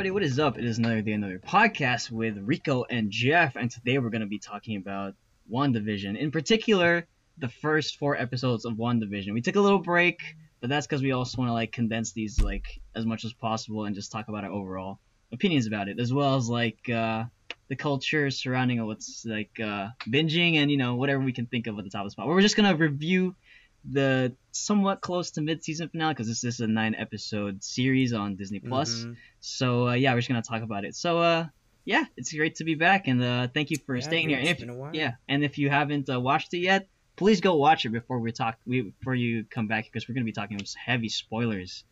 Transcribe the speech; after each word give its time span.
everybody, 0.00 0.12
what 0.12 0.22
is 0.22 0.38
up? 0.38 0.56
It 0.56 0.64
is 0.64 0.78
another 0.78 1.02
day, 1.02 1.12
another 1.12 1.38
podcast 1.38 2.10
with 2.10 2.38
Rico 2.38 2.86
and 2.88 3.10
Jeff, 3.10 3.56
and 3.56 3.70
today 3.70 3.98
we're 3.98 4.08
going 4.08 4.22
to 4.22 4.26
be 4.26 4.38
talking 4.38 4.78
about 4.78 5.12
WandaVision. 5.52 6.16
In 6.16 6.30
particular, 6.30 7.06
the 7.36 7.50
first 7.50 7.98
four 7.98 8.16
episodes 8.16 8.64
of 8.64 8.76
WandaVision. 8.76 9.34
We 9.34 9.42
took 9.42 9.56
a 9.56 9.60
little 9.60 9.78
break, 9.78 10.22
but 10.62 10.70
that's 10.70 10.86
because 10.86 11.02
we 11.02 11.12
also 11.12 11.36
want 11.36 11.50
to 11.50 11.52
like 11.52 11.70
condense 11.72 12.12
these 12.12 12.40
like 12.40 12.80
as 12.94 13.04
much 13.04 13.26
as 13.26 13.34
possible 13.34 13.84
and 13.84 13.94
just 13.94 14.10
talk 14.10 14.28
about 14.28 14.42
our 14.42 14.50
overall 14.50 15.00
opinions 15.32 15.66
about 15.66 15.86
it, 15.86 16.00
as 16.00 16.14
well 16.14 16.34
as 16.34 16.48
like 16.48 16.88
uh, 16.88 17.24
the 17.68 17.76
culture 17.76 18.30
surrounding 18.30 18.82
what's 18.86 19.26
like 19.26 19.60
uh, 19.62 19.88
binging 20.08 20.54
and 20.54 20.70
you 20.70 20.78
know 20.78 20.94
whatever 20.94 21.22
we 21.22 21.34
can 21.34 21.44
think 21.44 21.66
of 21.66 21.78
at 21.78 21.84
the 21.84 21.90
top 21.90 22.00
of 22.00 22.06
the 22.06 22.12
spot. 22.12 22.26
We're 22.26 22.40
just 22.40 22.56
gonna 22.56 22.74
review 22.74 23.36
the 23.84 24.32
somewhat 24.52 25.00
close 25.00 25.30
to 25.32 25.40
mid-season 25.40 25.88
finale 25.88 26.14
because 26.14 26.28
this 26.28 26.44
is 26.44 26.60
a 26.60 26.66
nine-episode 26.66 27.62
series 27.62 28.12
on 28.12 28.36
Disney 28.36 28.60
Plus. 28.60 29.04
Mhm. 29.04 29.16
So 29.40 29.88
uh, 29.88 29.92
yeah, 29.94 30.12
we're 30.12 30.20
just 30.20 30.28
gonna 30.28 30.42
talk 30.42 30.62
about 30.62 30.84
it. 30.84 30.94
So 30.96 31.18
uh, 31.18 31.46
yeah, 31.84 32.04
it's 32.16 32.32
great 32.32 32.56
to 32.56 32.64
be 32.64 32.74
back, 32.74 33.08
and 33.08 33.22
uh, 33.22 33.48
thank 33.52 33.70
you 33.70 33.78
for 33.86 33.96
Yeah, 33.96 34.02
staying 34.02 34.28
here. 34.28 34.38
And 34.38 34.48
if, 34.48 34.58
been 34.58 34.70
a 34.70 34.74
while. 34.74 34.94
yeah, 34.94 35.14
and 35.28 35.42
if 35.44 35.58
you 35.58 35.70
haven't 35.70 36.08
uh, 36.10 36.20
watched 36.20 36.52
it 36.54 36.58
yet, 36.58 36.88
please 37.16 37.40
go 37.40 37.56
watch 37.56 37.84
it 37.86 37.90
before 37.90 38.18
we 38.20 38.32
talk. 38.32 38.58
We, 38.66 38.82
before 38.82 39.14
you 39.14 39.44
come 39.50 39.66
back 39.66 39.84
because 39.86 40.08
we're 40.08 40.14
gonna 40.14 40.24
be 40.24 40.32
talking 40.32 40.58
some 40.64 40.80
heavy 40.84 41.08
spoilers. 41.08 41.84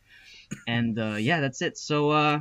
And 0.66 0.98
uh, 0.98 1.16
yeah, 1.16 1.40
that's 1.40 1.60
it. 1.62 1.76
So 1.78 2.10
uh, 2.10 2.40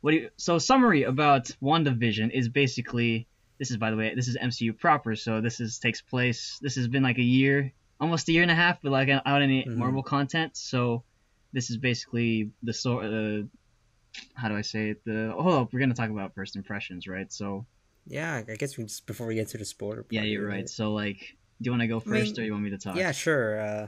what 0.00 0.10
do 0.12 0.16
you? 0.18 0.30
So 0.36 0.58
summary 0.58 1.04
about 1.04 1.50
WandaVision 1.62 2.30
is 2.32 2.48
basically 2.48 3.26
this 3.58 3.70
is 3.70 3.76
by 3.76 3.90
the 3.90 3.96
way 3.96 4.14
this 4.14 4.28
is 4.28 4.36
MCU 4.36 4.78
proper. 4.78 5.16
So 5.16 5.40
this 5.40 5.60
is 5.60 5.78
takes 5.78 6.00
place. 6.02 6.58
This 6.60 6.74
has 6.76 6.88
been 6.88 7.02
like 7.02 7.18
a 7.18 7.22
year, 7.22 7.72
almost 8.00 8.28
a 8.28 8.32
year 8.32 8.42
and 8.42 8.50
a 8.50 8.54
half, 8.54 8.80
but 8.82 8.92
like 8.92 9.08
out 9.08 9.42
any 9.42 9.64
Mhm. 9.64 9.76
Marvel 9.76 10.02
content. 10.02 10.56
So 10.56 11.04
this 11.52 11.70
is 11.70 11.76
basically 11.76 12.50
the 12.62 12.72
sort. 12.72 13.04
Uh, 13.06 13.42
how 14.34 14.48
do 14.48 14.56
I 14.56 14.62
say 14.62 14.90
it? 14.90 15.04
The 15.04 15.32
hold 15.36 15.54
up, 15.54 15.72
we're 15.72 15.80
gonna 15.80 15.94
talk 15.94 16.10
about 16.10 16.34
first 16.34 16.56
impressions, 16.56 17.06
right? 17.06 17.32
So 17.32 17.66
Yeah, 18.06 18.42
I 18.48 18.56
guess 18.56 18.76
we 18.76 18.84
just 18.84 19.06
before 19.06 19.26
we 19.26 19.34
get 19.34 19.48
to 19.48 19.58
the 19.58 19.64
spoiler. 19.64 20.02
part 20.02 20.12
yeah, 20.12 20.22
you're 20.22 20.46
of 20.46 20.52
right. 20.52 20.68
So 20.68 20.92
like, 20.92 21.18
do 21.60 21.68
you 21.68 21.70
want 21.70 21.80
to 21.82 21.88
go 21.88 21.96
I 22.04 22.08
mean, 22.10 22.20
first, 22.24 22.38
or 22.38 22.44
you 22.44 22.52
want 22.52 22.64
me 22.64 22.70
to 22.70 22.78
talk? 22.78 22.96
Yeah, 22.96 23.12
sure. 23.12 23.60
Uh, 23.60 23.86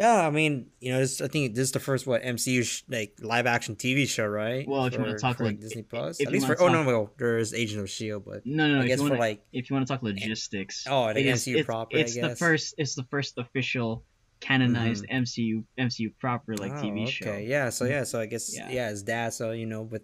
yeah, 0.00 0.26
I 0.26 0.30
mean, 0.30 0.70
you 0.80 0.92
know, 0.92 0.98
this, 1.00 1.20
I 1.20 1.28
think 1.28 1.54
this 1.54 1.64
is 1.64 1.72
the 1.72 1.78
first 1.80 2.06
what 2.06 2.22
MCU 2.22 2.64
sh- 2.64 2.84
like 2.88 3.18
live 3.20 3.46
action 3.46 3.76
TV 3.76 4.08
show, 4.08 4.26
right? 4.26 4.66
Well, 4.66 4.86
if 4.86 4.94
you 4.94 5.00
wanna 5.00 5.18
talk, 5.18 5.36
for, 5.36 5.44
like, 5.44 5.60
Disney 5.60 5.82
Plus, 5.82 6.20
at 6.22 6.32
least 6.32 6.46
for 6.46 6.54
oh 6.54 6.68
talk- 6.68 6.72
no, 6.72 6.84
well, 6.84 7.12
there's 7.18 7.52
Agent 7.52 7.82
of 7.82 7.90
Shield, 7.90 8.24
but 8.24 8.46
No, 8.46 8.66
no, 8.66 8.76
no. 8.76 8.80
I 8.82 8.86
guess 8.86 9.00
wanna, 9.00 9.16
like 9.16 9.42
if 9.52 9.68
you 9.68 9.74
want 9.76 9.86
to 9.86 9.92
talk 9.92 10.00
eh, 10.02 10.06
logistics, 10.06 10.86
oh, 10.88 11.12
the 11.12 11.20
it 11.20 11.26
is- 11.26 11.44
MCU 11.46 11.52
it's- 11.52 11.66
proper, 11.66 11.96
It's 11.98 12.16
I 12.16 12.28
the 12.28 12.36
first. 12.36 12.74
It's 12.78 12.94
the 12.94 13.04
first 13.04 13.36
official 13.36 14.04
canonized 14.40 15.04
mm-hmm. 15.04 15.22
MCU 15.22 15.64
MCU 15.78 16.14
proper 16.18 16.56
like 16.56 16.72
oh, 16.72 16.82
TV 16.82 17.06
show. 17.06 17.28
okay. 17.28 17.44
Yeah, 17.46 17.68
so 17.68 17.84
mm. 17.84 17.90
yeah, 17.90 18.04
so 18.04 18.20
I 18.20 18.24
guess 18.26 18.56
Yeah. 18.56 18.70
yeah, 18.70 18.88
his 18.88 19.02
dad. 19.02 19.34
So 19.34 19.50
you 19.52 19.66
know, 19.66 19.84
but 19.84 20.00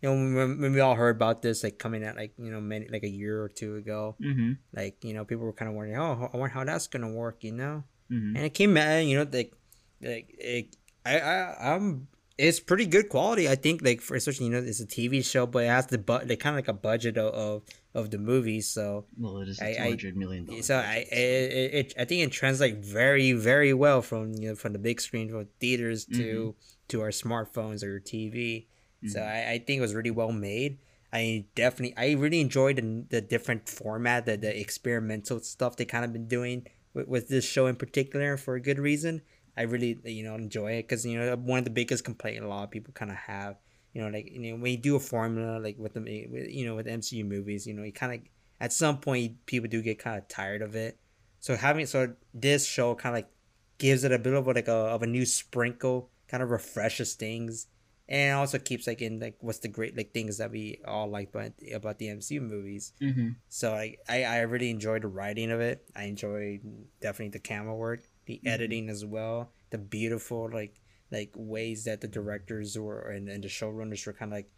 you 0.00 0.08
know, 0.08 0.14
when, 0.14 0.58
when 0.60 0.72
we 0.72 0.80
all 0.80 0.94
heard 0.94 1.16
about 1.16 1.42
this, 1.42 1.62
like 1.62 1.78
coming 1.78 2.02
out, 2.02 2.16
like 2.16 2.32
you 2.38 2.50
know, 2.50 2.62
many 2.62 2.88
like 2.88 3.02
a 3.04 3.08
year 3.08 3.42
or 3.42 3.50
two 3.50 3.76
ago, 3.76 4.16
Mm-hmm. 4.24 4.52
like 4.74 5.04
you 5.04 5.12
know, 5.12 5.26
people 5.26 5.44
were 5.44 5.52
kind 5.52 5.68
of 5.68 5.74
wondering, 5.76 5.98
oh, 6.00 6.30
I 6.32 6.36
wonder 6.36 6.54
how 6.54 6.64
that's 6.64 6.86
gonna 6.86 7.12
work, 7.12 7.44
you 7.44 7.52
know. 7.52 7.84
Mm-hmm. 8.14 8.36
and 8.36 8.44
it 8.44 8.54
came 8.54 8.76
out 8.76 8.98
you 9.04 9.16
know 9.18 9.26
like 9.32 9.52
like 10.00 10.26
it, 10.38 10.76
I 11.04 11.18
I 11.18 11.74
I'm 11.74 12.06
it's 12.36 12.60
pretty 12.60 12.86
good 12.86 13.08
quality 13.08 13.48
I 13.48 13.54
think 13.54 13.82
like 13.82 14.00
for 14.00 14.14
especially 14.16 14.46
you 14.46 14.52
know 14.52 14.58
it's 14.58 14.80
a 14.80 14.86
TV 14.86 15.24
show 15.24 15.46
but 15.46 15.64
it 15.64 15.68
has 15.68 15.86
the 15.86 15.98
but 15.98 16.28
they 16.28 16.36
kind 16.36 16.54
of 16.54 16.58
like 16.58 16.68
a 16.68 16.72
budget 16.90 17.16
of, 17.18 17.32
of 17.34 17.62
of 17.94 18.10
the 18.10 18.18
movie 18.18 18.60
so 18.60 19.04
Well, 19.16 19.38
it 19.38 19.48
is 19.48 19.60
I- 19.60 19.66
a 19.68 19.78
I- 19.84 19.88
hundred 19.90 20.16
million 20.16 20.44
dollar. 20.46 20.62
so 20.62 20.76
I 20.78 21.06
it, 21.10 21.52
it, 21.60 21.74
it 21.80 21.94
I 21.98 22.04
think 22.04 22.22
it 22.26 22.32
translates 22.32 22.86
very 22.86 23.32
very 23.32 23.72
well 23.72 24.02
from 24.02 24.32
you 24.34 24.48
know 24.50 24.54
from 24.56 24.72
the 24.72 24.78
big 24.88 25.00
screen 25.00 25.28
from 25.30 25.46
theaters 25.60 26.04
to 26.06 26.54
to 26.88 27.00
our 27.02 27.10
smartphones 27.10 27.82
or 27.84 27.88
your 27.96 28.00
TV 28.00 28.66
so 29.06 29.18
Mhm. 29.20 29.26
I, 29.26 29.38
I 29.54 29.58
think 29.64 29.78
it 29.78 29.84
was 29.86 29.94
really 29.94 30.10
well 30.10 30.32
made 30.32 30.78
I 31.12 31.44
definitely 31.54 31.94
I 31.96 32.12
really 32.18 32.40
enjoyed 32.40 32.76
the, 32.76 33.04
the 33.14 33.20
different 33.20 33.68
format 33.68 34.26
the, 34.26 34.36
the 34.36 34.52
experimental 34.58 35.38
stuff 35.40 35.76
they 35.76 35.84
kind 35.84 36.04
of 36.04 36.12
been 36.12 36.26
doing 36.26 36.66
with, 36.94 37.08
with 37.08 37.28
this 37.28 37.44
show 37.44 37.66
in 37.66 37.76
particular 37.76 38.36
for 38.36 38.54
a 38.54 38.60
good 38.60 38.78
reason. 38.78 39.22
I 39.56 39.62
really 39.62 39.98
you 40.04 40.24
know 40.24 40.34
enjoy 40.34 40.72
it 40.72 40.82
because 40.84 41.04
you 41.04 41.18
know 41.18 41.36
one 41.36 41.58
of 41.58 41.64
the 41.64 41.70
biggest 41.70 42.04
complaint 42.04 42.42
a 42.42 42.48
lot 42.48 42.64
of 42.64 42.70
people 42.70 42.92
kind 42.92 43.10
of 43.10 43.16
have 43.16 43.56
you 43.92 44.02
know 44.02 44.08
like 44.08 44.30
you 44.32 44.40
know 44.40 44.60
when 44.60 44.72
you 44.72 44.78
do 44.78 44.96
a 44.96 45.00
formula 45.00 45.60
like 45.60 45.76
with 45.78 45.94
the 45.94 46.00
eh, 46.00 46.26
with, 46.28 46.48
you 46.48 46.66
know 46.66 46.74
with 46.74 46.86
MCU 46.86 47.24
movies 47.24 47.66
you 47.66 47.74
know 47.74 47.84
you 47.84 47.92
kind 47.92 48.14
of 48.14 48.20
at 48.60 48.72
some 48.72 48.98
point 48.98 49.46
people 49.46 49.68
do 49.68 49.82
get 49.82 49.98
kind 49.98 50.18
of 50.18 50.26
tired 50.28 50.62
of 50.62 50.74
it. 50.74 50.98
So 51.38 51.56
having 51.56 51.86
so 51.86 52.14
this 52.32 52.66
show 52.66 52.94
kind 52.94 53.14
of 53.14 53.18
like 53.18 53.30
gives 53.78 54.04
it 54.04 54.12
a 54.12 54.18
bit 54.18 54.34
of 54.34 54.46
like 54.46 54.68
a 54.68 54.72
of 54.72 55.02
a 55.02 55.06
new 55.06 55.26
sprinkle 55.26 56.10
kind 56.26 56.42
of 56.42 56.50
refreshes 56.50 57.14
things 57.14 57.68
and 58.08 58.36
also 58.36 58.58
keeps 58.58 58.86
like 58.86 59.00
in 59.00 59.18
like 59.18 59.36
what's 59.40 59.60
the 59.60 59.68
great 59.68 59.96
like 59.96 60.12
things 60.12 60.36
that 60.38 60.50
we 60.50 60.78
all 60.86 61.08
like 61.08 61.30
about 61.30 61.52
about 61.72 61.98
the 61.98 62.08
MCU 62.08 62.40
movies 62.40 62.92
Mm-hmm. 63.00 63.30
so 63.48 63.72
I, 63.72 63.96
I 64.08 64.24
I 64.24 64.38
really 64.40 64.70
enjoyed 64.70 65.02
the 65.02 65.08
writing 65.08 65.50
of 65.50 65.60
it. 65.60 65.86
I 65.96 66.04
enjoyed 66.04 66.60
definitely 67.00 67.30
the 67.30 67.38
camera 67.40 67.74
work, 67.74 68.02
the 68.26 68.40
Mhm. 68.44 68.50
editing 68.50 68.88
as 68.90 69.04
well, 69.04 69.50
the 69.70 69.78
beautiful 69.78 70.50
like 70.52 70.80
like 71.10 71.30
ways 71.36 71.84
that 71.84 72.00
the 72.00 72.08
directors 72.08 72.76
were 72.78 73.00
and, 73.10 73.28
and 73.28 73.42
the 73.44 73.48
showrunners 73.48 74.04
were 74.06 74.12
kind 74.12 74.32
of 74.32 74.36
like 74.36 74.50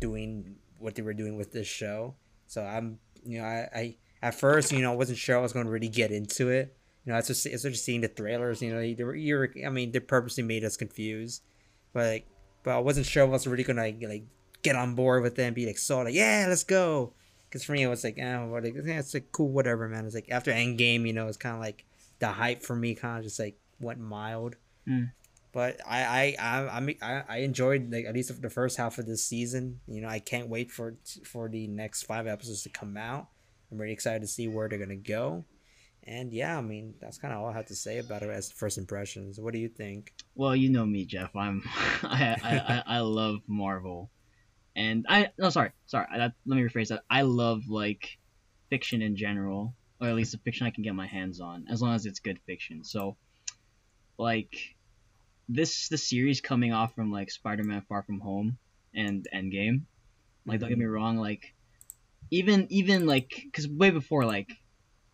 doing 0.00 0.56
what 0.78 0.94
they 0.94 1.02
were 1.02 1.14
doing 1.14 1.36
with 1.36 1.52
this 1.52 1.66
show. 1.66 2.14
So 2.46 2.62
I'm 2.62 2.98
you 3.24 3.38
know 3.40 3.44
I, 3.44 3.68
I 3.74 3.96
at 4.22 4.34
first 4.34 4.70
you 4.72 4.80
know 4.82 4.92
I 4.92 4.96
wasn't 4.96 5.18
sure 5.18 5.36
I 5.36 5.40
was 5.40 5.52
going 5.52 5.66
to 5.66 5.72
really 5.72 5.88
get 5.88 6.10
into 6.12 6.50
it. 6.50 6.76
You 7.04 7.12
know, 7.12 7.18
it's 7.18 7.26
just 7.28 7.46
it's 7.46 7.62
just 7.64 7.84
seeing 7.84 8.00
the 8.02 8.08
trailers. 8.08 8.62
You 8.62 8.74
know, 8.74 8.80
they 8.80 9.02
were 9.04 9.14
you're 9.16 9.50
I 9.66 9.70
mean 9.70 9.90
they 9.90 9.98
purposely 10.00 10.44
made 10.44 10.62
us 10.64 10.76
confused, 10.76 11.42
but 11.92 12.06
like 12.06 12.26
but 12.62 12.76
I 12.76 12.78
wasn't 12.78 13.06
sure 13.06 13.24
if 13.24 13.28
I 13.28 13.32
was 13.32 13.46
really 13.46 13.64
gonna 13.64 13.82
like, 13.82 14.02
like 14.02 14.24
get 14.62 14.76
on 14.76 14.94
board 14.94 15.22
with 15.22 15.38
it 15.38 15.42
and 15.42 15.54
be 15.54 15.66
like 15.66 15.78
so 15.78 16.02
like 16.02 16.14
yeah 16.14 16.46
let's 16.48 16.64
go. 16.64 17.12
Because 17.52 17.64
for 17.64 17.72
me, 17.72 17.82
it 17.82 17.88
was 17.88 18.02
like, 18.02 18.18
oh, 18.18 18.46
what, 18.46 18.64
like, 18.64 18.74
yeah, 18.82 18.98
it's 18.98 19.12
like 19.12 19.30
cool, 19.30 19.50
whatever, 19.50 19.86
man. 19.86 20.06
It's 20.06 20.14
like 20.14 20.30
after 20.30 20.50
Endgame, 20.50 21.06
you 21.06 21.12
know, 21.12 21.28
it's 21.28 21.36
kind 21.36 21.54
of 21.54 21.60
like 21.60 21.84
the 22.18 22.28
hype 22.28 22.62
for 22.62 22.74
me 22.74 22.94
kind 22.94 23.18
of 23.18 23.24
just 23.24 23.38
like 23.38 23.58
went 23.78 24.00
mild. 24.00 24.56
Mm. 24.88 25.10
But 25.52 25.78
I, 25.86 26.34
I, 26.40 26.68
I, 26.70 26.96
I, 27.02 27.24
I 27.28 27.36
enjoyed 27.40 27.92
like 27.92 28.06
at 28.06 28.14
least 28.14 28.40
the 28.40 28.48
first 28.48 28.78
half 28.78 28.96
of 28.96 29.04
this 29.04 29.22
season. 29.22 29.80
You 29.86 30.00
know, 30.00 30.08
I 30.08 30.18
can't 30.18 30.48
wait 30.48 30.70
for 30.70 30.94
for 31.24 31.50
the 31.50 31.66
next 31.66 32.04
five 32.04 32.26
episodes 32.26 32.62
to 32.62 32.70
come 32.70 32.96
out. 32.96 33.26
I'm 33.70 33.76
really 33.76 33.92
excited 33.92 34.22
to 34.22 34.28
see 34.28 34.48
where 34.48 34.66
they're 34.66 34.78
gonna 34.78 34.96
go. 34.96 35.44
And 36.04 36.32
yeah, 36.32 36.58
I 36.58 36.60
mean, 36.60 36.94
that's 37.00 37.18
kind 37.18 37.32
of 37.32 37.40
all 37.40 37.48
I 37.48 37.52
have 37.52 37.66
to 37.66 37.76
say 37.76 37.98
about 37.98 38.22
it 38.22 38.30
as 38.30 38.50
first 38.50 38.76
impressions. 38.76 39.38
What 39.38 39.52
do 39.52 39.60
you 39.60 39.68
think? 39.68 40.12
Well, 40.34 40.56
you 40.56 40.68
know 40.68 40.84
me, 40.84 41.04
Jeff. 41.04 41.34
I'm 41.36 41.62
I, 42.02 42.36
I, 42.42 42.58
I, 42.58 42.82
I 42.96 43.00
love 43.00 43.40
Marvel, 43.46 44.10
and 44.74 45.06
I 45.08 45.30
no 45.38 45.50
sorry 45.50 45.70
sorry. 45.86 46.06
I, 46.12 46.18
let 46.18 46.32
me 46.44 46.62
rephrase 46.62 46.88
that. 46.88 47.04
I 47.08 47.22
love 47.22 47.68
like 47.68 48.18
fiction 48.68 49.00
in 49.00 49.14
general, 49.14 49.74
or 50.00 50.08
at 50.08 50.16
least 50.16 50.32
the 50.32 50.38
fiction 50.38 50.66
I 50.66 50.70
can 50.70 50.82
get 50.82 50.94
my 50.94 51.06
hands 51.06 51.40
on, 51.40 51.66
as 51.70 51.80
long 51.80 51.94
as 51.94 52.04
it's 52.04 52.18
good 52.18 52.40
fiction. 52.46 52.82
So, 52.82 53.16
like 54.18 54.54
this 55.48 55.88
the 55.88 55.98
series 55.98 56.40
coming 56.40 56.72
off 56.72 56.96
from 56.96 57.12
like 57.12 57.30
Spider-Man: 57.30 57.82
Far 57.88 58.02
From 58.02 58.18
Home 58.20 58.58
and 58.92 59.26
Endgame. 59.32 59.82
Like 60.46 60.58
don't 60.58 60.68
get 60.68 60.78
mm-hmm. 60.78 60.80
me 60.80 60.86
wrong, 60.86 61.16
like 61.18 61.54
even 62.32 62.66
even 62.70 63.06
like 63.06 63.32
because 63.44 63.68
way 63.68 63.90
before 63.90 64.24
like 64.24 64.50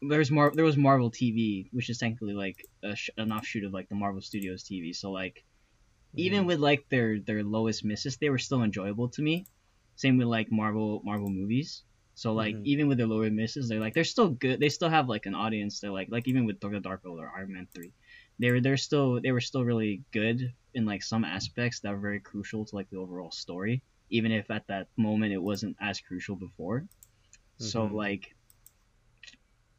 there's 0.02 0.30
Mar- 0.30 0.52
there 0.54 0.64
was 0.64 0.76
Marvel 0.76 1.10
TV, 1.10 1.68
which 1.72 1.90
is 1.90 1.98
technically 1.98 2.34
like 2.34 2.64
a 2.82 2.94
sh- 2.96 3.10
an 3.16 3.32
offshoot 3.32 3.64
of 3.64 3.72
like 3.72 3.88
the 3.88 3.94
Marvel 3.94 4.20
Studios 4.22 4.62
TV. 4.64 4.92
So 4.92 5.10
like 5.12 5.44
even 6.16 6.46
with 6.46 6.58
like 6.60 6.88
their 6.90 7.20
their 7.20 7.44
lowest 7.44 7.84
misses, 7.84 8.16
they 8.18 8.30
were 8.30 8.38
still 8.38 8.62
enjoyable 8.62 9.08
to 9.10 9.22
me. 9.22 9.46
Same 9.96 10.16
with 10.18 10.28
like 10.28 10.48
Marvel 10.50 11.02
Marvel 11.04 11.30
movies. 11.30 11.84
So 12.14 12.34
like 12.34 12.58
Mhm. 12.58 12.64
even 12.64 12.88
with 12.88 12.98
their 12.98 13.06
lower 13.06 13.30
misses, 13.30 13.68
they're 13.68 13.80
like 13.80 13.94
they're 13.94 14.04
still 14.04 14.30
good. 14.30 14.60
They 14.60 14.68
still 14.70 14.88
have 14.90 15.08
like 15.08 15.26
an 15.26 15.34
audience. 15.34 15.80
They're 15.80 15.92
like 15.92 16.08
like 16.10 16.28
even 16.28 16.44
with 16.46 16.60
Thor: 16.60 16.72
The 16.72 16.80
Dark 16.80 17.04
World 17.04 17.20
or 17.20 17.30
Iron 17.36 17.52
Man 17.54 17.68
three, 17.74 17.94
they 18.38 18.50
were 18.50 18.60
they're 18.60 18.76
still 18.76 19.20
they 19.20 19.32
were 19.32 19.40
still 19.40 19.64
really 19.64 20.04
good 20.12 20.54
in 20.74 20.84
like 20.86 21.02
some 21.02 21.24
aspects 21.24 21.80
that 21.80 21.92
were 21.92 22.00
very 22.00 22.20
crucial 22.20 22.64
to 22.66 22.76
like 22.76 22.90
the 22.90 22.98
overall 22.98 23.30
story. 23.30 23.82
Even 24.10 24.32
if 24.32 24.50
at 24.50 24.66
that 24.68 24.88
moment 24.96 25.32
it 25.32 25.42
wasn't 25.42 25.76
as 25.80 26.00
crucial 26.00 26.36
before. 26.36 26.88
So 27.58 27.86
Mhm. 27.86 27.92
like, 27.92 28.36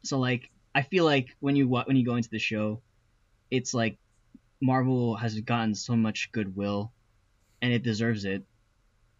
so 0.02 0.18
like 0.18 0.50
I 0.74 0.82
feel 0.82 1.04
like 1.04 1.36
when 1.40 1.56
you 1.56 1.68
when 1.68 1.96
you 1.96 2.04
go 2.04 2.16
into 2.16 2.30
the 2.30 2.38
show, 2.38 2.80
it's 3.50 3.74
like 3.74 3.98
Marvel 4.60 5.16
has 5.16 5.38
gotten 5.40 5.74
so 5.74 5.96
much 5.96 6.30
goodwill, 6.32 6.92
and 7.62 7.72
it 7.72 7.82
deserves 7.82 8.24
it. 8.24 8.44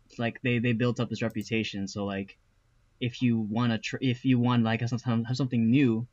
It's 0.08 0.18
like 0.18 0.40
they 0.42 0.58
they 0.58 0.72
built 0.72 1.00
up 1.00 1.08
this 1.08 1.22
reputation. 1.22 1.88
So 1.88 2.04
like, 2.04 2.38
if 3.00 3.22
you 3.22 3.38
want 3.38 3.72
to 3.72 3.78
tr- 3.78 3.96
if 4.00 4.24
you 4.24 4.38
want 4.38 4.62
like 4.64 4.80
have 4.80 4.90
something, 4.90 5.24
have 5.24 5.36
something 5.36 5.70
new, 5.70 6.06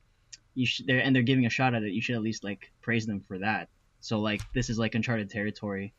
you 0.56 0.66
should 0.66 0.88
they're 0.88 1.00
and 1.00 1.16
they're 1.16 1.24
giving 1.24 1.46
a 1.46 1.50
shot 1.50 1.74
at 1.76 1.84
it. 1.84 1.94
You 1.94 2.02
should 2.02 2.16
at 2.16 2.22
least 2.22 2.44
like 2.44 2.72
praise 2.82 3.06
them 3.06 3.22
for 3.28 3.40
that. 3.40 3.70
So 4.00 4.20
like 4.20 4.42
this 4.54 4.70
is 4.70 4.78
like 4.80 4.96
uncharted 4.96 5.30
territory 5.30 5.94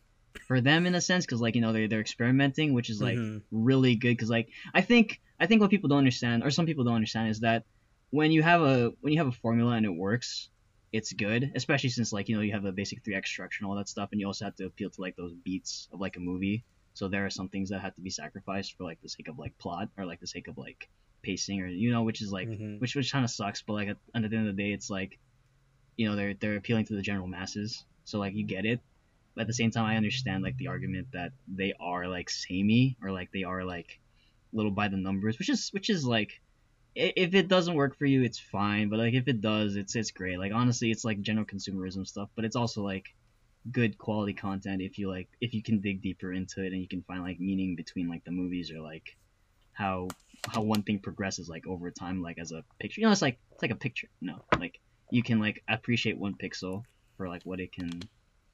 for 0.46 0.60
them 0.60 0.86
in 0.86 0.94
a 0.94 1.00
sense 1.00 1.26
because 1.26 1.40
like 1.40 1.54
you 1.54 1.60
know 1.60 1.72
they're 1.72 1.88
they're 1.88 2.00
experimenting, 2.00 2.72
which 2.74 2.90
is 2.90 3.00
like 3.02 3.18
Mhm. 3.18 3.42
really 3.50 3.96
good 3.96 4.10
because 4.16 4.30
like 4.30 4.48
I 4.72 4.80
think 4.80 5.20
I 5.40 5.46
think 5.46 5.60
what 5.60 5.70
people 5.70 5.88
don't 5.88 5.98
understand 5.98 6.44
or 6.44 6.50
some 6.50 6.66
people 6.66 6.84
don't 6.84 6.94
understand 6.94 7.30
is 7.30 7.40
that 7.40 7.64
when 8.10 8.30
you 8.32 8.42
have 8.42 8.62
a 8.62 8.92
when 9.00 9.12
you 9.12 9.18
have 9.18 9.28
a 9.28 9.32
formula 9.32 9.72
and 9.72 9.86
it 9.86 9.94
works, 9.94 10.48
it's 10.92 11.12
good. 11.12 11.52
Especially 11.54 11.90
since 11.90 12.12
like 12.12 12.28
you 12.28 12.36
know 12.36 12.42
you 12.42 12.52
have 12.52 12.64
a 12.64 12.72
basic 12.72 13.04
three 13.04 13.14
X 13.14 13.30
structure 13.30 13.58
and 13.62 13.70
all 13.70 13.76
that 13.76 13.88
stuff, 13.88 14.08
and 14.12 14.20
you 14.20 14.26
also 14.26 14.44
have 14.46 14.56
to 14.56 14.66
appeal 14.66 14.90
to 14.90 15.00
like 15.00 15.16
those 15.16 15.32
beats 15.44 15.88
of 15.92 16.00
like 16.00 16.16
a 16.16 16.20
movie. 16.20 16.64
So 16.94 17.08
there 17.08 17.24
are 17.26 17.30
some 17.30 17.48
things 17.48 17.70
that 17.70 17.80
have 17.80 17.94
to 17.94 18.00
be 18.00 18.10
sacrificed 18.10 18.76
for 18.76 18.84
like 18.84 19.00
the 19.02 19.08
sake 19.08 19.28
of 19.28 19.38
like 19.38 19.56
plot 19.58 19.88
or 19.96 20.04
like 20.04 20.20
the 20.20 20.26
sake 20.26 20.48
of 20.48 20.58
like 20.58 20.88
pacing 21.22 21.60
or 21.60 21.66
you 21.66 21.90
know, 21.92 22.02
which 22.02 22.22
is 22.22 22.32
like 22.32 22.48
Mhm. 22.48 22.80
which 22.80 22.96
which 22.96 23.12
kind 23.12 23.24
of 23.24 23.30
sucks. 23.30 23.62
But 23.62 23.74
like 23.74 23.88
at, 23.88 23.96
at 24.14 24.30
the 24.30 24.36
end 24.36 24.48
of 24.48 24.56
the 24.56 24.62
day, 24.62 24.72
it's 24.72 24.90
like 24.90 25.18
you 25.96 26.08
know 26.08 26.16
they're 26.16 26.34
they're 26.34 26.56
appealing 26.56 26.86
to 26.86 26.94
the 26.94 27.02
general 27.02 27.26
masses, 27.26 27.84
so 28.04 28.18
like 28.18 28.34
you 28.34 28.44
get 28.44 28.64
it. 28.64 28.80
But 29.34 29.42
at 29.42 29.46
the 29.46 29.54
same 29.54 29.70
time, 29.70 29.84
I 29.84 29.96
understand 29.96 30.42
like 30.42 30.56
the 30.56 30.68
argument 30.68 31.08
that 31.12 31.32
they 31.46 31.74
are 31.78 32.08
like 32.08 32.30
samey 32.30 32.96
or 33.02 33.12
like 33.12 33.30
they 33.32 33.44
are 33.44 33.64
like 33.64 34.00
little 34.52 34.72
by 34.72 34.88
the 34.88 34.96
numbers, 34.96 35.38
which 35.38 35.50
is 35.50 35.68
which 35.70 35.90
is 35.90 36.04
like 36.04 36.40
if 36.98 37.34
it 37.34 37.48
doesn't 37.48 37.74
work 37.74 37.96
for 37.96 38.06
you, 38.06 38.22
it's 38.22 38.38
fine. 38.38 38.88
But 38.88 38.98
like 38.98 39.14
if 39.14 39.28
it 39.28 39.40
does, 39.40 39.76
it's 39.76 39.94
it's 39.96 40.10
great. 40.10 40.38
Like 40.38 40.52
honestly, 40.54 40.90
it's 40.90 41.04
like 41.04 41.20
general 41.22 41.46
consumerism 41.46 42.06
stuff, 42.06 42.28
but 42.36 42.44
it's 42.44 42.56
also 42.56 42.82
like 42.82 43.06
good 43.70 43.98
quality 43.98 44.32
content 44.34 44.80
if 44.82 44.98
you 44.98 45.08
like 45.10 45.28
if 45.40 45.52
you 45.52 45.62
can 45.62 45.80
dig 45.80 46.00
deeper 46.02 46.32
into 46.32 46.62
it 46.64 46.72
and 46.72 46.80
you 46.80 46.88
can 46.88 47.02
find 47.02 47.22
like 47.22 47.38
meaning 47.40 47.76
between 47.76 48.08
like 48.08 48.24
the 48.24 48.30
movies 48.30 48.70
or 48.72 48.80
like 48.80 49.04
how 49.72 50.08
how 50.48 50.62
one 50.62 50.82
thing 50.82 50.98
progresses 50.98 51.48
like 51.48 51.66
over 51.66 51.90
time 51.90 52.22
like 52.22 52.38
as 52.38 52.52
a 52.52 52.64
picture 52.80 53.00
you 53.00 53.06
know 53.06 53.12
it's 53.12 53.22
like 53.22 53.38
it's 53.52 53.62
like 53.62 53.70
a 53.70 53.76
picture 53.76 54.08
No, 54.20 54.44
like 54.58 54.80
you 55.10 55.22
can 55.22 55.38
like 55.40 55.62
appreciate 55.68 56.18
one 56.18 56.34
pixel 56.34 56.82
for 57.16 57.28
like 57.28 57.42
what 57.44 57.60
it 57.60 57.72
can 57.72 57.90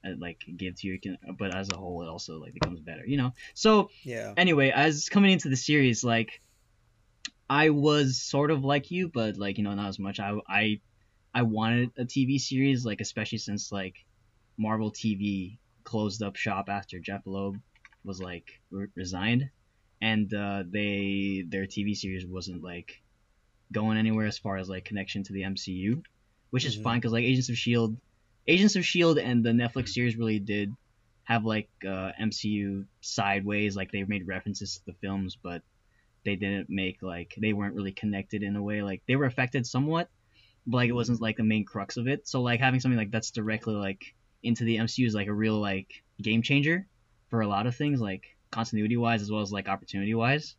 uh, 0.06 0.10
like 0.18 0.38
give 0.56 0.74
to 0.80 0.88
you 0.88 1.00
can, 1.00 1.18
but 1.38 1.54
as 1.54 1.70
a 1.70 1.76
whole 1.76 2.02
it 2.02 2.08
also 2.08 2.40
like 2.40 2.54
becomes 2.54 2.80
better 2.80 3.06
you 3.06 3.16
know 3.16 3.32
so 3.54 3.88
Yeah. 4.04 4.34
anyway, 4.36 4.70
as 4.70 5.08
coming 5.08 5.32
into 5.32 5.48
the 5.48 5.56
series, 5.56 6.04
like 6.04 6.40
I 7.48 7.70
was 7.70 8.22
sort 8.22 8.50
of 8.50 8.64
like 8.64 8.90
you, 8.90 9.08
but 9.08 9.36
like 9.36 9.58
you 9.58 9.64
know 9.64 9.74
not 9.74 9.88
as 9.88 9.98
much. 9.98 10.20
I 10.20 10.34
I 10.48 10.80
I 11.34 11.42
wanted 11.42 11.90
a 11.98 12.04
TV 12.06 12.38
series, 12.38 12.84
like 12.84 13.00
especially 13.00 13.38
since 13.38 13.72
like 13.72 13.96
Marvel 14.58 14.90
TV 14.90 15.60
closed 15.84 16.22
up 16.22 16.36
shop 16.36 16.68
after 16.68 16.98
Jeph 17.00 17.22
Loeb 17.26 17.60
was 18.04 18.20
like 18.20 18.60
re- 18.70 18.88
resigned, 18.96 19.50
and 20.00 20.32
uh, 20.34 20.64
they 20.68 21.44
their 21.48 21.66
TV 21.66 21.94
series 21.94 22.26
wasn't 22.26 22.62
like 22.62 23.02
going 23.72 23.98
anywhere 23.98 24.26
as 24.26 24.38
far 24.38 24.56
as 24.56 24.68
like 24.68 24.84
connection 24.84 25.22
to 25.24 25.32
the 25.32 25.44
MCU, 25.44 26.02
which 26.50 26.64
is 26.64 26.76
Mhm. 26.76 26.82
fine 26.82 26.98
because 27.00 27.12
like 27.12 27.24
Agents 27.24 27.48
of 27.48 27.56
Shield, 27.56 27.98
Agents 28.46 28.76
of 28.76 28.84
Shield, 28.86 29.18
and 29.18 29.44
the 29.44 29.50
Netflix 29.50 29.90
series 29.90 30.16
really 30.16 30.38
did 30.40 30.70
have 31.24 31.44
like 31.44 31.70
uh, 31.86 32.12
MCU 32.18 32.86
sideways, 33.00 33.76
like 33.76 33.90
they 33.92 34.04
made 34.04 34.26
references 34.26 34.76
to 34.78 34.84
the 34.86 34.94
films, 35.00 35.36
but 35.42 35.62
they 36.24 36.36
didn't 36.36 36.70
make 36.70 37.02
like 37.02 37.34
they 37.38 37.52
weren't 37.52 37.74
really 37.74 37.92
connected 37.92 38.42
in 38.42 38.56
a 38.56 38.62
way. 38.62 38.82
Like 38.82 39.02
they 39.06 39.16
were 39.16 39.26
affected 39.26 39.66
somewhat, 39.66 40.08
but 40.66 40.78
like 40.78 40.88
it 40.88 40.94
wasn't 40.94 41.20
like 41.20 41.36
the 41.36 41.44
main 41.44 41.64
crux 41.64 41.96
of 41.96 42.08
it. 42.08 42.26
So 42.26 42.42
like 42.42 42.60
having 42.60 42.80
something 42.80 42.98
like 42.98 43.10
that's 43.10 43.30
directly 43.30 43.74
like 43.74 44.14
into 44.42 44.64
the 44.64 44.76
MCU 44.76 45.06
is 45.06 45.14
like 45.14 45.28
a 45.28 45.32
real 45.32 45.60
like 45.60 46.02
game 46.20 46.42
changer 46.42 46.86
for 47.28 47.40
a 47.40 47.46
lot 47.46 47.66
of 47.66 47.76
things, 47.76 48.00
like 48.00 48.36
continuity 48.50 48.96
wise 48.96 49.22
as 49.22 49.30
well 49.30 49.42
as 49.42 49.52
like 49.52 49.68
opportunity 49.68 50.14
wise. 50.14 50.56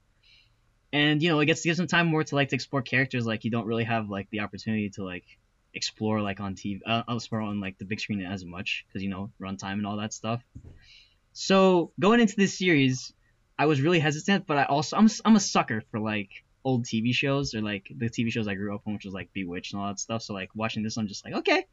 And 0.94 1.22
you 1.22 1.30
know 1.30 1.40
it 1.40 1.46
gets 1.46 1.64
gives 1.64 1.78
some 1.78 1.88
time 1.88 2.08
more 2.08 2.24
to 2.24 2.36
like 2.36 2.50
to 2.50 2.56
explore 2.56 2.82
characters 2.82 3.26
like 3.26 3.44
you 3.44 3.52
don't 3.52 3.66
really 3.66 3.84
have 3.84 4.10
like 4.10 4.30
the 4.30 4.42
opportunity 4.42 4.90
to 4.92 5.04
like 5.04 5.26
explore 5.74 6.22
like 6.22 6.40
on 6.40 6.56
TV, 6.56 6.80
uh, 6.86 7.04
explore 7.10 7.42
on 7.42 7.60
like 7.60 7.78
the 7.78 7.86
big 7.86 8.00
screen 8.00 8.22
as 8.22 8.46
much 8.46 8.86
because 8.88 9.04
you 9.04 9.10
know 9.10 9.32
runtime 9.42 9.74
and 9.74 9.86
all 9.86 9.98
that 9.98 10.14
stuff. 10.14 10.42
So 11.34 11.92
going 12.00 12.22
into 12.22 12.36
this 12.38 12.58
series, 12.58 13.14
I 13.58 13.66
was 13.68 13.82
really 13.82 14.00
hesitant, 14.00 14.46
but 14.48 14.58
I 14.58 14.64
also 14.66 14.98
I'm 14.98 15.10
I'm 15.24 15.36
a 15.36 15.40
sucker 15.40 15.82
for 15.92 16.00
like 16.00 16.30
old 16.64 16.86
TV 16.86 17.14
shows 17.14 17.54
or 17.54 17.62
like 17.62 17.88
the 17.96 18.10
TV 18.10 18.32
shows 18.32 18.48
I 18.48 18.56
grew 18.56 18.74
up 18.76 18.82
on, 18.86 18.94
which 18.94 19.06
was 19.06 19.14
like 19.14 19.32
Bewitched 19.34 19.74
and 19.74 19.82
all 19.82 19.88
that 19.88 20.00
stuff. 20.00 20.24
So 20.24 20.34
like 20.34 20.50
watching 20.56 20.84
this, 20.84 20.98
I'm 20.98 21.08
just 21.08 21.24
like, 21.24 21.36
okay, 21.36 21.66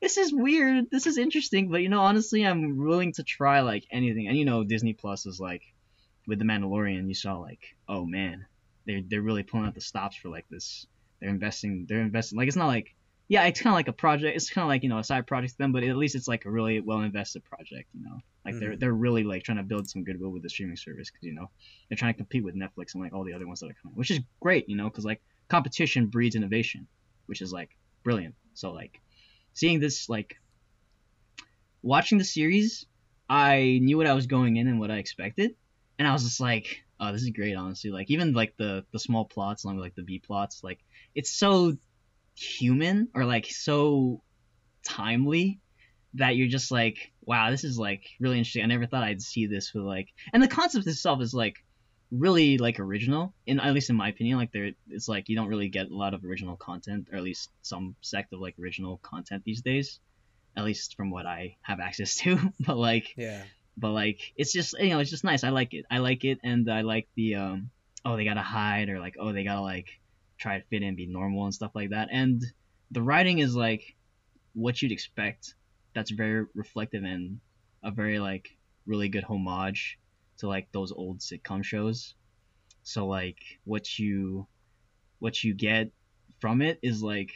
this 0.00 0.16
is 0.16 0.32
weird, 0.32 0.90
this 0.90 1.06
is 1.06 1.18
interesting, 1.18 1.70
but 1.70 1.82
you 1.82 1.88
know, 1.88 2.00
honestly, 2.00 2.46
I'm 2.46 2.78
willing 2.78 3.12
to 3.14 3.22
try 3.24 3.60
like 3.60 3.84
anything. 3.90 4.28
And 4.28 4.38
you 4.38 4.44
know, 4.44 4.64
Disney 4.64 4.94
Plus 4.94 5.26
is 5.26 5.40
like 5.40 5.62
with 6.26 6.38
the 6.38 6.44
Mandalorian, 6.44 7.08
you 7.08 7.14
saw 7.14 7.38
like, 7.38 7.60
oh 7.88 8.06
man, 8.06 8.46
they're 8.86 9.02
they're 9.06 9.22
really 9.22 9.42
pulling 9.42 9.66
out 9.66 9.74
the 9.74 9.80
stops 9.80 10.16
for 10.16 10.28
like 10.28 10.46
this. 10.48 10.86
They're 11.20 11.30
investing, 11.30 11.86
they're 11.88 12.00
investing. 12.00 12.38
Like 12.38 12.48
it's 12.48 12.56
not 12.56 12.68
like 12.68 12.94
yeah, 13.28 13.44
it's 13.44 13.60
kind 13.60 13.72
of 13.72 13.76
like 13.76 13.88
a 13.88 13.92
project. 13.92 14.36
It's 14.36 14.50
kind 14.50 14.64
of 14.64 14.68
like 14.68 14.82
you 14.82 14.88
know 14.88 14.98
a 14.98 15.04
side 15.04 15.26
project 15.26 15.52
to 15.52 15.58
them, 15.58 15.72
but 15.72 15.84
at 15.84 15.96
least 15.96 16.14
it's 16.14 16.28
like 16.28 16.46
a 16.46 16.50
really 16.50 16.80
well 16.80 17.00
invested 17.02 17.44
project. 17.44 17.88
You 17.92 18.04
know, 18.04 18.20
like 18.44 18.58
they're 18.58 18.76
Mhm. 18.76 18.80
they're 18.80 18.92
really 18.92 19.22
like 19.24 19.42
trying 19.44 19.58
to 19.58 19.64
build 19.64 19.88
some 19.88 20.04
goodwill 20.04 20.30
with 20.30 20.42
the 20.42 20.48
streaming 20.50 20.76
service 20.76 21.10
because 21.10 21.24
you 21.24 21.34
know 21.34 21.50
they're 21.88 21.96
trying 21.98 22.14
to 22.14 22.16
compete 22.16 22.44
with 22.44 22.56
Netflix 22.56 22.94
and 22.94 23.02
like 23.02 23.12
all 23.12 23.24
the 23.24 23.34
other 23.34 23.46
ones 23.46 23.60
that 23.60 23.70
are 23.70 23.76
coming, 23.82 23.96
which 23.96 24.10
is 24.10 24.20
great. 24.40 24.68
You 24.68 24.76
know, 24.76 24.88
because 24.88 25.04
like 25.04 25.22
competition 25.48 26.06
breeds 26.06 26.36
innovation, 26.36 26.86
which 27.26 27.42
is 27.42 27.52
like 27.52 27.70
brilliant. 28.02 28.34
So 28.54 28.72
like 28.72 29.00
seeing 29.52 29.78
this 29.80 30.08
like 30.08 30.36
watching 31.82 32.18
the 32.18 32.24
series, 32.24 32.86
I 33.28 33.78
knew 33.82 33.96
what 33.96 34.06
I 34.06 34.14
was 34.14 34.26
going 34.26 34.56
in 34.56 34.68
and 34.68 34.80
what 34.80 34.90
I 34.90 34.98
expected, 34.98 35.54
and 35.98 36.08
I 36.08 36.12
was 36.12 36.24
just 36.24 36.40
like, 36.40 36.82
oh, 37.00 37.12
this 37.12 37.22
is 37.22 37.30
great. 37.30 37.54
Honestly, 37.54 37.90
like 37.90 38.10
even 38.10 38.32
like 38.32 38.56
the 38.56 38.84
the 38.92 38.98
small 38.98 39.24
plots 39.26 39.64
along 39.64 39.76
with 39.76 39.84
like 39.84 39.94
the 39.94 40.02
B 40.02 40.18
plots, 40.18 40.62
like 40.64 40.80
it's 41.14 41.30
so 41.30 41.76
human 42.38 43.08
or 43.14 43.24
like 43.24 43.46
so 43.46 44.22
timely 44.84 45.60
that 46.14 46.36
you're 46.36 46.48
just 46.48 46.70
like, 46.70 47.12
wow, 47.24 47.50
this 47.50 47.64
is 47.64 47.78
like 47.78 48.04
really 48.20 48.38
interesting. 48.38 48.62
I 48.62 48.66
never 48.66 48.86
thought 48.86 49.02
I'd 49.04 49.22
see 49.22 49.46
this 49.46 49.74
with 49.74 49.84
like, 49.84 50.08
and 50.32 50.42
the 50.42 50.48
concept 50.48 50.86
itself 50.86 51.20
is 51.20 51.34
like 51.34 51.56
really 52.10 52.56
like 52.58 52.80
original, 52.80 53.34
in 53.46 53.60
at 53.60 53.74
least 53.74 53.90
in 53.90 53.96
my 53.96 54.08
opinion. 54.08 54.38
Like 54.38 54.52
there, 54.52 54.70
it's 54.88 55.08
like 55.08 55.28
you 55.28 55.36
don't 55.36 55.48
really 55.48 55.68
get 55.68 55.90
a 55.90 55.94
lot 55.96 56.14
of 56.14 56.24
original 56.24 56.56
content, 56.56 57.08
or 57.12 57.18
at 57.18 57.22
least 57.22 57.50
some 57.62 57.94
sect 58.00 58.32
of 58.32 58.40
like 58.40 58.54
original 58.58 58.98
content 59.02 59.42
these 59.44 59.60
days, 59.60 60.00
at 60.56 60.64
least 60.64 60.96
from 60.96 61.10
what 61.10 61.26
I 61.26 61.56
have 61.62 61.80
access 61.80 62.14
to. 62.22 62.38
but 62.60 62.78
like, 62.78 63.14
Yeah. 63.16 63.42
but 63.76 63.90
like 63.90 64.32
it's 64.36 64.52
just 64.52 64.74
you 64.78 64.88
know 64.90 65.00
it's 65.00 65.10
just 65.10 65.24
nice. 65.24 65.44
I 65.44 65.50
like 65.50 65.74
it. 65.74 65.84
I 65.90 65.98
like 65.98 66.24
it, 66.24 66.38
and 66.42 66.70
I 66.70 66.80
like 66.80 67.08
the 67.14 67.34
um 67.34 67.70
oh 68.04 68.16
they 68.16 68.24
gotta 68.24 68.42
hide 68.42 68.88
or 68.88 69.00
like 69.00 69.16
oh 69.20 69.32
they 69.32 69.44
gotta 69.44 69.60
like 69.60 69.88
try 70.38 70.58
to 70.58 70.64
fit 70.66 70.82
in, 70.82 70.94
be 70.94 71.06
normal 71.06 71.44
and 71.44 71.54
stuff 71.54 71.72
like 71.74 71.90
that. 71.90 72.08
And 72.10 72.42
the 72.90 73.02
writing 73.02 73.38
is 73.38 73.54
like 73.54 73.96
what 74.54 74.80
you'd 74.80 74.92
expect. 74.92 75.54
That's 75.94 76.10
very 76.10 76.46
reflective 76.54 77.04
and 77.04 77.40
a 77.82 77.90
very 77.90 78.18
like 78.18 78.56
really 78.86 79.08
good 79.08 79.24
homage 79.24 79.98
to 80.38 80.48
like 80.48 80.68
those 80.72 80.92
old 80.92 81.18
sitcom 81.18 81.64
shows. 81.64 82.14
So 82.82 83.06
like 83.06 83.38
what 83.64 83.98
you 83.98 84.46
what 85.18 85.42
you 85.42 85.54
get 85.54 85.90
from 86.40 86.62
it 86.62 86.78
is 86.82 87.02
like 87.02 87.32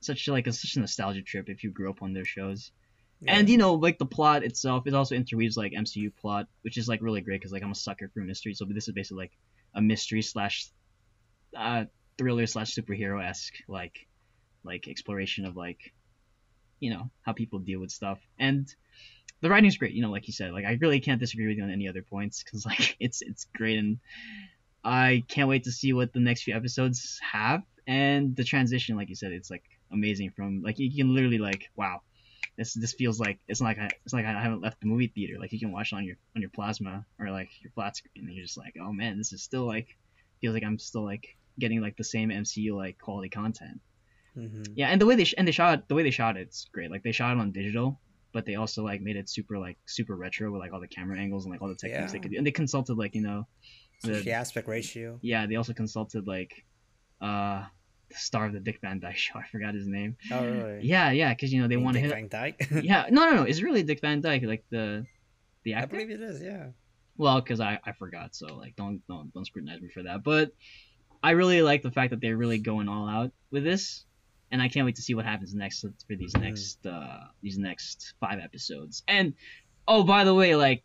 such 0.00 0.28
like 0.28 0.46
a 0.46 0.52
such 0.52 0.76
a 0.76 0.80
nostalgia 0.80 1.22
trip 1.22 1.48
if 1.48 1.64
you 1.64 1.70
grew 1.70 1.90
up 1.90 2.02
on 2.02 2.12
their 2.12 2.24
shows. 2.24 2.72
And 3.26 3.48
you 3.48 3.56
know, 3.56 3.74
like 3.74 3.98
the 3.98 4.06
plot 4.06 4.44
itself, 4.44 4.86
it 4.86 4.92
also 4.92 5.14
interweaves 5.14 5.56
like 5.56 5.72
MCU 5.72 6.14
plot, 6.14 6.48
which 6.62 6.76
is 6.76 6.86
like 6.86 7.00
really 7.00 7.22
great 7.22 7.40
because 7.40 7.50
like 7.52 7.62
I'm 7.62 7.70
a 7.70 7.74
sucker 7.74 8.10
for 8.12 8.20
mystery. 8.20 8.52
So 8.52 8.66
this 8.66 8.88
is 8.88 8.94
basically 8.94 9.24
like 9.24 9.32
a 9.74 9.80
mystery 9.80 10.20
slash 10.20 10.66
uh, 11.56 11.84
thriller 12.18 12.46
slash 12.46 12.74
superhero 12.74 13.22
esque 13.22 13.54
like 13.68 14.06
like 14.64 14.88
exploration 14.88 15.44
of 15.44 15.56
like 15.56 15.92
you 16.80 16.90
know 16.90 17.10
how 17.22 17.32
people 17.32 17.58
deal 17.58 17.80
with 17.80 17.90
stuff. 17.90 18.18
And 18.38 18.72
the 19.40 19.50
writing's 19.50 19.76
great. 19.76 19.92
You 19.92 20.02
know, 20.02 20.10
like 20.10 20.26
you 20.26 20.32
said, 20.32 20.52
like 20.52 20.64
I 20.64 20.78
really 20.80 21.00
can't 21.00 21.20
disagree 21.20 21.46
with 21.46 21.56
you 21.56 21.62
on 21.62 21.70
any 21.70 21.88
other 21.88 22.02
points 22.02 22.42
because 22.42 22.66
like 22.66 22.96
it's 23.00 23.22
it's 23.22 23.46
great 23.54 23.78
and 23.78 23.98
I 24.84 25.24
can't 25.28 25.48
wait 25.48 25.64
to 25.64 25.72
see 25.72 25.92
what 25.92 26.12
the 26.12 26.20
next 26.20 26.42
few 26.42 26.54
episodes 26.54 27.20
have. 27.20 27.62
And 27.86 28.34
the 28.34 28.44
transition, 28.44 28.96
like 28.96 29.08
you 29.08 29.14
said, 29.14 29.32
it's 29.32 29.50
like 29.50 29.64
amazing. 29.92 30.30
From 30.30 30.62
like 30.62 30.78
you 30.78 30.90
can 30.94 31.14
literally 31.14 31.38
like 31.38 31.70
wow 31.76 32.02
this 32.56 32.74
this 32.74 32.94
feels 32.94 33.20
like 33.20 33.38
it's 33.48 33.60
like 33.60 33.78
I, 33.78 33.90
it's 34.04 34.14
like 34.14 34.24
I 34.24 34.40
haven't 34.40 34.62
left 34.62 34.80
the 34.80 34.86
movie 34.86 35.08
theater. 35.08 35.38
Like 35.38 35.52
you 35.52 35.60
can 35.60 35.72
watch 35.72 35.92
it 35.92 35.96
on 35.96 36.04
your 36.04 36.16
on 36.34 36.40
your 36.40 36.50
plasma 36.50 37.04
or 37.18 37.30
like 37.30 37.50
your 37.62 37.70
flat 37.72 37.96
screen, 37.96 38.26
and 38.26 38.34
you're 38.34 38.44
just 38.44 38.56
like, 38.56 38.76
oh 38.80 38.92
man, 38.92 39.18
this 39.18 39.32
is 39.32 39.42
still 39.42 39.66
like 39.66 39.96
feels 40.40 40.54
like 40.54 40.64
I'm 40.64 40.78
still 40.78 41.04
like 41.04 41.36
getting 41.58 41.80
like 41.80 41.96
the 41.96 42.04
same 42.04 42.30
MCU 42.30 42.74
like 42.76 42.98
quality 42.98 43.28
content. 43.28 43.80
Mm-hmm. 44.36 44.72
Yeah, 44.74 44.88
and 44.88 45.00
the 45.00 45.06
way 45.06 45.14
they 45.16 45.24
sh- 45.24 45.34
and 45.38 45.46
they 45.48 45.52
shot 45.52 45.88
the 45.88 45.94
way 45.94 46.02
they 46.02 46.10
shot 46.10 46.36
it's 46.36 46.66
great. 46.72 46.90
Like 46.90 47.02
they 47.02 47.12
shot 47.12 47.36
it 47.36 47.40
on 47.40 47.52
digital, 47.52 47.98
but 48.32 48.44
they 48.44 48.56
also 48.56 48.84
like 48.84 49.00
made 49.00 49.16
it 49.16 49.28
super 49.30 49.58
like 49.58 49.78
super 49.86 50.14
retro 50.14 50.50
with 50.52 50.60
like 50.60 50.72
all 50.72 50.80
the 50.80 50.88
camera 50.88 51.18
angles 51.18 51.44
and 51.46 51.52
like 51.52 51.62
all 51.62 51.68
the 51.68 51.74
techniques 51.74 52.12
they 52.12 52.18
could 52.18 52.30
do. 52.32 52.36
And 52.38 52.46
they 52.46 52.50
consulted 52.50 52.98
like 52.98 53.14
you 53.14 53.22
know, 53.22 53.46
the- 54.02 54.30
aspect 54.32 54.68
ratio. 54.68 55.18
yeah, 55.22 55.46
they 55.46 55.56
also 55.56 55.72
consulted 55.72 56.26
like 56.26 56.52
uh 57.22 57.64
the 58.10 58.16
star 58.16 58.46
of 58.46 58.52
the 58.52 58.60
Dick 58.60 58.78
Van 58.82 59.00
Dyke 59.00 59.16
Show. 59.24 59.38
I 59.38 59.46
forgot 59.50 59.74
his 59.74 59.86
name. 59.86 60.16
Oh 60.30 60.44
really? 60.44 60.80
Yeah, 60.82 61.10
yeah, 61.12 61.32
because 61.32 61.50
you 61.52 61.62
know 61.62 61.68
they 61.68 61.78
want 61.78 61.94
to 61.94 62.00
hit. 62.00 62.10
Van 62.12 62.28
Dyke. 62.28 62.68
yeah, 62.82 63.06
no, 63.10 63.30
no, 63.30 63.36
no. 63.36 63.42
It's 63.44 63.62
really 63.62 63.82
Dick 63.82 64.00
Van 64.02 64.20
Dyke, 64.20 64.42
like 64.42 64.64
the 64.70 65.06
the 65.64 65.74
I 65.76 65.86
believe 65.86 66.10
it 66.10 66.20
is. 66.20 66.42
Yeah. 66.42 66.66
Well, 67.16 67.40
because 67.40 67.60
I, 67.60 67.80
I 67.82 67.92
forgot, 67.92 68.34
so 68.36 68.54
like 68.56 68.76
don't 68.76 69.00
don't 69.08 69.32
don't 69.32 69.46
scrutinize 69.46 69.80
me 69.80 69.88
for 69.88 70.02
that. 70.02 70.22
But 70.22 70.52
I 71.22 71.30
really 71.32 71.62
like 71.62 71.82
the 71.82 71.90
fact 71.90 72.10
that 72.10 72.20
they're 72.20 72.36
really 72.36 72.58
going 72.58 72.88
all 72.88 73.08
out 73.08 73.32
with 73.50 73.64
this, 73.64 74.04
and 74.50 74.62
I 74.62 74.68
can't 74.68 74.86
wait 74.86 74.96
to 74.96 75.02
see 75.02 75.14
what 75.14 75.24
happens 75.24 75.54
next 75.54 75.80
for 75.80 76.14
these 76.16 76.32
Mhm. 76.34 76.40
next 76.42 76.86
uh 76.86 77.24
these 77.42 77.58
next 77.58 78.14
five 78.20 78.38
episodes. 78.38 79.02
And 79.08 79.34
oh, 79.88 80.04
by 80.04 80.24
the 80.24 80.34
way, 80.34 80.54
like 80.56 80.84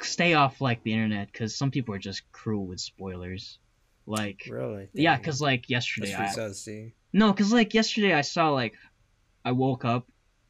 stay 0.00 0.34
off 0.34 0.60
like 0.60 0.82
the 0.82 0.92
internet 0.92 1.30
because 1.30 1.56
some 1.56 1.70
people 1.70 1.94
are 1.94 1.98
just 1.98 2.22
cruel 2.32 2.66
with 2.66 2.80
spoilers. 2.80 3.58
Like 4.06 4.48
Really? 4.50 4.88
yeah, 4.94 5.16
because 5.16 5.40
like 5.40 5.68
yesterday 5.68 6.12
I, 6.12 6.16
pretty 6.16 6.32
sad 6.32 6.48
to 6.48 6.54
see. 6.54 6.92
no, 7.12 7.32
because 7.32 7.52
like 7.52 7.72
yesterday 7.72 8.12
I 8.12 8.22
saw 8.22 8.50
like 8.50 8.74
I 9.44 9.52
woke 9.52 9.84
up. 9.84 10.06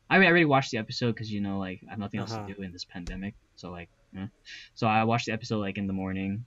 I 0.08 0.18
mean, 0.18 0.24
I 0.26 0.30
already 0.30 0.44
watched 0.46 0.70
the 0.70 0.78
episode 0.78 1.12
because 1.14 1.30
you 1.30 1.40
know 1.40 1.58
like 1.58 1.80
I 1.86 1.90
have 1.90 1.98
nothing 1.98 2.20
else 2.20 2.32
Uh-huh. 2.32 2.46
to 2.46 2.54
do 2.54 2.62
in 2.62 2.72
this 2.72 2.84
pandemic, 2.86 3.34
so 3.56 3.70
like 3.70 3.90
Yeah. 4.14 4.28
So 4.74 4.86
I 4.86 5.04
watched 5.04 5.26
the 5.26 5.32
episode 5.32 5.60
like 5.60 5.78
in 5.78 5.86
the 5.86 5.92
morning, 5.92 6.44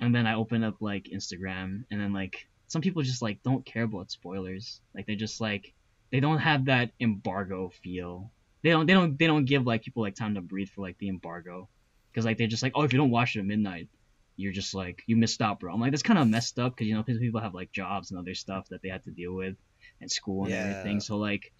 and 0.00 0.14
then 0.14 0.26
I 0.26 0.34
open 0.34 0.64
up 0.64 0.76
like 0.80 1.04
Instagram, 1.14 1.84
and 1.90 2.00
then 2.00 2.12
like 2.12 2.36
some 2.68 2.82
people 2.82 3.02
just 3.02 3.22
like 3.22 3.42
don't 3.42 3.64
care 3.66 3.84
about 3.84 4.10
spoilers. 4.10 4.80
Like 4.94 5.06
they 5.06 5.16
just 5.16 5.40
like 5.40 5.74
they 6.12 6.20
don't 6.20 6.38
have 6.38 6.66
that 6.66 6.92
embargo 7.00 7.70
feel. 7.82 8.32
They 8.62 8.70
don't 8.70 8.86
they 8.86 8.92
don't 8.94 9.18
they 9.18 9.26
don't 9.26 9.44
give 9.46 9.66
like 9.66 9.82
people 9.82 10.02
like 10.02 10.14
time 10.16 10.34
to 10.34 10.40
breathe 10.42 10.68
for 10.70 10.82
like 10.82 10.98
the 10.98 11.08
embargo, 11.08 11.68
because 12.12 12.24
like 12.24 12.38
they're 12.38 12.46
just 12.46 12.62
like 12.62 12.72
oh 12.74 12.82
if 12.82 12.92
you 12.92 12.98
don't 12.98 13.10
watch 13.10 13.36
it 13.36 13.40
at 13.40 13.46
midnight, 13.46 13.88
you're 14.36 14.52
just 14.52 14.74
like 14.74 15.02
you 15.06 15.16
missed 15.16 15.42
out, 15.42 15.60
bro. 15.60 15.72
I'm 15.74 15.80
like 15.80 15.92
that's 15.92 16.02
kind 16.02 16.18
of 16.18 16.28
messed 16.28 16.58
up 16.58 16.74
because 16.74 16.88
you 16.88 16.94
know 16.94 17.02
people 17.02 17.40
have 17.40 17.54
like 17.54 17.72
jobs 17.72 18.10
and 18.10 18.18
other 18.20 18.34
stuff 18.34 18.66
that 18.70 18.82
they 18.82 18.88
have 18.88 19.02
to 19.04 19.10
deal 19.10 19.34
with, 19.34 19.56
and 20.00 20.10
school 20.10 20.44
and 20.46 20.54
Yeah. 20.54 20.60
everything. 20.60 21.00
So 21.00 21.16
like, 21.18 21.52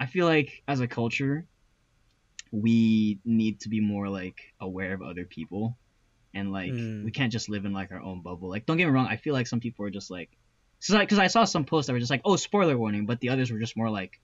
I 0.00 0.06
feel 0.06 0.26
like 0.26 0.62
as 0.68 0.80
a 0.80 0.88
culture, 0.88 1.46
we 2.52 3.20
need 3.24 3.60
to 3.60 3.68
be 3.68 3.80
more 3.80 4.08
like 4.08 4.38
aware 4.60 4.94
of 4.94 5.02
other 5.02 5.24
people, 5.24 5.76
and 6.34 6.52
like 6.52 6.72
Mm. 6.72 7.04
we 7.04 7.10
can't 7.10 7.32
just 7.32 7.48
live 7.48 7.64
in 7.64 7.72
like 7.72 7.92
our 7.92 8.00
own 8.00 8.20
bubble. 8.22 8.48
Like 8.48 8.66
don't 8.66 8.76
get 8.76 8.86
me 8.86 8.92
wrong, 8.92 9.06
I 9.06 9.16
feel 9.16 9.32
like 9.34 9.46
some 9.46 9.60
people 9.60 9.84
are 9.86 9.90
just 9.90 10.10
like, 10.10 10.30
so 10.80 10.94
like 10.94 11.08
because 11.08 11.18
I 11.18 11.28
saw 11.28 11.44
some 11.44 11.64
posts 11.64 11.86
that 11.86 11.92
were 11.92 11.98
just 11.98 12.10
like 12.10 12.22
oh 12.24 12.36
spoiler 12.36 12.76
warning, 12.76 13.06
but 13.06 13.20
the 13.20 13.28
others 13.30 13.50
were 13.50 13.58
just 13.58 13.76
more 13.76 13.90
like, 13.90 14.20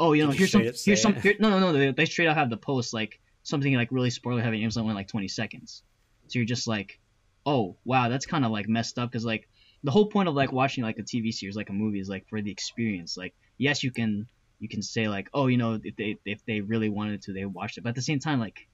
oh 0.00 0.12
you 0.12 0.24
know 0.24 0.30
here's 0.32 0.50
some 0.52 0.62
here's 0.62 1.02
some 1.02 1.14
here, 1.14 1.34
no 1.38 1.50
no 1.50 1.58
no 1.60 1.72
they, 1.72 1.90
they 1.92 2.04
straight 2.06 2.28
up 2.28 2.36
have 2.36 2.50
the 2.50 2.56
post 2.56 2.92
like 2.92 3.20
something 3.44 3.74
like 3.74 3.88
really 3.90 4.10
spoiler 4.10 4.40
heavy 4.40 4.56
and 4.56 4.64
it 4.64 4.66
was 4.66 4.76
only 4.76 4.94
like 4.94 5.08
20 5.08 5.28
seconds. 5.28 5.82
So 6.28 6.38
you're 6.38 6.46
just 6.46 6.66
like, 6.66 6.98
oh 7.44 7.76
wow, 7.84 8.08
that's 8.08 8.26
kind 8.26 8.44
of 8.44 8.50
like 8.50 8.68
messed 8.68 8.98
up 8.98 9.10
because 9.10 9.24
like 9.24 9.48
the 9.84 9.90
whole 9.90 10.06
point 10.06 10.28
of 10.28 10.34
like 10.34 10.52
watching 10.52 10.84
like 10.84 10.98
a 10.98 11.02
TV 11.02 11.32
series, 11.32 11.56
like 11.56 11.68
a 11.70 11.72
movie, 11.72 11.98
is 12.00 12.08
like 12.08 12.28
for 12.28 12.40
the 12.40 12.50
experience. 12.50 13.16
Like 13.16 13.34
yes, 13.58 13.82
you 13.82 13.90
can 13.90 14.26
you 14.60 14.68
can 14.68 14.80
say 14.80 15.08
like, 15.08 15.28
oh, 15.34 15.48
you 15.48 15.56
know, 15.56 15.80
if 15.82 15.96
they 15.96 16.16
if 16.24 16.44
they 16.46 16.60
really 16.60 16.88
wanted 16.88 17.22
to, 17.22 17.32
they 17.32 17.44
watched 17.44 17.78
it. 17.78 17.80
But 17.82 17.90
at 17.90 17.94
the 17.96 18.02
same 18.02 18.20
time, 18.20 18.38
like 18.38 18.68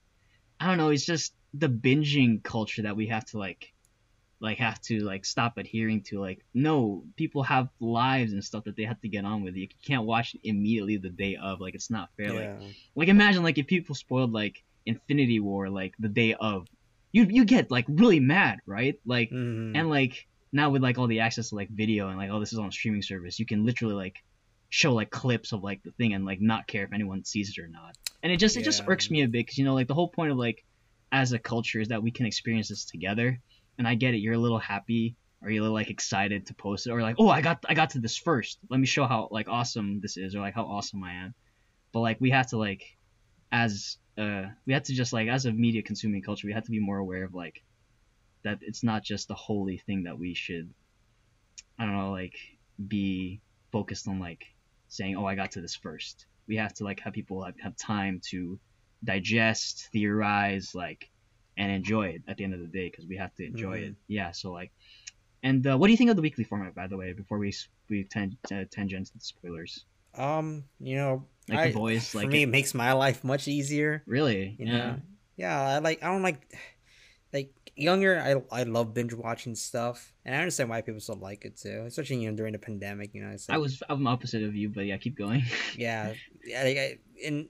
I 0.61 0.66
don't 0.66 0.76
know, 0.76 0.90
it's 0.90 1.07
just 1.07 1.33
the 1.55 1.69
binging 1.69 2.43
culture 2.43 2.83
that 2.83 2.97
we 2.97 3.07
have 3.07 3.25
to 3.25 3.38
like 3.38 3.73
like 4.40 4.59
have 4.59 4.81
to 4.81 5.00
like 5.00 5.25
stop 5.25 5.59
adhering 5.59 6.02
to 6.02 6.21
like 6.21 6.45
no 6.55 7.02
people 7.17 7.43
have 7.43 7.69
lives 7.81 8.33
and 8.33 8.45
stuff 8.45 8.64
that 8.64 8.76
they 8.76 8.85
have 8.85 9.00
to 9.00 9.09
get 9.09 9.25
on 9.25 9.43
with 9.43 9.57
you 9.57 9.67
can't 9.85 10.05
watch 10.05 10.35
it 10.35 10.40
immediately 10.45 10.97
the 10.97 11.09
day 11.11 11.37
of 11.37 11.61
like 11.61 11.75
it's 11.75 11.90
not 11.90 12.09
fair 12.17 12.33
like 12.33 12.50
Yeah. 12.50 12.69
like 12.95 13.09
imagine 13.09 13.43
like 13.43 13.59
if 13.59 13.67
people 13.67 13.95
spoiled 13.95 14.33
like 14.33 14.62
Infinity 14.87 15.40
War 15.40 15.69
like 15.69 15.95
the 15.99 16.09
day 16.09 16.35
of, 16.35 16.67
you 17.12 17.26
you 17.28 17.45
get 17.45 17.71
like 17.71 17.85
really 17.88 18.21
mad, 18.21 18.59
right? 18.67 18.95
Like 19.05 19.31
Mhm. 19.31 19.73
and 19.76 19.90
like 19.90 20.26
now 20.52 20.71
with 20.71 20.83
like 20.83 20.97
all 20.99 21.07
the 21.07 21.21
access 21.21 21.50
to 21.50 21.57
like 21.57 21.69
video 21.69 22.09
and 22.09 22.17
like 22.17 22.31
oh 22.31 22.40
this 22.40 22.52
is 22.55 22.59
on 22.59 22.69
a 22.69 22.73
streaming 22.73 23.02
service, 23.02 23.38
you 23.38 23.45
can 23.45 23.67
literally 23.67 23.95
like 23.95 24.17
show 24.71 24.95
like 24.95 25.11
clips 25.11 25.52
of 25.52 25.62
like 25.62 25.83
the 25.83 25.90
thing 25.93 26.14
and 26.14 26.25
like 26.25 26.40
not 26.40 26.67
care 26.67 26.85
if 26.85 26.93
anyone 26.93 27.25
sees 27.25 27.50
it 27.50 27.61
or 27.61 27.69
not. 27.69 27.97
And 28.23 28.33
it 28.33 28.38
just 28.38 28.57
it 28.57 28.64
just 28.64 28.83
irks 28.87 29.11
me 29.11 29.23
a 29.23 29.26
bit 29.26 29.33
because 29.45 29.59
you 29.59 29.64
know 29.64 29.75
like 29.75 29.88
the 29.88 29.95
whole 29.95 30.09
point 30.09 30.31
of 30.33 30.38
like 30.38 30.64
as 31.10 31.32
a 31.32 31.38
culture 31.38 31.80
is 31.80 31.88
that 31.88 32.02
we 32.02 32.10
can 32.10 32.26
experience 32.26 32.68
this 32.68 32.84
together. 32.84 33.40
And 33.78 33.86
I 33.86 33.94
get 33.94 34.14
it, 34.14 34.18
you're 34.18 34.34
a 34.34 34.38
little 34.38 34.58
happy 34.58 35.16
or 35.42 35.50
you're 35.50 35.60
a 35.60 35.62
little 35.62 35.74
like 35.74 35.90
excited 35.90 36.46
to 36.46 36.54
post 36.54 36.86
it 36.86 36.90
or 36.90 37.00
like 37.00 37.16
oh 37.18 37.28
I 37.28 37.40
got 37.40 37.64
I 37.68 37.74
got 37.74 37.90
to 37.90 38.00
this 38.00 38.16
first. 38.16 38.58
Let 38.68 38.80
me 38.80 38.86
show 38.86 39.06
how 39.06 39.28
like 39.30 39.48
awesome 39.48 40.00
this 40.00 40.16
is 40.16 40.34
or 40.34 40.40
like 40.40 40.54
how 40.54 40.64
awesome 40.64 41.02
I 41.04 41.14
am. 41.14 41.34
But 41.92 42.00
like 42.00 42.20
we 42.20 42.30
have 42.30 42.48
to 42.48 42.58
like 42.58 42.96
as 43.52 43.98
uh 44.18 44.44
we 44.66 44.72
have 44.72 44.82
to 44.84 44.94
just 44.94 45.12
like 45.12 45.28
as 45.28 45.46
a 45.46 45.52
media 45.52 45.82
consuming 45.82 46.22
culture 46.22 46.46
we 46.46 46.52
have 46.52 46.64
to 46.64 46.70
be 46.70 46.80
more 46.80 46.98
aware 46.98 47.24
of 47.24 47.34
like 47.34 47.62
that 48.42 48.58
it's 48.62 48.82
not 48.82 49.02
just 49.02 49.28
the 49.28 49.34
holy 49.34 49.78
thing 49.78 50.02
that 50.04 50.18
we 50.18 50.34
should 50.34 50.72
I 51.78 51.84
don't 51.86 51.96
know 51.96 52.10
like 52.10 52.34
be 52.86 53.40
focused 53.72 54.08
on 54.08 54.18
like 54.18 54.44
saying 54.88 55.16
oh 55.16 55.24
I 55.24 55.34
got 55.34 55.52
to 55.52 55.60
this 55.60 55.76
first. 55.76 56.26
We 56.46 56.56
have 56.56 56.74
to 56.74 56.84
like 56.84 57.00
have 57.00 57.12
people 57.12 57.44
have, 57.44 57.54
have 57.60 57.76
time 57.76 58.20
to 58.30 58.58
digest, 59.05 59.88
theorize, 59.93 60.75
like 60.75 61.11
and 61.57 61.73
enjoy 61.73 62.09
it 62.09 62.23
at 62.28 62.37
the 62.37 62.45
end 62.45 62.55
of 62.55 62.61
the 62.61 62.67
day 62.67 62.88
because 62.88 63.07
we 63.07 63.17
have 63.17 63.35
to 63.35 63.45
enjoy 63.45 63.78
it. 63.78 63.95
Yeah, 64.07 64.33
so 64.33 64.52
like 64.52 64.73
and 65.43 65.67
uh, 65.67 65.76
what 65.76 65.87
do 65.87 65.93
you 65.93 65.97
think 65.97 66.11
of 66.11 66.17
the 66.17 66.23
weekly 66.23 66.45
format 66.45 66.75
by 66.75 66.87
the 66.87 66.97
way 66.97 67.12
before 67.12 67.38
we 67.38 67.55
we 67.88 68.05
ten, 68.05 68.37
uh, 68.52 68.64
tangent 68.71 69.07
to 69.07 69.14
the 69.14 69.21
spoilers? 69.21 69.85
Um, 70.17 70.64
you 70.81 70.97
know, 70.97 71.26
Like 71.49 71.59
I, 71.59 71.67
the 71.69 71.75
boys 71.75 72.09
for 72.09 72.19
like 72.19 72.28
me, 72.28 72.40
it, 72.40 72.45
it 72.45 72.50
makes 72.50 72.75
my 72.75 72.93
life 72.93 73.23
much 73.23 73.47
easier. 73.47 74.02
really? 74.07 74.57
You 74.59 74.67
yeah. 74.67 74.76
know, 74.76 74.97
yeah, 75.37 75.61
I 75.61 75.78
like. 75.78 76.02
I 76.02 76.09
don't 76.09 76.23
like, 76.23 76.40
like 77.33 77.52
younger. 77.76 78.19
I 78.19 78.61
I 78.61 78.64
love 78.64 78.95
binge 78.95 79.14
watching 79.14 79.55
stuff, 79.55 80.12
and 80.25 80.35
I 80.35 80.38
understand 80.38 80.71
why 80.71 80.83
people 80.83 81.00
still 81.00 81.17
like 81.17 81.45
it 81.45 81.57
too, 81.57 81.85
especially 81.87 82.17
you 82.17 82.31
know 82.31 82.37
during 82.37 82.52
the 82.52 82.59
pandemic. 82.59 83.14
You 83.14 83.23
know, 83.23 83.31
it's 83.31 83.49
like, 83.49 83.55
I 83.55 83.59
was 83.59 83.81
I'm 83.88 84.07
opposite 84.09 84.43
of 84.43 84.57
you, 84.57 84.69
but 84.69 84.87
yeah, 84.87 84.97
keep 84.97 85.17
going. 85.17 85.45
yeah, 85.76 86.14
yeah. 86.45 86.64
Like, 86.64 86.76
I, 86.76 86.99
and 87.25 87.49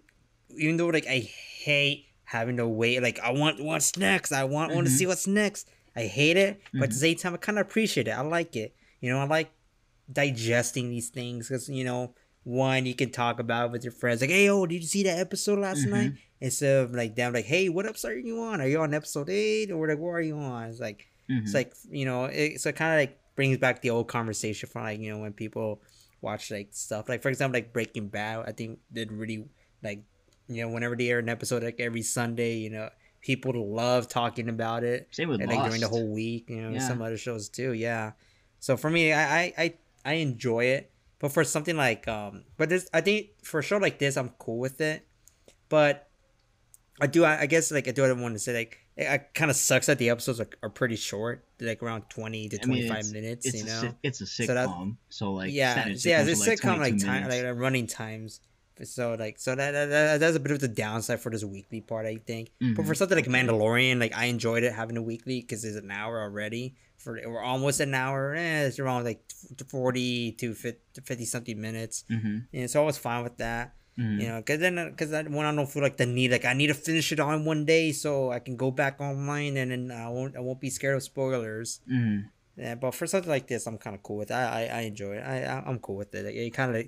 even 0.57 0.77
though 0.77 0.87
like 0.89 1.07
I 1.07 1.19
hate 1.21 2.07
having 2.25 2.57
to 2.59 2.67
wait, 2.69 3.03
like 3.03 3.19
I 3.21 3.31
want 3.33 3.63
what's 3.63 3.97
next. 3.97 4.33
I 4.33 4.45
want 4.45 4.73
want 4.75 4.87
to 4.87 4.93
see 4.93 5.07
what's 5.07 5.27
next. 5.27 5.69
I 5.97 6.03
hate 6.03 6.37
it, 6.37 6.61
but 6.73 6.85
at 6.85 6.91
the 6.91 6.97
Mhm. 6.97 7.01
same 7.01 7.17
time, 7.17 7.35
I 7.35 7.39
kind 7.39 7.59
of 7.59 7.67
appreciate 7.67 8.07
it. 8.09 8.13
I 8.13 8.21
like 8.21 8.55
it. 8.57 8.75
You 9.01 9.11
know, 9.11 9.19
I 9.19 9.25
like 9.27 9.51
digesting 10.11 10.91
these 10.91 11.09
things 11.11 11.49
because 11.49 11.69
you 11.69 11.85
know, 11.85 12.15
one 12.45 12.87
you 12.87 12.95
can 12.95 13.11
talk 13.11 13.39
about 13.41 13.67
it 13.67 13.73
with 13.73 13.85
your 13.85 13.93
friends, 13.93 14.21
like, 14.21 14.31
"Hey, 14.31 14.49
oh, 14.49 14.67
did 14.67 14.81
you 14.81 14.87
see 14.87 15.03
that 15.05 15.19
episode 15.19 15.59
last 15.59 15.87
Mhm. 15.87 15.91
night?" 15.91 16.13
Instead 16.41 16.85
of 16.85 16.95
like 16.95 17.15
them, 17.17 17.33
like, 17.33 17.45
"Hey, 17.45 17.69
what 17.69 17.87
episode 17.87 18.13
are 18.13 18.19
you 18.19 18.41
on? 18.43 18.61
Are 18.61 18.69
you 18.69 18.81
on 18.81 18.95
episode 18.95 19.29
eight 19.29 19.71
or 19.71 19.89
like 19.89 19.99
where 19.99 20.15
are 20.15 20.21
you 20.21 20.37
on?" 20.39 20.69
It's 20.71 20.81
like 20.81 21.07
it's 21.29 21.51
Mhm. 21.51 21.55
like 21.55 21.73
you 21.91 22.05
know, 22.05 22.25
it, 22.27 22.61
so 22.61 22.71
it 22.71 22.77
kind 22.77 22.95
of 22.95 22.99
like 23.01 23.19
brings 23.37 23.59
back 23.59 23.83
the 23.83 23.91
old 23.91 24.09
conversation 24.09 24.69
from 24.69 24.83
like 24.85 24.99
you 25.01 25.11
know 25.11 25.19
when 25.19 25.33
people 25.33 25.83
watch 26.21 26.51
like 26.51 26.69
stuff 26.73 27.09
like 27.09 27.23
for 27.23 27.29
example 27.29 27.57
like 27.59 27.73
Breaking 27.73 28.09
Bad. 28.09 28.45
I 28.47 28.53
think 28.53 28.79
did 28.93 29.13
really 29.13 29.45
like 29.83 30.03
you 30.49 30.63
know 30.63 30.69
whenever 30.73 30.97
they 30.97 31.11
air 31.11 31.19
an 31.19 31.29
episode 31.29 31.63
like 31.63 31.79
every 31.81 32.03
Sunday, 32.03 32.57
you 32.57 32.71
know, 32.71 32.89
people 33.21 33.53
love 33.75 34.09
talking 34.09 34.49
about 34.49 34.85
it 34.85 35.09
Same 35.11 35.29
with 35.29 35.41
and 35.41 35.51
Lost. 35.51 35.61
like 35.61 35.69
during 35.71 35.81
the 35.81 35.89
whole 35.89 36.09
week, 36.09 36.49
you 36.51 36.63
know, 36.63 36.71
Yeah. 36.71 36.87
some 36.87 37.03
other 37.03 37.17
shows 37.19 37.49
too. 37.49 37.73
Yeah. 37.73 38.13
So 38.61 38.77
for 38.77 38.91
me, 38.91 39.13
I, 39.13 39.39
I 39.41 39.53
I 39.59 39.75
I 40.05 40.13
enjoy 40.15 40.65
it, 40.67 40.91
but 41.19 41.33
for 41.33 41.45
something 41.45 41.77
like 41.77 42.09
um, 42.09 42.45
but 42.57 42.69
this 42.69 42.89
I 42.93 43.01
think 43.01 43.31
for 43.45 43.61
a 43.61 43.63
show 43.63 43.77
like 43.79 43.99
this, 43.99 44.17
I'm 44.17 44.31
cool 44.39 44.59
with 44.59 44.81
it. 44.81 45.07
But 45.69 46.09
I 47.01 47.07
do 47.07 47.25
I, 47.25 47.43
I 47.43 47.47
guess 47.47 47.71
like 47.71 47.87
I 47.89 47.93
do 47.93 48.05
I 48.05 48.13
want 48.13 48.35
to 48.35 48.39
say 48.39 48.55
like 48.55 48.79
it, 48.97 49.03
it 49.03 49.35
kind 49.35 49.51
of 49.51 49.57
sucks 49.57 49.87
that 49.87 49.99
the 49.99 50.11
episodes 50.11 50.41
are, 50.41 50.49
are 50.63 50.71
pretty 50.71 50.97
short, 50.97 51.45
like 51.61 51.83
around 51.83 52.05
twenty 52.09 52.49
to 52.49 52.59
twenty 52.59 52.89
five 52.89 53.11
minutes. 53.13 53.47
it's 53.47 53.59
you 53.59 53.65
know. 53.67 53.81
si- 53.83 53.95
it's 54.03 54.21
a 54.23 54.27
So 54.27 54.43
sitcom, 54.45 54.97
so, 55.09 55.27
that- 55.27 55.31
like 55.33 55.53
yeah, 55.53 55.87
yeah, 55.89 55.93
it's 55.93 56.07
are, 56.07 56.51
like 56.51 56.59
sitcom 56.59 56.79
like 56.79 56.99
time 56.99 57.29
minutes. 57.29 57.45
like 57.45 57.57
running 57.57 57.87
times. 57.87 58.41
So 58.87 59.15
like 59.19 59.39
so 59.39 59.55
that, 59.55 59.71
that, 59.73 59.87
that 59.87 60.21
that's 60.21 60.37
a 60.37 60.41
bit 60.41 60.53
of 60.53 60.61
the 60.61 60.69
downside 60.69 61.21
for 61.21 61.31
this 61.31 61.45
weekly 61.45 61.81
part, 61.81 62.07
I 62.07 62.17
think. 62.27 62.51
But 62.61 62.85
for 62.87 62.93
Mhm. 62.93 62.97
something 62.97 63.17
like 63.17 63.27
Mandalorian, 63.27 63.99
like 63.99 64.15
I 64.17 64.27
enjoyed 64.27 64.63
it 64.63 64.73
having 64.73 64.97
a 64.97 65.03
weekly 65.03 65.41
because 65.41 65.65
it's 65.65 65.77
an 65.77 65.91
hour 65.91 66.21
already. 66.21 66.75
For 66.97 67.21
we're 67.27 67.41
almost 67.43 67.81
an 67.81 67.95
hour. 67.95 68.35
Eh, 68.35 68.67
it's 68.67 68.79
around 68.79 69.05
like 69.05 69.21
forty 69.69 70.33
to 70.33 70.55
50 70.55 71.25
something 71.25 71.61
minutes. 71.61 72.05
Mhm, 72.11 72.47
And 72.53 72.71
so 72.71 72.83
I 72.83 72.87
was 72.87 72.99
fine 72.99 73.23
with 73.25 73.37
that. 73.39 73.75
mhm. 73.99 74.21
You 74.21 74.29
know, 74.29 74.37
because 74.39 74.61
then 74.61 74.77
because 74.91 75.11
when 75.11 75.45
I 75.47 75.55
don't 75.55 75.69
feel 75.71 75.83
like 75.83 75.97
the 75.97 76.07
need, 76.07 76.31
like 76.33 76.45
I 76.45 76.55
need 76.55 76.69
to 76.69 76.75
finish 76.75 77.11
it 77.13 77.21
on 77.21 77.45
one 77.45 77.65
day 77.65 77.93
so 77.93 78.31
I 78.33 78.39
can 78.41 78.57
go 78.57 78.71
back 78.71 79.01
online 79.01 79.57
and 79.57 79.71
then 79.71 79.91
I 79.91 80.09
won't 80.09 80.37
I 80.37 80.41
won't 80.41 80.61
be 80.61 80.71
scared 80.71 80.97
of 80.97 81.03
spoilers. 81.03 81.81
Mhm. 81.91 82.31
Yeah, 82.57 82.75
but 82.75 82.93
for 82.95 83.07
something 83.07 83.31
like 83.31 83.47
this, 83.47 83.67
I'm 83.69 83.79
kind 83.79 83.95
of 83.95 84.03
cool 84.03 84.17
with. 84.17 84.31
It. 84.33 84.35
I, 84.35 84.65
I 84.67 84.79
I 84.79 84.81
enjoy 84.83 85.17
it. 85.17 85.23
I 85.23 85.45
I- 85.45 85.65
I'm 85.69 85.79
cool 85.79 85.95
with 85.97 86.13
it. 86.15 86.25
Like, 86.27 86.35
it 86.35 86.51
kind 86.55 86.75
of 86.75 86.85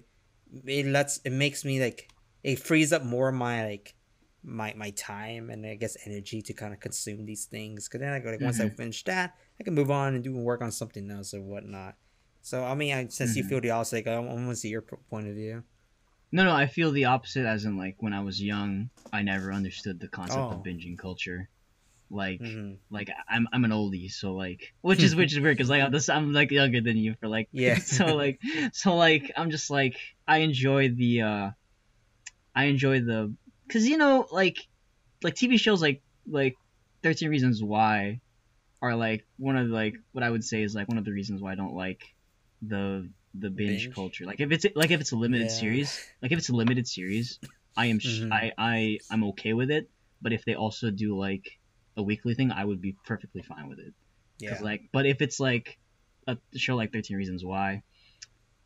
it 0.66 0.86
lets 0.86 1.18
it 1.18 1.30
makes 1.30 1.64
me 1.64 1.80
like 1.80 2.10
it 2.42 2.58
frees 2.58 2.92
up 2.92 3.04
more 3.04 3.28
of 3.28 3.34
my 3.34 3.64
like 3.66 3.94
my 4.42 4.72
my 4.76 4.90
time 4.90 5.50
and 5.50 5.66
I 5.66 5.74
guess 5.74 5.96
energy 6.06 6.40
to 6.42 6.52
kind 6.54 6.72
of 6.72 6.80
consume 6.80 7.26
these 7.26 7.44
things. 7.46 7.88
Cause 7.88 8.00
then 8.00 8.12
I 8.12 8.18
go 8.20 8.30
like 8.30 8.40
once 8.40 8.60
I 8.60 8.68
finish 8.70 9.04
that, 9.04 9.34
I 9.60 9.64
can 9.64 9.74
move 9.74 9.90
on 9.90 10.14
and 10.14 10.24
do 10.24 10.34
work 10.36 10.62
on 10.62 10.72
something 10.72 11.10
else 11.10 11.34
or 11.34 11.42
whatnot. 11.42 11.96
So 12.42 12.64
I 12.64 12.74
mean, 12.74 12.94
I, 12.94 13.06
since 13.08 13.36
you 13.36 13.44
Mhm. 13.44 13.48
feel 13.48 13.60
the 13.60 13.70
opposite, 13.70 13.96
like, 13.96 14.06
I, 14.08 14.14
I 14.14 14.18
want 14.20 14.48
to 14.48 14.56
see 14.56 14.68
your 14.68 14.82
point 14.82 15.28
of 15.28 15.34
view. 15.34 15.62
No, 16.32 16.44
no, 16.44 16.54
I 16.54 16.66
feel 16.66 16.90
the 16.92 17.04
opposite. 17.04 17.44
As 17.44 17.64
in, 17.64 17.76
like 17.76 17.96
when 18.00 18.12
I 18.12 18.20
was 18.22 18.40
young, 18.42 18.90
I 19.12 19.22
never 19.22 19.52
understood 19.52 20.00
the 20.00 20.08
concept 20.08 20.38
Oh. 20.38 20.52
of 20.52 20.62
binging 20.62 20.96
culture. 20.98 21.48
Like, 22.10 22.40
hmm 22.40 22.74
like 22.90 23.08
I'm 23.28 23.46
I'm 23.52 23.64
an 23.64 23.70
oldie, 23.70 24.10
so 24.10 24.34
like, 24.34 24.72
which 24.82 25.02
is 25.02 25.14
which 25.14 25.32
is 25.32 25.40
weird 25.40 25.56
because 25.56 25.70
like 25.70 25.82
I'm, 25.82 25.92
this, 25.92 26.08
I'm 26.08 26.32
like 26.32 26.50
younger 26.50 26.80
than 26.80 26.96
you 26.96 27.14
for 27.20 27.28
like 27.28 27.48
Yeah. 27.52 27.76
so 27.78 28.16
like 28.16 28.40
so 28.72 28.96
like 28.96 29.30
I'm 29.36 29.50
just 29.50 29.70
like 29.70 29.96
I 30.26 30.38
enjoy 30.38 30.88
the 30.90 31.22
uh 31.22 31.50
I 32.54 32.64
enjoy 32.64 33.00
the 33.00 33.34
because 33.66 33.86
you 33.88 33.96
know 33.96 34.26
like 34.30 34.56
like 35.22 35.34
TV 35.34 35.56
shows 35.56 35.80
like 35.80 36.02
like 36.26 36.56
Thirteen 37.02 37.30
Reasons 37.30 37.62
Why 37.62 38.20
are 38.82 38.96
like 38.96 39.24
one 39.38 39.56
of 39.56 39.68
like 39.68 39.94
what 40.12 40.24
I 40.24 40.30
would 40.30 40.44
say 40.44 40.62
is 40.62 40.74
like 40.74 40.88
one 40.88 40.98
of 40.98 41.04
the 41.04 41.12
reasons 41.12 41.40
why 41.40 41.52
I 41.52 41.54
don't 41.54 41.74
like 41.74 42.02
the 42.62 43.08
the 43.34 43.50
binge, 43.50 43.84
Binge? 43.84 43.94
culture. 43.94 44.24
Like 44.26 44.40
if 44.40 44.50
it's 44.50 44.66
like 44.74 44.90
if 44.90 45.00
it's 45.00 45.12
a 45.12 45.16
limited 45.16 45.50
Yeah. 45.50 45.58
series, 45.58 46.10
like 46.22 46.32
if 46.32 46.38
it's 46.38 46.48
a 46.48 46.56
limited 46.56 46.88
series, 46.88 47.38
I 47.76 47.86
am 47.86 47.98
Mhm. 47.98 48.32
I 48.32 48.52
I 48.58 48.98
I'm 49.10 49.24
okay 49.30 49.52
with 49.52 49.70
it. 49.70 49.88
But 50.20 50.32
if 50.32 50.44
they 50.44 50.54
also 50.54 50.90
do 50.90 51.16
like 51.16 51.59
a 51.96 52.02
weekly 52.02 52.34
thing, 52.34 52.50
I 52.52 52.64
would 52.64 52.80
be 52.80 52.96
perfectly 53.06 53.42
fine 53.42 53.68
with 53.68 53.78
it. 53.78 53.92
Yeah. 54.38 54.58
Like, 54.62 54.82
but 54.92 55.06
if 55.06 55.20
it's 55.22 55.38
like 55.40 55.78
a 56.26 56.36
show 56.56 56.76
like 56.76 56.92
Thirteen 56.92 57.16
Reasons 57.16 57.44
Why, 57.44 57.82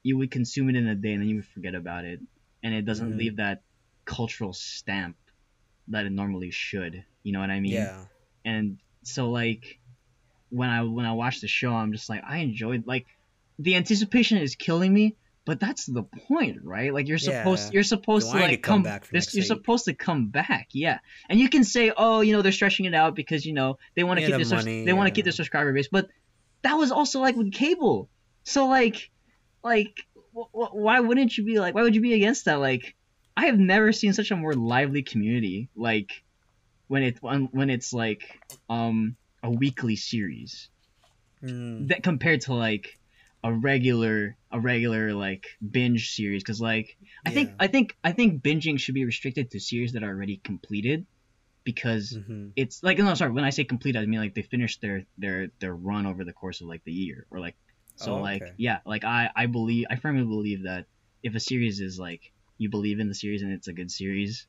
you 0.02 0.18
would 0.18 0.30
consume 0.30 0.68
it 0.68 0.76
in 0.76 0.86
a 0.86 0.94
day 0.94 1.12
and 1.12 1.22
then 1.22 1.28
you 1.28 1.36
would 1.36 1.46
forget 1.46 1.74
about 1.74 2.04
it, 2.04 2.20
and 2.62 2.74
it 2.74 2.84
doesn't 2.84 3.12
Mhm. 3.14 3.18
leave 3.18 3.36
that 3.36 3.62
cultural 4.04 4.52
stamp 4.52 5.16
that 5.88 6.06
it 6.06 6.12
normally 6.12 6.50
should. 6.50 7.04
You 7.22 7.32
know 7.32 7.40
what 7.40 7.50
I 7.50 7.60
mean? 7.60 7.72
yeah. 7.72 8.04
and 8.44 8.78
so 9.02 9.30
like 9.30 9.80
when 10.50 10.68
I 10.68 10.82
when 10.82 11.06
I 11.06 11.12
watch 11.12 11.40
the 11.40 11.48
show, 11.48 11.72
I'm 11.74 11.92
just 11.92 12.08
like 12.08 12.22
I 12.24 12.38
enjoyed 12.38 12.86
like 12.86 13.06
the 13.58 13.76
anticipation 13.76 14.38
is 14.38 14.54
killing 14.54 14.92
me, 14.92 15.16
but 15.46 15.60
that's 15.60 15.84
the 15.86 16.02
point, 16.28 16.58
right? 16.62 16.92
Like 16.92 17.06
you're 17.08 17.18
supposed 17.18 17.64
Yeah. 17.68 17.70
you're 17.74 17.82
supposed 17.82 18.30
to 18.30 18.36
like 18.38 18.50
to 18.50 18.56
come 18.56 18.76
come 18.76 18.82
back 18.84 19.08
this- 19.10 19.34
you're 19.34 19.44
supposed 19.44 19.84
to 19.86 19.94
come 19.94 20.28
back, 20.28 20.68
yeah. 20.72 20.98
And 21.28 21.38
you 21.38 21.48
can 21.48 21.64
say, 21.64 21.92
oh, 21.96 22.20
you 22.22 22.32
know, 22.32 22.42
they're 22.42 22.52
stretching 22.52 22.86
it 22.86 22.94
out 22.94 23.14
because 23.14 23.44
you 23.44 23.52
know 23.52 23.78
they 23.96 24.04
want 24.04 24.18
to 24.20 24.26
keep 24.26 24.32
the 24.36 24.44
their 24.44 24.56
money, 24.56 24.84
they 24.84 24.92
want 24.92 25.08
to 25.08 25.12
keep 25.14 25.24
their 25.24 25.32
subscriber 25.32 25.72
base, 25.72 25.88
but 25.90 26.08
that 26.62 26.74
was 26.74 26.90
also 26.92 27.20
like 27.20 27.36
with 27.36 27.52
cable. 27.52 28.08
So 28.44 28.66
like 28.68 29.10
like 29.62 29.94
wh- 30.34 30.50
wh- 30.52 30.74
why 30.74 31.00
wouldn't 31.00 31.36
you 31.36 31.44
be 31.44 31.58
like 31.60 31.74
why 31.74 31.82
would 31.82 31.94
you 31.94 32.00
be 32.00 32.14
against 32.14 32.44
that? 32.46 32.60
Like 32.60 32.94
I 33.36 33.46
have 33.46 33.58
never 33.58 33.92
seen 33.92 34.12
such 34.12 34.30
a 34.30 34.36
more 34.36 34.54
lively 34.54 35.02
community 35.02 35.68
like 35.76 36.10
when 36.88 37.02
it 37.02 37.18
when, 37.20 37.48
when 37.52 37.68
it's 37.70 37.92
like 37.92 38.22
um 38.70 39.16
a 39.42 39.50
weekly 39.50 39.96
series 39.96 40.70
Mm, 41.42 41.88
that 41.88 42.02
compared 42.02 42.40
to 42.42 42.54
like 42.54 42.98
a 43.42 43.52
regular 43.52 44.36
a 44.54 44.60
regular 44.60 45.12
like 45.14 45.46
binge 45.70 46.12
series 46.12 46.42
because 46.42 46.60
like 46.62 46.96
i 47.26 47.30
think 47.30 47.54
i 47.60 47.66
think 47.68 47.96
i 48.04 48.12
think 48.12 48.42
binging 48.42 48.78
should 48.80 48.94
be 48.94 49.04
restricted 49.04 49.50
to 49.50 49.60
series 49.60 49.92
that 49.94 50.04
are 50.04 50.10
already 50.10 50.38
completed 50.44 51.06
because 51.64 52.18
mhm. 52.18 52.52
it's 52.56 52.82
like 52.82 52.98
no 52.98 53.14
sorry 53.14 53.32
when 53.32 53.44
i 53.44 53.50
say 53.50 53.64
completed 53.64 54.02
i 54.02 54.06
mean 54.06 54.20
like 54.20 54.34
they 54.34 54.42
finished 54.42 54.80
their 54.80 55.04
their 55.18 55.48
their 55.60 55.74
run 55.74 56.06
over 56.06 56.24
the 56.24 56.32
course 56.32 56.60
of 56.60 56.68
like 56.68 56.82
the 56.84 56.92
year 56.92 57.26
or 57.30 57.40
like 57.40 57.56
so 57.96 58.16
Oh, 58.16 58.20
like 58.20 58.42
okay. 58.42 58.52
yeah 58.56 58.78
like 58.86 59.04
i 59.04 59.30
i 59.36 59.46
believe 59.46 59.86
i 59.90 59.96
firmly 59.96 60.24
believe 60.24 60.64
that 60.64 60.86
if 61.22 61.34
a 61.34 61.40
series 61.40 61.80
is 61.80 61.98
like 61.98 62.22
you 62.58 62.70
believe 62.70 63.00
in 63.00 63.08
the 63.08 63.14
series 63.14 63.42
and 63.42 63.52
it's 63.52 63.68
a 63.68 63.72
good 63.72 63.90
series 63.90 64.46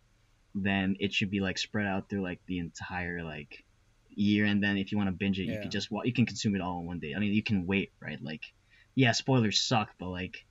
then 0.56 0.96
it 1.00 1.14
should 1.14 1.32
be 1.32 1.42
like 1.42 1.58
spread 1.58 1.88
out 1.88 2.10
through 2.10 2.22
like 2.24 2.42
the 2.48 2.60
entire 2.60 3.24
like 3.24 3.66
year 4.10 4.46
and 4.46 4.64
then 4.64 4.78
if 4.78 4.92
you 4.92 4.98
want 4.98 5.10
to 5.10 5.16
binge 5.16 5.40
it 5.40 5.44
you 5.46 5.58
Yeah. 5.58 5.62
can 5.62 5.72
just 5.72 5.90
you 6.04 6.14
can 6.14 6.26
consume 6.26 6.56
it 6.56 6.62
all 6.62 6.80
in 6.80 6.86
one 6.88 7.00
day 7.00 7.14
i 7.16 7.20
mean 7.20 7.34
you 7.34 7.44
can 7.44 7.66
wait 7.68 7.92
right 8.02 8.20
like 8.22 8.42
yeah 8.96 9.12
spoilers 9.12 9.62
suck 9.62 9.90
but 10.00 10.08
like 10.10 10.46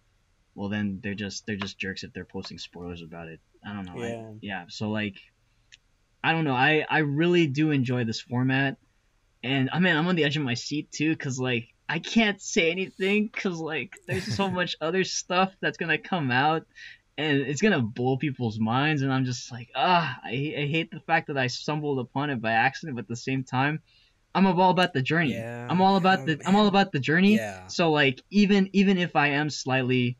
well 0.54 0.68
then 0.68 1.00
they're 1.02 1.14
just 1.14 1.46
they're 1.46 1.56
just 1.56 1.78
jerks 1.78 2.04
if 2.04 2.12
they're 2.12 2.24
posting 2.24 2.58
spoilers 2.58 3.02
about 3.02 3.28
it. 3.28 3.40
I 3.66 3.72
don't 3.72 3.86
know. 3.86 4.00
I- 4.02 4.08
Yeah. 4.08 4.30
yeah 4.40 4.64
so 4.68 4.90
like 4.90 5.16
i 6.22 6.32
don't 6.32 6.44
know. 6.44 6.54
I 6.54 6.84
i 6.88 6.98
really 6.98 7.46
do 7.46 7.70
enjoy 7.70 8.04
this 8.04 8.20
format. 8.20 8.76
And 9.42 9.68
i 9.72 9.78
mean 9.78 9.94
i'm 9.96 10.06
on 10.06 10.16
the 10.16 10.24
edge 10.24 10.36
of 10.36 10.42
my 10.42 10.54
seat 10.54 10.90
too 10.92 11.10
because 11.10 11.38
like 11.38 11.68
i 11.88 11.98
can't 11.98 12.40
say 12.40 12.70
anything 12.70 13.28
because 13.32 13.58
like 13.58 13.92
there's 14.06 14.34
so 14.36 14.50
much 14.60 14.74
other 14.80 15.04
stuff 15.04 15.52
that's 15.60 15.76
gonna 15.76 15.98
come 15.98 16.30
out 16.30 16.66
and 17.18 17.38
it's 17.42 17.60
gonna 17.60 17.82
blow 17.82 18.16
people's 18.16 18.58
minds 18.58 19.02
and 19.02 19.12
i'm 19.12 19.26
just 19.26 19.52
like 19.52 19.68
ah 19.74 20.18
i, 20.24 20.30
I 20.30 20.66
hate 20.66 20.90
the 20.90 21.00
fact 21.00 21.26
that 21.26 21.36
i 21.36 21.46
stumbled 21.48 21.98
upon 21.98 22.30
it 22.30 22.40
by 22.40 22.52
accident 22.52 22.96
but 22.96 23.02
at 23.02 23.08
the 23.08 23.16
same 23.16 23.44
time 23.44 23.82
i'm 24.34 24.46
all 24.46 24.70
about 24.70 24.92
the 24.92 25.02
journey 25.02 25.32
Yeah. 25.34 25.66
i'm 25.70 25.80
all 25.80 25.96
about 25.96 26.20
Oh, 26.20 26.26
the 26.26 26.40
i'm 26.46 26.56
all 26.56 26.66
about 26.66 26.92
the 26.92 27.00
journey 27.00 27.36
Yeah. 27.36 27.66
so 27.68 27.90
like 27.92 28.20
even 28.30 28.68
even 28.72 28.98
if 28.98 29.14
i 29.16 29.28
am 29.28 29.50
slightly 29.50 30.16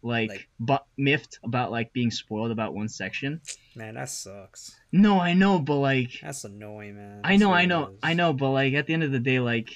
like, 0.00 0.28
Like- 0.30 0.48
but 0.60 0.86
miffed 0.96 1.38
about 1.42 1.72
like 1.72 1.92
being 1.92 2.10
spoiled 2.12 2.52
about 2.52 2.72
one 2.72 2.88
section 2.88 3.40
Man, 3.74 3.94
that 3.94 4.08
sucks. 4.08 4.76
no 4.92 5.18
i 5.20 5.34
know 5.34 5.58
but 5.58 5.76
like 5.76 6.12
That's 6.22 6.44
annoying, 6.44 6.94
man. 6.96 7.20
I 7.24 7.36
know, 7.36 7.52
I 7.52 7.66
know. 7.66 7.94
I 8.02 8.14
know, 8.14 8.32
but 8.32 8.50
like 8.50 8.74
at 8.74 8.86
the 8.86 8.94
end 8.94 9.02
of 9.02 9.10
the 9.12 9.18
day, 9.18 9.40
like 9.40 9.70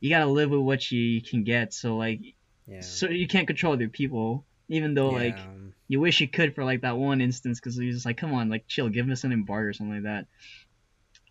you 0.00 0.10
gotta 0.10 0.26
live 0.26 0.50
with 0.50 0.60
what 0.60 0.90
you 0.92 1.20
can 1.22 1.42
get. 1.44 1.72
So 1.74 1.96
like, 1.96 2.20
Yeah. 2.68 2.80
so 2.82 3.08
you 3.08 3.26
can't 3.26 3.46
control 3.48 3.72
other 3.72 3.88
people, 3.88 4.44
even 4.68 4.94
though 4.94 5.10
like 5.10 5.36
Yeah, 5.36 5.44
um, 5.44 5.74
you 5.88 6.00
wish 6.00 6.20
you 6.20 6.28
could 6.28 6.54
for 6.54 6.62
like 6.64 6.82
that 6.82 6.96
one 6.96 7.20
instance, 7.20 7.58
because 7.58 7.76
you're 7.78 7.92
just 7.92 8.06
like, 8.06 8.16
come 8.16 8.32
on, 8.32 8.48
like 8.48 8.66
chill, 8.68 8.88
give 8.88 9.08
us 9.10 9.24
an 9.24 9.32
embargo 9.32 9.68
or 9.68 9.72
something 9.72 9.94
like 9.94 10.04
that. 10.04 10.26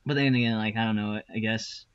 But 0.05 0.15
then 0.15 0.35
again, 0.35 0.57
like 0.57 0.75
I 0.75 0.83
don't 0.83 0.95
know, 0.97 1.21
I 1.33 1.39
guess 1.39 1.85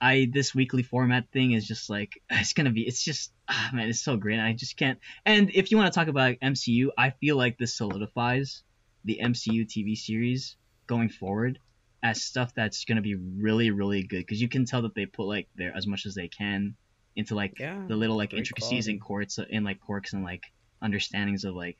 I 0.00 0.28
this 0.32 0.54
weekly 0.54 0.82
format 0.82 1.30
thing 1.32 1.52
is 1.52 1.66
just 1.66 1.88
like 1.88 2.12
it's 2.30 2.52
gonna 2.52 2.70
be, 2.70 2.82
it's 2.82 3.02
just 3.02 3.32
ah 3.48 3.70
man, 3.72 3.88
it's 3.88 4.02
so 4.02 4.16
great. 4.16 4.40
I 4.40 4.52
just 4.52 4.76
can't. 4.76 4.98
And 5.24 5.50
if 5.54 5.70
you 5.70 5.76
want 5.76 5.92
to 5.92 5.98
talk 5.98 6.08
about 6.08 6.36
MCU, 6.42 6.90
I 6.98 7.10
feel 7.10 7.36
like 7.36 7.58
this 7.58 7.76
solidifies 7.76 8.62
the 9.04 9.20
MCU 9.22 9.66
TV 9.66 9.96
series 9.96 10.56
going 10.86 11.08
forward 11.08 11.58
as 12.02 12.22
stuff 12.22 12.52
that's 12.54 12.84
gonna 12.84 13.00
be 13.00 13.14
really 13.14 13.70
really 13.70 14.02
good 14.02 14.18
because 14.18 14.40
you 14.40 14.48
can 14.48 14.66
tell 14.66 14.82
that 14.82 14.94
they 14.94 15.06
put 15.06 15.24
like 15.24 15.48
their 15.56 15.74
as 15.74 15.86
much 15.86 16.04
as 16.04 16.14
they 16.14 16.28
can 16.28 16.76
into 17.16 17.34
like 17.34 17.54
yeah. 17.58 17.78
the 17.88 17.96
little 17.96 18.16
like 18.16 18.34
intricacies 18.34 18.88
and 18.88 19.00
quality. 19.00 19.28
quirks 19.28 19.38
and 19.50 19.64
like 19.64 19.80
quirks 19.80 20.12
and 20.12 20.22
like 20.22 20.42
understandings 20.82 21.44
of 21.44 21.54
like 21.54 21.78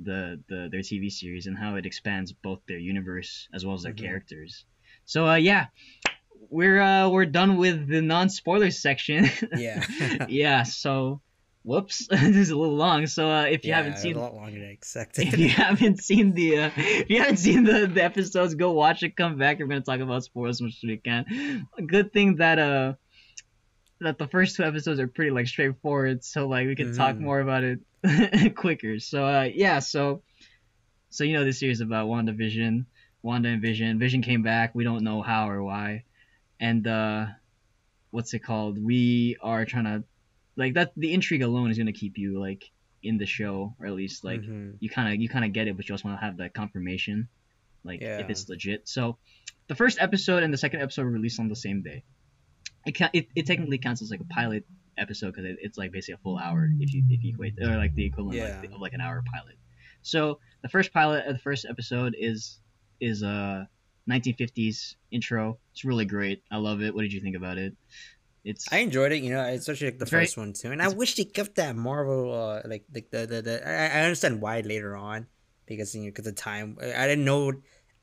the 0.00 0.42
the 0.48 0.68
their 0.70 0.80
TV 0.80 1.10
series 1.10 1.46
and 1.46 1.56
how 1.56 1.76
it 1.76 1.86
expands 1.86 2.32
both 2.32 2.60
their 2.66 2.78
universe 2.78 3.48
as 3.54 3.64
well 3.64 3.74
as 3.74 3.82
their 3.82 3.92
Mhm. 3.92 3.98
characters. 4.02 4.64
So 5.04 5.28
uh 5.28 5.36
yeah, 5.36 5.66
we're 6.50 6.80
uh 6.80 7.08
we're 7.08 7.26
done 7.26 7.56
with 7.56 7.88
the 7.88 8.00
non 8.02 8.28
spoiler 8.28 8.70
section. 8.70 9.28
Yeah. 9.56 9.84
yeah. 10.28 10.62
So 10.64 11.20
whoops, 11.62 12.06
this 12.10 12.36
is 12.36 12.50
a 12.50 12.56
little 12.56 12.76
long. 12.76 13.06
So 13.06 13.30
uh, 13.30 13.44
if 13.44 13.64
you 13.64 13.70
Yeah, 13.70 13.76
haven't 13.76 13.98
seen 13.98 14.16
a 14.16 14.20
lot 14.20 14.34
longer 14.34 14.58
than 14.60 14.68
expected. 14.70 15.28
if 15.28 15.38
you 15.38 15.48
haven't 15.48 16.02
seen 16.02 16.34
the 16.34 16.58
uh, 16.58 16.70
if 16.76 17.08
you 17.10 17.18
haven't 17.20 17.38
seen 17.38 17.64
the, 17.64 17.86
the 17.86 18.02
episodes, 18.04 18.54
go 18.54 18.72
watch 18.72 19.02
it. 19.02 19.16
Come 19.16 19.36
back. 19.38 19.58
We're 19.58 19.66
gonna 19.66 19.80
talk 19.80 20.00
about 20.00 20.24
spoilers 20.24 20.56
as 20.56 20.62
much 20.62 20.74
as 20.82 20.82
we 20.86 20.96
can. 20.98 21.66
A 21.78 21.82
good 21.82 22.12
thing 22.12 22.36
that 22.36 22.58
uh 22.58 22.94
that 24.00 24.18
the 24.18 24.28
first 24.28 24.56
two 24.56 24.64
episodes 24.64 25.00
are 25.00 25.06
pretty 25.08 25.30
like 25.30 25.46
straightforward, 25.46 26.24
so 26.24 26.46
like 26.48 26.66
we 26.66 26.76
can 26.76 26.94
talk 26.94 27.16
Mhm. 27.16 27.20
more 27.20 27.40
about 27.40 27.64
it 27.64 27.80
quicker. 28.56 28.98
So 28.98 29.24
uh 29.24 29.48
yeah, 29.54 29.78
so 29.78 30.22
so 31.10 31.24
you 31.24 31.32
know 31.34 31.44
this 31.44 31.60
series 31.60 31.80
about 31.80 32.08
WandaVision, 32.08 32.86
Wanda 33.22 33.48
and 33.50 33.62
Vision. 33.62 33.98
Vision 33.98 34.20
came 34.22 34.42
back. 34.42 34.74
We 34.74 34.84
don't 34.84 35.04
know 35.04 35.22
how 35.22 35.48
or 35.48 35.62
why, 35.62 36.04
and 36.68 36.82
uh 36.86 37.26
what's 38.10 38.32
it 38.36 38.42
called? 38.48 38.74
We 38.78 39.36
are 39.50 39.64
trying 39.72 39.84
to 39.92 40.04
like 40.56 40.74
that. 40.74 40.92
The 40.96 41.12
intrigue 41.16 41.42
alone 41.42 41.68
is 41.70 41.76
gonna 41.78 41.92
keep 42.02 42.14
you 42.16 42.30
like 42.48 42.62
in 43.02 43.18
the 43.18 43.26
show, 43.26 43.56
or 43.78 43.86
at 43.86 43.92
least 44.02 44.24
like 44.30 44.40
Mhm. 44.42 44.76
you 44.80 44.88
kind 44.96 45.06
of 45.12 45.20
you 45.22 45.28
kind 45.28 45.44
of 45.44 45.52
get 45.52 45.68
it, 45.68 45.76
but 45.76 45.82
you 45.88 45.92
also 45.94 46.08
want 46.08 46.20
to 46.20 46.24
have 46.24 46.36
that 46.38 46.54
confirmation, 46.54 47.28
like 47.84 48.00
Yeah. 48.00 48.20
if 48.22 48.30
it's 48.30 48.48
legit. 48.48 48.88
So, 48.88 49.18
the 49.70 49.74
first 49.82 49.96
episode 50.00 50.42
and 50.44 50.52
the 50.54 50.60
second 50.64 50.80
episode 50.80 51.04
were 51.04 51.10
released 51.20 51.38
on 51.40 51.48
the 51.48 51.56
same 51.66 51.82
day. 51.82 52.02
It 52.86 52.92
ca- 52.98 53.10
it, 53.12 53.24
it 53.34 53.44
technically 53.46 53.78
counts 53.78 54.00
as 54.02 54.10
like 54.10 54.20
a 54.20 54.30
pilot 54.38 54.64
episode 54.96 55.30
because 55.32 55.44
it, 55.50 55.56
it's 55.66 55.76
like 55.76 55.90
basically 55.92 56.14
a 56.20 56.22
full 56.26 56.38
hour 56.38 56.68
if 56.84 56.94
you 56.94 57.02
if 57.10 57.20
you 57.24 57.30
equate 57.34 57.54
or 57.60 57.76
like 57.84 57.94
the 57.94 58.04
equivalent 58.10 58.38
Yeah. 58.38 58.60
like, 58.60 58.72
of 58.72 58.80
like 58.80 58.92
an 58.94 59.00
hour 59.06 59.22
pilot. 59.34 59.56
So 60.02 60.38
the 60.62 60.68
first 60.68 60.92
pilot, 60.92 61.20
uh, 61.28 61.32
the 61.32 61.38
first 61.48 61.66
episode 61.68 62.14
is 62.18 62.60
is 63.00 63.22
a 63.22 63.68
1950s 64.06 64.96
intro. 65.10 65.58
It's 65.72 65.84
really 65.84 66.04
great. 66.04 66.42
I 66.50 66.56
love 66.58 66.82
it. 66.82 66.94
What 66.94 67.02
did 67.02 67.12
you 67.12 67.20
think 67.20 67.36
about 67.36 67.58
it? 67.58 67.74
It's 68.44 68.70
I 68.70 68.78
enjoyed 68.78 69.12
it, 69.12 69.22
you 69.22 69.30
know, 69.30 69.40
especially 69.40 69.88
like 69.88 69.98
the 69.98 70.04
very- 70.04 70.24
first 70.24 70.36
one 70.36 70.52
too. 70.52 70.70
And 70.70 70.82
I 70.82 70.88
wish 70.88 71.16
they 71.16 71.24
kept 71.24 71.54
that 71.56 71.74
Marvel, 71.76 72.32
uh, 72.32 72.60
like 72.68 72.84
like 72.94 73.10
the 73.10 73.26
the, 73.26 73.42
the 73.42 73.68
I, 73.68 74.00
I 74.00 74.02
understand 74.04 74.40
why 74.42 74.60
later 74.60 74.94
on, 74.96 75.26
because 75.66 75.94
you 75.94 76.02
know, 76.02 76.06
because 76.08 76.26
the 76.26 76.32
time 76.32 76.76
I 76.80 77.04
I 77.04 77.06
didn't 77.08 77.24
know. 77.24 77.52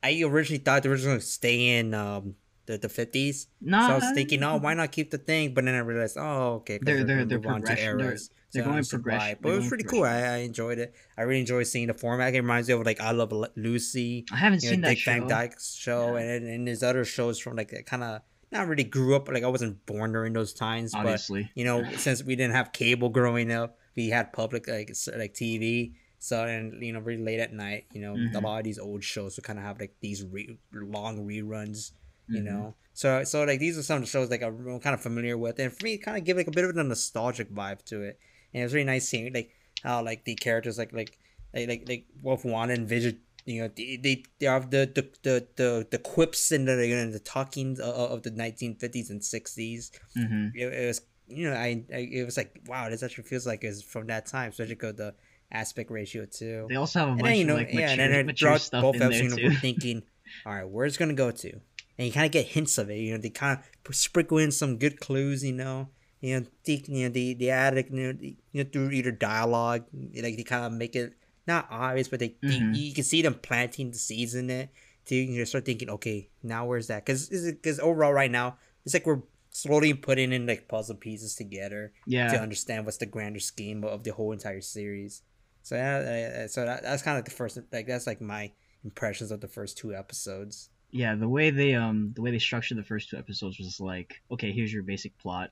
I 0.04 0.20
originally 0.24 0.58
thought 0.58 0.82
they 0.82 0.88
were 0.88 0.96
just 0.96 1.06
gonna 1.06 1.20
stay 1.20 1.78
in 1.78 1.94
um 1.94 2.34
the 2.72 2.78
the 2.78 2.88
fifties. 2.88 3.46
nah, 3.60 3.86
so 3.86 3.92
I 3.92 3.96
was 3.98 4.10
thinking, 4.14 4.42
oh, 4.42 4.56
why 4.56 4.74
not 4.74 4.90
keep 4.92 5.10
the 5.10 5.18
thing? 5.18 5.54
But 5.54 5.64
then 5.64 5.74
I 5.74 5.78
realized, 5.78 6.16
oh, 6.18 6.54
okay, 6.60 6.78
They're- 6.80 7.04
they're- 7.04 7.24
they're 7.24 7.38
on 7.38 7.60
to 7.60 7.66
progression- 7.66 7.98
they're- 7.98 8.06
they're 8.52 8.64
So 8.64 8.70
going 8.70 8.84
progression- 8.84 9.38
But 9.40 9.48
it 9.52 9.56
was 9.56 9.68
pretty 9.68 9.84
cool. 9.84 10.04
I, 10.04 10.18
I 10.22 10.36
enjoyed 10.38 10.78
it. 10.78 10.94
I 11.16 11.22
really 11.22 11.40
enjoyed 11.40 11.66
seeing 11.66 11.86
the 11.88 11.94
format. 11.94 12.34
It 12.34 12.40
reminds 12.40 12.68
me 12.68 12.74
of 12.74 12.84
like 12.84 13.00
I 13.00 13.12
Love 13.12 13.32
Lucy. 13.56 14.26
I 14.32 14.36
haven't 14.36 14.60
seen 14.60 14.80
know, 14.80 14.88
that 14.88 14.94
Dick 14.94 14.98
show. 14.98 15.12
Van 15.12 15.26
Dyke's 15.26 15.74
show, 15.74 16.16
Yeah. 16.16 16.22
and 16.22 16.46
and 16.46 16.68
his 16.68 16.82
other 16.82 17.04
shows 17.04 17.38
from 17.38 17.56
like 17.56 17.72
kind 17.86 18.02
of 18.04 18.20
not 18.50 18.68
really 18.68 18.84
grew 18.84 19.16
up. 19.16 19.28
Like 19.28 19.42
I 19.44 19.48
wasn't 19.48 19.84
born 19.86 20.12
during 20.12 20.32
those 20.34 20.52
times, 20.52 20.92
but 20.92 21.00
Obviously, 21.00 21.50
you 21.54 21.64
know, 21.64 21.82
since 21.96 22.22
we 22.22 22.36
didn't 22.36 22.54
have 22.54 22.72
cable 22.72 23.08
growing 23.08 23.50
up, 23.50 23.78
we 23.96 24.10
had 24.10 24.32
public 24.34 24.68
like 24.68 24.90
like 25.16 25.32
TV. 25.34 25.94
So 26.18 26.44
and 26.44 26.82
you 26.84 26.92
know, 26.92 27.00
really 27.00 27.22
late 27.22 27.40
at 27.40 27.52
night, 27.54 27.86
you 27.94 28.00
know, 28.02 28.12
a 28.12 28.16
Mhm. 28.18 28.42
lot 28.42 28.58
of 28.58 28.64
these 28.64 28.78
old 28.78 29.02
shows 29.02 29.36
would 29.36 29.44
kind 29.44 29.58
of 29.58 29.64
have 29.64 29.80
like 29.80 29.94
these 30.00 30.22
re- 30.22 30.58
long 30.72 31.26
reruns, 31.26 31.92
you 32.28 32.42
Mhm. 32.42 32.46
know. 32.46 32.74
So 32.94 33.24
so 33.24 33.44
like 33.44 33.58
these 33.58 33.78
are 33.78 33.82
some 33.82 33.96
of 33.96 34.02
the 34.02 34.08
shows 34.08 34.30
like 34.30 34.42
I'm 34.42 34.80
kind 34.80 34.94
of 34.94 35.00
familiar 35.00 35.36
with, 35.38 35.58
and 35.58 35.72
for 35.72 35.84
me, 35.84 35.98
kind 35.98 36.16
of 36.18 36.24
give 36.24 36.36
like 36.36 36.48
a 36.48 36.50
bit 36.52 36.64
of 36.64 36.76
a 36.76 36.84
nostalgic 36.84 37.50
vibe 37.52 37.82
to 37.86 38.02
it. 38.02 38.18
And 38.52 38.60
it 38.60 38.64
was 38.64 38.74
really 38.74 38.84
nice 38.86 39.08
seeing 39.08 39.32
like 39.32 39.50
how 39.82 40.02
like 40.04 40.24
the 40.24 40.34
characters 40.34 40.78
like 40.78 40.92
like 40.92 41.18
like 41.54 41.68
like, 41.68 41.84
like 41.88 42.06
both 42.22 42.44
Wanda 42.44 42.74
and 42.74 42.88
Vision. 42.88 43.20
You 43.44 43.62
know, 43.62 43.70
they 43.74 43.96
they, 44.00 44.22
they 44.38 44.46
have 44.46 44.70
the 44.70 44.90
the, 44.94 45.10
the, 45.24 45.48
the 45.56 45.86
the 45.90 45.98
quips 45.98 46.52
and 46.52 46.68
the 46.68 46.86
you 46.86 46.94
know, 46.94 47.10
the 47.10 47.18
talkings 47.18 47.80
of, 47.80 47.94
of 47.94 48.22
the 48.22 48.30
1950s 48.30 49.10
and 49.10 49.20
60s 49.20 49.90
hmm 50.14 50.46
it, 50.54 50.66
it 50.72 50.86
was 50.86 51.00
you 51.26 51.48
know 51.50 51.56
I, 51.56 51.82
I 51.92 51.98
it 52.12 52.24
was 52.24 52.36
like 52.36 52.60
wow 52.66 52.88
this 52.88 53.02
actually 53.02 53.24
feels 53.24 53.46
like 53.46 53.64
it's 53.64 53.82
from 53.82 54.06
that 54.08 54.26
time 54.26 54.50
especially 54.50 54.74
because 54.74 54.94
the 54.96 55.14
aspect 55.50 55.90
ratio 55.90 56.26
too 56.26 56.66
They 56.68 56.76
also 56.76 56.98
have 57.00 57.08
a 57.08 57.10
and 57.12 57.20
bunch 57.20 57.30
then 57.30 57.36
you 57.38 57.44
know 57.46 57.54
of 57.54 57.58
like 57.60 57.72
yeah 57.72 57.80
mature, 57.90 58.04
and 58.04 58.12
then 58.14 58.26
mature 58.26 58.58
stuff 58.58 58.82
both 58.82 58.94
in 58.94 59.00
there 59.10 59.28
too. 59.28 59.44
we're 59.44 59.50
thinking 59.66 60.02
all 60.46 60.52
right 60.54 60.68
where's 60.68 60.96
gonna 60.96 61.14
go 61.14 61.30
to 61.30 61.60
and 61.98 62.06
you 62.06 62.12
kind 62.12 62.26
of 62.26 62.32
get 62.32 62.46
hints 62.46 62.78
of 62.78 62.90
it 62.90 62.96
you 62.98 63.12
know 63.12 63.18
they 63.20 63.30
kind 63.30 63.58
of 63.88 63.94
sprinkle 63.94 64.38
in 64.38 64.50
some 64.50 64.76
good 64.78 64.98
clues 65.00 65.44
you 65.44 65.52
know 65.52 65.88
you 66.20 66.38
know 66.40 66.46
they, 66.64 66.82
you 66.86 67.04
know 67.04 67.12
they, 67.12 67.34
they 67.34 67.50
add 67.50 67.74
like, 67.74 67.90
you 67.90 68.06
know, 68.06 68.12
the- 68.12 68.36
you 68.52 68.64
know 68.64 68.70
through 68.70 68.90
either 68.90 69.10
dialogue 69.12 69.84
like 69.92 70.36
they 70.36 70.42
kind 70.44 70.64
of 70.64 70.72
make 70.72 70.94
it 70.96 71.14
not 71.46 71.66
obvious 71.70 72.08
but 72.08 72.20
they, 72.20 72.30
Mhm. 72.42 72.72
they 72.72 72.78
you 72.78 72.94
can 72.94 73.04
see 73.04 73.22
them 73.22 73.34
planting 73.34 73.90
the 73.90 73.98
seeds 73.98 74.34
in 74.34 74.48
it 74.50 74.70
So 75.04 75.16
you 75.16 75.44
start 75.46 75.64
thinking, 75.64 75.90
okay, 75.90 76.28
now 76.44 76.64
where's 76.66 76.86
that? 76.86 77.04
Because 77.04 77.28
because 77.28 77.80
overall, 77.80 78.12
right 78.12 78.30
now, 78.30 78.56
it's 78.84 78.94
like 78.94 79.04
we're 79.04 79.22
slowly 79.50 79.92
putting 79.94 80.30
in 80.32 80.46
like 80.46 80.68
puzzle 80.68 80.94
pieces 80.94 81.34
together 81.34 81.92
Yeah. 82.06 82.28
to 82.30 82.38
understand 82.40 82.84
what's 82.86 82.98
the 82.98 83.06
grander 83.06 83.40
scheme 83.40 83.82
of 83.82 84.04
the 84.04 84.12
whole 84.12 84.30
entire 84.30 84.60
series. 84.60 85.22
So 85.62 85.74
yeah, 85.74 86.44
uh, 86.44 86.48
so 86.48 86.64
that, 86.64 86.84
that's 86.84 87.02
kind 87.02 87.16
of 87.16 87.22
like 87.22 87.24
the 87.30 87.34
first, 87.34 87.58
like 87.72 87.88
that's 87.88 88.06
like 88.06 88.20
my 88.20 88.52
impressions 88.84 89.32
of 89.32 89.40
the 89.40 89.48
first 89.48 89.76
two 89.76 89.92
episodes. 89.92 90.68
Yeah 90.92 91.14
the 91.14 91.28
way 91.28 91.50
they 91.50 91.74
um 91.74 92.12
the 92.14 92.22
way 92.22 92.30
they 92.30 92.38
structured 92.38 92.78
the 92.78 92.84
first 92.84 93.08
two 93.10 93.16
episodes 93.16 93.58
was 93.58 93.80
like 93.80 94.22
okay 94.30 94.52
here's 94.52 94.72
your 94.72 94.82
basic 94.82 95.16
plot 95.18 95.50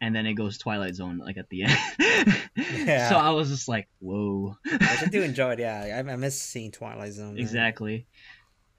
and 0.00 0.14
then 0.14 0.26
it 0.26 0.34
goes 0.34 0.56
twilight 0.58 0.94
zone 0.94 1.18
like 1.18 1.36
at 1.36 1.48
the 1.48 1.64
end 1.64 1.78
Yeah. 2.56 3.08
so 3.08 3.16
i 3.16 3.30
was 3.30 3.50
just 3.50 3.68
like 3.68 3.88
whoa 4.00 4.56
I 4.64 5.06
do 5.10 5.22
enjoy 5.30 5.52
it. 5.52 5.58
Yeah, 5.58 6.02
I, 6.06 6.12
I 6.12 6.16
miss 6.16 6.40
seeing 6.40 6.70
Twilight 6.70 7.12
Zone. 7.12 7.34
man. 7.34 7.38
exactly 7.38 8.06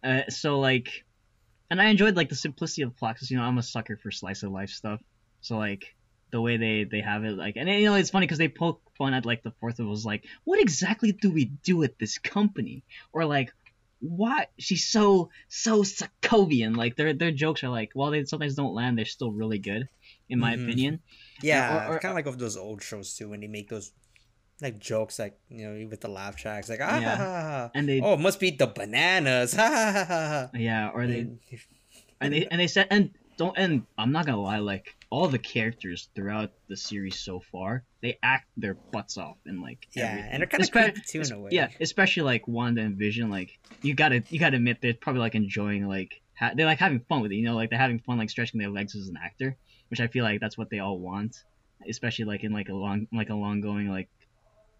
uh, 0.03 0.21
so 0.29 0.59
like 0.59 1.05
and 1.69 1.81
i 1.81 1.85
enjoyed 1.85 2.15
like 2.15 2.29
the 2.29 2.35
simplicity 2.35 2.83
of 2.83 2.89
the 2.91 2.95
plot 2.95 3.15
because 3.15 3.29
you 3.29 3.37
know 3.37 3.43
i'm 3.43 3.57
a 3.57 3.63
sucker 3.63 3.97
for 3.97 4.09
slice 4.11 4.43
of 4.43 4.51
life 4.51 4.69
stuff 4.69 5.01
so 5.41 5.57
like 5.57 5.93
the 6.31 6.39
way 6.41 6.57
they 6.57 6.83
they 6.83 7.01
have 7.01 7.23
it 7.23 7.37
like 7.37 7.55
and 7.57 7.69
you 7.69 7.85
know 7.85 7.95
it's 7.95 8.09
funny 8.09 8.25
because 8.25 8.37
they 8.37 8.47
poke 8.49 8.81
fun 8.97 9.13
at 9.13 9.25
like 9.25 9.43
the 9.43 9.51
fourth 9.59 9.79
of 9.79 9.87
was 9.87 10.05
like 10.05 10.25
what 10.43 10.59
exactly 10.59 11.11
do 11.11 11.29
we 11.31 11.45
do 11.45 11.83
at 11.83 11.97
this 11.99 12.17
company 12.17 12.83
or 13.13 13.25
like 13.25 13.51
why 13.99 14.45
she's 14.59 14.85
so 14.87 15.29
so 15.49 15.81
Sokovian 15.83 16.75
like 16.75 16.95
their 16.95 17.13
their 17.13 17.31
jokes 17.31 17.63
are 17.63 17.69
like 17.69 17.91
while 17.93 18.11
they 18.11 18.23
sometimes 18.25 18.55
don't 18.55 18.73
land 18.75 18.97
they're 18.97 19.05
still 19.05 19.31
really 19.31 19.57
good 19.59 19.87
in 20.29 20.37
my 20.39 20.55
Mhm. 20.55 20.63
opinion 20.65 20.99
Yeah, 21.41 21.89
or- 21.89 21.99
kind 21.99 22.11
of 22.11 22.15
like 22.15 22.25
of 22.27 22.37
those 22.39 22.57
old 22.57 22.81
shows 22.83 23.15
too, 23.15 23.29
when 23.29 23.41
they 23.41 23.47
make 23.47 23.69
those 23.69 23.91
like 24.61 24.79
jokes, 24.79 25.19
like 25.19 25.37
you 25.49 25.65
know, 25.69 25.87
with 25.89 26.01
the 26.01 26.07
laugh 26.09 26.35
tracks, 26.35 26.67
like 26.69 26.79
ah, 26.81 26.99
Yeah. 26.99 27.15
ha, 27.15 27.23
ha, 27.25 27.41
ha. 27.41 27.71
and 27.75 27.87
they 27.87 28.01
oh, 28.01 28.13
it 28.13 28.19
must 28.19 28.39
be 28.39 28.49
the 28.51 28.65
bananas, 28.67 29.53
ha 29.59 29.67
ha 29.69 29.91
ha 29.93 30.05
ha. 30.05 30.27
ha. 30.29 30.49
yeah 30.57 30.89
or 30.93 31.05
they 31.07 31.27
and 32.21 32.33
they 32.33 32.47
and 32.49 32.59
they 32.59 32.67
said 32.67 32.87
and 32.89 33.11
don't 33.37 33.57
and 33.57 33.85
I'm 33.97 34.11
not 34.11 34.25
gonna 34.25 34.41
lie 34.41 34.59
like 34.59 34.95
all 35.09 35.27
the 35.27 35.39
characters 35.39 36.09
throughout 36.15 36.51
the 36.67 36.75
series 36.75 37.19
so 37.19 37.39
far 37.51 37.83
they 38.01 38.17
act 38.21 38.47
their 38.57 38.73
butts 38.73 39.17
off 39.17 39.37
and 39.45 39.61
like 39.61 39.87
yeah, 39.95 40.05
everything. 40.05 40.29
and 40.31 40.41
they're 40.41 40.47
kind 40.47 40.63
of 40.63 40.71
creepy 40.71 41.01
too 41.07 41.21
in 41.21 41.31
a 41.31 41.39
way. 41.39 41.49
yeah 41.53 41.69
especially 41.79 42.23
like 42.23 42.47
Wanda 42.47 42.81
and 42.81 42.97
Vision 42.97 43.29
like 43.29 43.51
you 43.81 43.93
gotta 43.93 44.23
you 44.29 44.39
gotta 44.39 44.57
admit 44.57 44.79
they're 44.81 44.93
probably 44.93 45.21
like 45.21 45.35
enjoying 45.35 45.87
like 45.87 46.21
ha- 46.37 46.51
they're 46.55 46.65
like 46.65 46.79
having 46.79 46.99
fun 47.07 47.21
with 47.21 47.31
it 47.31 47.35
you 47.35 47.45
know 47.45 47.55
like 47.55 47.69
they're 47.69 47.79
having 47.79 47.99
fun 47.99 48.17
like 48.17 48.29
stretching 48.29 48.59
their 48.59 48.69
legs 48.69 48.95
as 48.95 49.07
an 49.07 49.17
actor 49.23 49.55
which 49.89 49.99
I 50.01 50.07
feel 50.07 50.23
like 50.23 50.39
that's 50.41 50.57
what 50.57 50.69
they 50.69 50.79
all 50.79 50.99
want 50.99 51.43
especially 51.87 52.25
like 52.25 52.43
in 52.43 52.51
like 52.51 52.69
a 52.69 52.73
long 52.73 53.07
like 53.13 53.29
a 53.29 53.35
long 53.35 53.61
going 53.61 53.89
like 53.89 54.09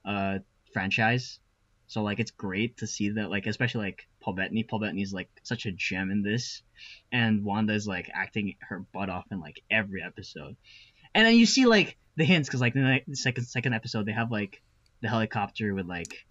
uh 0.04 0.40
franchise 0.74 1.40
so 1.88 2.02
like 2.02 2.20
it's 2.20 2.32
great 2.32 2.78
to 2.78 2.88
see 2.88 3.10
that 3.10 3.30
like 3.30 3.46
especially 3.46 3.86
like 3.86 4.08
Paul 4.28 4.34
Bettany 4.36 4.64
Paul 4.64 4.80
Bettany's 4.80 5.14
like 5.14 5.30
such 5.44 5.66
a 5.66 5.72
gem 5.72 6.12
in 6.12 6.22
this. 6.22 6.62
And 7.14 7.46
Wanda's 7.46 7.88
like 7.88 8.12
acting 8.14 8.56
her 8.60 8.84
butt 8.94 9.10
off 9.10 9.24
in 9.32 9.40
like 9.40 9.64
every 9.72 10.04
episode. 10.04 10.58
And 11.16 11.26
then 11.26 11.36
you 11.38 11.46
see 11.46 11.66
like 11.66 11.96
the 12.18 12.26
hints 12.26 12.50
because 12.50 12.60
like 12.60 12.76
in 12.76 12.84
the 13.08 13.16
second 13.16 13.46
second 13.46 13.72
episode 13.74 14.06
they 14.06 14.12
have 14.12 14.30
like 14.30 14.62
the 15.02 15.08
helicopter 15.08 15.74
with 15.74 15.86
like 15.86 16.26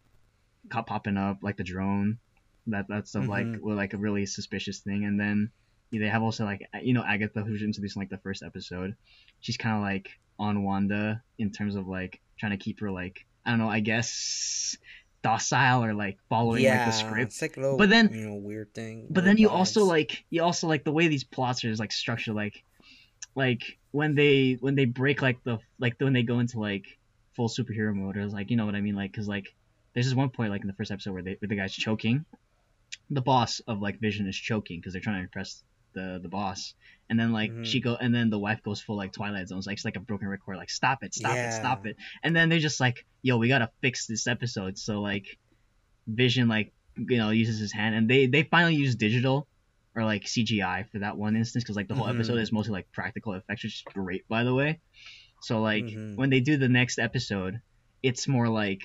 cop 0.69 0.87
popping 0.87 1.17
up 1.17 1.39
like 1.41 1.57
the 1.57 1.65
drone. 1.65 2.19
That 2.67 2.87
that 2.89 3.09
stuff 3.09 3.29
like 3.29 3.47
Mhm. 3.47 3.61
with 3.63 3.79
like 3.79 3.95
a 3.95 3.97
really 3.97 4.27
suspicious 4.27 4.81
thing. 4.81 5.07
And 5.07 5.19
then 5.19 5.51
they 5.91 6.07
have 6.09 6.23
also 6.23 6.45
like 6.45 6.69
you 6.83 6.93
know 6.93 7.03
Agatha 7.03 7.41
who's 7.45 7.63
introduced 7.63 7.97
in 7.97 8.01
like 8.03 8.11
the 8.11 8.19
first 8.19 8.43
episode. 8.43 8.95
She's 9.41 9.57
kind 9.57 9.75
of 9.75 9.81
like 9.81 10.11
on 10.39 10.65
Wanda 10.65 11.23
in 11.39 11.51
terms 11.51 11.77
of 11.77 11.89
like 11.89 12.21
trying 12.39 12.53
to 12.53 12.59
keep 12.63 12.81
her 12.81 12.91
like 12.91 13.25
I 13.47 13.51
don't 13.53 13.59
know 13.61 13.71
I 13.71 13.81
guess 13.81 14.77
docile 15.27 15.85
or 15.85 15.93
like 15.95 16.17
following 16.29 16.63
yeah, 16.63 16.77
like 16.79 16.87
the 16.87 16.93
script. 16.93 17.43
like 17.43 17.57
little, 17.57 17.77
But 17.79 17.89
then- 17.91 18.11
you 18.13 18.29
know, 18.29 18.35
weird 18.37 18.73
thing. 18.75 19.07
but 19.11 19.25
then 19.25 19.37
you 19.39 19.49
also 19.49 19.85
like 19.85 20.25
you 20.31 20.43
also 20.43 20.67
like 20.73 20.85
the 20.85 20.93
way 20.93 21.09
these 21.09 21.25
plots 21.25 21.65
are 21.65 21.69
just 21.69 21.81
like 21.81 21.93
structured 21.93 22.35
like 22.35 22.57
like 23.35 23.63
when 23.91 24.15
they 24.15 24.57
when 24.61 24.75
they 24.75 24.85
break 24.85 25.23
like 25.23 25.39
the 25.45 25.59
like 25.79 25.95
when 25.99 26.13
they 26.13 26.23
go 26.23 26.39
into 26.39 26.59
like 26.61 26.85
full 27.35 27.49
superhero 27.49 27.95
mode 27.95 28.17
or 28.17 28.27
like 28.27 28.51
you 28.51 28.57
know 28.57 28.67
what 28.67 28.75
I 28.75 28.81
mean? 28.81 28.95
Like 28.97 29.13
because 29.13 29.29
like 29.29 29.47
there's 29.93 30.07
this 30.07 30.15
one 30.15 30.31
point 30.31 30.51
like 30.51 30.61
in 30.63 30.67
the 30.67 30.73
first 30.75 30.91
episode 30.91 31.13
where 31.13 31.23
they 31.23 31.37
where 31.41 31.49
the 31.49 31.57
guy's 31.57 31.75
choking. 31.75 32.25
The 33.11 33.21
boss 33.23 33.61
of 33.67 33.81
like 33.81 34.01
Vision 34.01 34.27
is 34.29 34.37
choking 34.37 34.79
because 34.81 34.93
they're 34.93 35.03
trying 35.03 35.17
to 35.17 35.23
impress 35.23 35.63
the 35.97 36.21
the 36.23 36.29
boss. 36.29 36.75
And 37.11 37.19
then 37.19 37.31
like 37.33 37.51
Mhm. 37.53 37.65
she 37.65 37.81
go 37.81 37.95
and 37.97 38.15
then 38.15 38.31
the 38.31 38.39
wife 38.39 38.61
goes 38.63 38.81
full 38.81 38.97
like 38.97 39.13
Twilight 39.13 39.49
Zones 39.49 39.67
like 39.67 39.77
it's 39.79 39.85
like 39.85 39.97
a 39.97 40.01
broken 40.11 40.29
record. 40.29 40.57
Like 40.57 40.71
stop 40.71 41.03
it 41.03 41.13
stop 41.15 41.37
it 41.37 41.53
stop 41.53 41.87
it. 41.87 41.97
And 42.23 42.35
then 42.37 42.49
they're 42.49 42.67
just 42.69 42.81
like 42.81 43.05
yo 43.23 43.37
we 43.39 43.49
gotta 43.49 43.71
fix 43.83 44.07
this 44.07 44.27
episode. 44.27 44.79
So 44.79 45.01
like 45.01 45.27
Vision 46.07 46.47
like 46.49 46.73
you 46.97 47.19
know 47.19 47.31
uses 47.31 47.59
his 47.59 47.73
hand. 47.73 47.95
And 47.97 48.09
they 48.09 48.27
they 48.27 48.43
finally 48.45 48.77
use 48.77 48.95
digital 48.95 49.47
or 49.97 50.05
like 50.05 50.25
CGI 50.25 50.89
for 50.91 50.99
that 51.01 51.17
one 51.17 51.35
instance 51.37 51.65
because 51.65 51.77
like 51.77 51.89
the 51.89 51.95
whole 51.95 52.07
Mhm. 52.07 52.15
episode 52.17 52.39
is 52.39 52.53
mostly 52.53 52.73
like 52.73 52.91
practical 52.93 53.33
effects 53.33 53.65
which 53.65 53.75
is 53.75 53.83
great 53.93 54.23
by 54.29 54.45
the 54.45 54.55
way. 54.55 54.79
So 55.43 55.61
like 55.63 55.85
Mhm. 55.85 56.17
when 56.17 56.31
they 56.31 56.41
do 56.41 56.57
the 56.57 56.69
next 56.69 56.99
episode 56.99 57.61
it's 58.03 58.29
more 58.29 58.49
like 58.49 58.83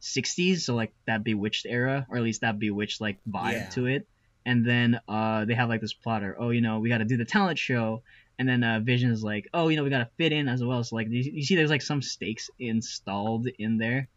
60s 0.00 0.64
so 0.66 0.74
like 0.74 0.92
that 1.06 1.24
bewitched 1.24 1.66
era 1.66 2.06
or 2.10 2.16
at 2.18 2.22
least 2.22 2.42
that 2.42 2.58
bewitched 2.58 3.00
like 3.00 3.18
vibe 3.28 3.52
Yeah. 3.52 3.68
to 3.70 3.86
it 3.86 4.06
and 4.46 4.66
then 4.66 5.00
uh 5.08 5.44
they 5.44 5.54
have 5.54 5.68
like 5.68 5.80
this 5.80 5.94
plotter. 5.94 6.36
Oh 6.38 6.50
you 6.50 6.60
know 6.60 6.78
we 6.80 6.88
got 6.88 6.98
to 6.98 7.04
do 7.04 7.16
the 7.16 7.24
talent 7.24 7.58
show. 7.58 8.02
And 8.36 8.48
then 8.48 8.64
uh, 8.64 8.80
Vision 8.80 9.10
is 9.10 9.22
like 9.22 9.48
oh 9.54 9.68
you 9.68 9.76
know 9.76 9.84
we 9.84 9.90
got 9.90 9.98
to 9.98 10.10
fit 10.16 10.32
in 10.32 10.48
as 10.48 10.62
well. 10.62 10.82
So 10.84 10.96
like 10.96 11.08
you, 11.08 11.22
you 11.22 11.44
see 11.44 11.56
there's 11.56 11.70
like 11.70 11.82
some 11.82 12.02
stakes 12.02 12.50
installed 12.58 13.48
in 13.58 13.78
there. 13.78 14.08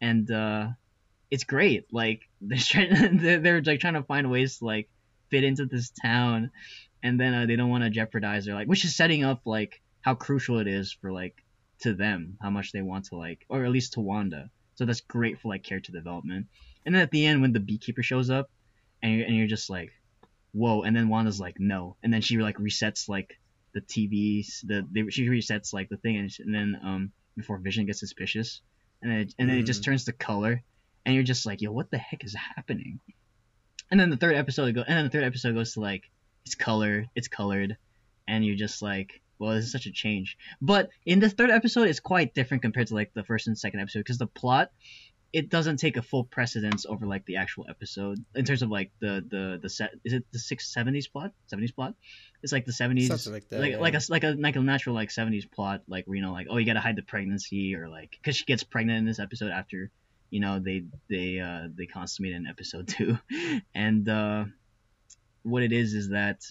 And 0.00 0.30
uh 0.30 0.68
it's 1.30 1.44
great. 1.44 1.86
Like 1.92 2.22
they're 2.40 2.58
trying 2.58 3.18
they're, 3.18 3.40
they're 3.40 3.62
like 3.62 3.80
trying 3.80 3.94
to 3.94 4.02
find 4.02 4.30
ways 4.30 4.58
to 4.58 4.64
like 4.64 4.88
fit 5.30 5.44
into 5.44 5.66
this 5.66 5.90
town. 5.90 6.50
And 7.02 7.20
then 7.20 7.32
uh, 7.32 7.46
they 7.46 7.56
don't 7.56 7.70
want 7.70 7.84
to 7.84 7.90
jeopardize 7.90 8.46
their 8.46 8.54
like 8.54 8.68
which 8.68 8.84
is 8.84 8.96
setting 8.96 9.24
up 9.24 9.42
like 9.44 9.80
how 10.00 10.14
crucial 10.14 10.58
it 10.58 10.66
is 10.66 10.92
for 10.92 11.12
like 11.12 11.44
to 11.80 11.94
them 11.94 12.36
how 12.40 12.50
much 12.50 12.72
they 12.72 12.82
want 12.82 13.04
to 13.06 13.16
like 13.16 13.44
or 13.48 13.64
at 13.64 13.70
least 13.70 13.94
to 13.94 14.00
Wanda. 14.00 14.50
So 14.76 14.84
that's 14.84 15.00
great 15.00 15.40
for 15.40 15.48
like 15.48 15.64
character 15.64 15.92
development. 15.92 16.46
And 16.86 16.94
then 16.94 17.02
at 17.02 17.10
the 17.10 17.26
end 17.26 17.42
when 17.42 17.52
the 17.52 17.60
beekeeper 17.60 18.02
shows 18.02 18.30
up 18.30 18.48
and 19.02 19.14
you're, 19.14 19.26
and 19.26 19.36
you're 19.36 19.46
just 19.46 19.70
like 19.70 19.92
whoa. 20.52 20.82
And 20.82 20.96
then 20.96 21.08
Wanda's 21.08 21.40
like 21.40 21.56
no. 21.58 21.96
And 22.02 22.12
then 22.12 22.20
she 22.20 22.38
like 22.38 22.56
resets 22.56 23.08
like 23.08 23.38
the 23.74 23.80
TV 23.80 24.44
the 24.64 24.86
they, 24.90 25.08
she 25.10 25.26
resets 25.28 25.72
like 25.72 25.88
the 25.88 25.96
thing. 25.96 26.16
And, 26.16 26.32
sh- 26.32 26.40
and 26.40 26.54
then 26.54 26.80
um 26.82 27.12
before 27.36 27.58
Vision 27.58 27.86
gets 27.86 28.00
suspicious. 28.00 28.60
And 29.02 29.10
then 29.10 29.20
it, 29.20 29.34
and 29.38 29.48
then 29.48 29.58
it 29.58 29.62
just 29.64 29.84
turns 29.84 30.04
to 30.06 30.12
color. 30.12 30.62
And 31.06 31.14
you're 31.14 31.24
just 31.24 31.46
like 31.46 31.60
yo 31.60 31.72
what 31.72 31.90
the 31.90 31.98
heck 31.98 32.24
is 32.24 32.34
happening? 32.56 33.00
And 33.90 33.98
then 33.98 34.10
the 34.10 34.16
third 34.16 34.34
episode 34.34 34.74
go 34.74 34.82
and 34.86 34.96
then 34.96 35.04
the 35.04 35.10
third 35.10 35.24
episode 35.24 35.54
goes 35.54 35.74
to 35.74 35.80
like 35.80 36.04
it's 36.44 36.54
color 36.54 37.06
it's 37.14 37.28
colored. 37.28 37.76
And 38.26 38.44
you're 38.44 38.56
just 38.56 38.82
like 38.82 39.20
well 39.38 39.54
this 39.54 39.66
is 39.66 39.72
such 39.72 39.86
a 39.86 39.92
change. 39.92 40.36
But 40.60 40.90
in 41.06 41.20
the 41.20 41.30
third 41.30 41.50
episode 41.50 41.88
it's 41.88 42.00
quite 42.00 42.34
different 42.34 42.62
compared 42.62 42.88
to 42.88 42.94
like 42.94 43.12
the 43.14 43.24
first 43.24 43.46
and 43.46 43.56
second 43.56 43.80
episode 43.80 44.00
because 44.00 44.18
the 44.18 44.26
plot 44.26 44.70
it 45.32 45.50
doesn't 45.50 45.76
take 45.76 45.96
a 45.96 46.02
full 46.02 46.24
precedence 46.24 46.86
over 46.86 47.06
like 47.06 47.26
the 47.26 47.36
actual 47.36 47.66
episode 47.68 48.24
in 48.34 48.44
terms 48.44 48.62
of 48.62 48.70
like 48.70 48.90
the 49.00 49.24
the 49.28 49.58
the 49.60 49.68
set 49.68 49.92
is 50.04 50.14
it 50.14 50.24
the 50.32 50.38
six 50.38 50.72
seventies 50.72 51.06
plot? 51.06 51.32
Seventies 51.46 51.72
plot? 51.72 51.94
It's 52.42 52.52
like 52.52 52.64
the 52.64 52.72
seventies 52.72 53.26
like 53.26 53.48
that, 53.48 53.60
like 53.60 53.72
yeah. 53.72 53.78
like 53.78 53.94
a 53.94 54.00
like 54.08 54.24
a 54.24 54.36
like 54.38 54.56
a 54.56 54.60
natural 54.60 54.94
like 54.94 55.10
seventies 55.10 55.44
plot 55.44 55.82
like 55.86 56.06
where 56.06 56.16
you 56.16 56.22
know 56.22 56.32
like 56.32 56.46
oh 56.48 56.56
you 56.56 56.64
gotta 56.64 56.80
hide 56.80 56.96
the 56.96 57.02
pregnancy 57.02 57.74
or 57.74 57.88
like 57.88 58.10
because 58.12 58.36
she 58.36 58.44
gets 58.44 58.62
pregnant 58.62 58.98
in 58.98 59.04
this 59.04 59.18
episode 59.18 59.50
after 59.50 59.90
you 60.30 60.40
know 60.40 60.58
they 60.60 60.84
they 61.10 61.40
uh 61.40 61.68
they 61.76 61.86
consummate 61.86 62.32
in 62.32 62.46
episode 62.46 62.88
two 62.96 63.18
and 63.74 64.08
uh 64.08 64.44
what 65.42 65.62
it 65.62 65.72
is 65.72 65.94
is 65.94 66.10
that 66.10 66.42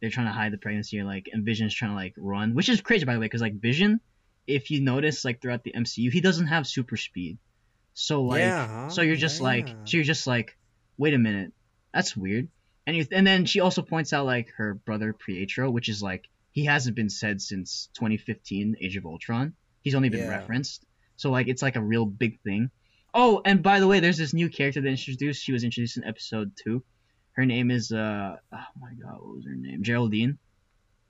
they're 0.00 0.10
trying 0.10 0.26
to 0.26 0.32
hide 0.32 0.52
the 0.52 0.58
pregnancy 0.58 1.00
or 1.00 1.04
like 1.04 1.28
and 1.32 1.44
Vision's 1.44 1.74
trying 1.74 1.92
to 1.92 1.96
like 1.96 2.14
run 2.18 2.54
which 2.54 2.68
is 2.68 2.80
crazy 2.82 3.04
by 3.04 3.14
the 3.14 3.20
way 3.20 3.26
because 3.26 3.40
like 3.40 3.54
Vision 3.60 4.00
if 4.46 4.70
you 4.70 4.80
notice 4.80 5.24
like 5.24 5.40
throughout 5.40 5.64
the 5.64 5.72
MCU 5.72 6.12
he 6.12 6.20
doesn't 6.20 6.48
have 6.48 6.66
super 6.66 6.96
speed 6.96 7.38
so 7.98 8.22
like 8.22 8.42
yeah, 8.42 8.66
huh? 8.68 8.88
so 8.90 9.00
you're 9.02 9.16
just 9.16 9.40
like 9.40 9.68
so 9.84 9.96
you're 9.96 10.04
just 10.04 10.26
like 10.26 10.56
wait 10.98 11.14
a 11.14 11.18
minute 11.18 11.50
that's 11.94 12.14
weird 12.16 12.46
and 12.86 12.94
you 12.96 13.06
and 13.10 13.26
then 13.26 13.46
she 13.46 13.60
also 13.60 13.80
points 13.82 14.12
out 14.12 14.26
like 14.26 14.48
her 14.58 14.74
brother 14.74 15.14
Pietro 15.14 15.70
which 15.70 15.88
is 15.88 16.02
like 16.02 16.28
he 16.52 16.66
hasn't 16.66 16.94
been 16.94 17.08
said 17.10 17.40
since 17.40 17.88
2015 17.98 18.76
Age 18.82 18.96
of 18.96 19.06
Ultron 19.06 19.54
he's 19.82 19.94
only 19.94 20.10
been 20.10 20.20
Yeah. 20.28 20.36
referenced 20.38 20.84
so 21.16 21.30
like 21.30 21.48
it's 21.48 21.62
like 21.62 21.76
a 21.76 21.82
real 21.82 22.04
big 22.04 22.38
thing 22.42 22.70
oh 23.14 23.40
and 23.46 23.62
by 23.62 23.80
the 23.80 23.86
way 23.88 24.00
there's 24.00 24.18
this 24.18 24.34
new 24.34 24.48
character 24.50 24.80
that 24.82 24.88
introduced 24.88 25.42
she 25.42 25.52
was 25.52 25.64
introduced 25.64 25.96
in 25.96 26.04
episode 26.04 26.52
2 26.64 26.84
her 27.32 27.46
name 27.46 27.70
is 27.70 27.92
uh 27.92 28.36
oh 28.52 28.70
my 28.78 28.92
god 29.02 29.18
what 29.20 29.36
was 29.36 29.44
her 29.46 29.54
name 29.56 29.82
Geraldine 29.82 30.38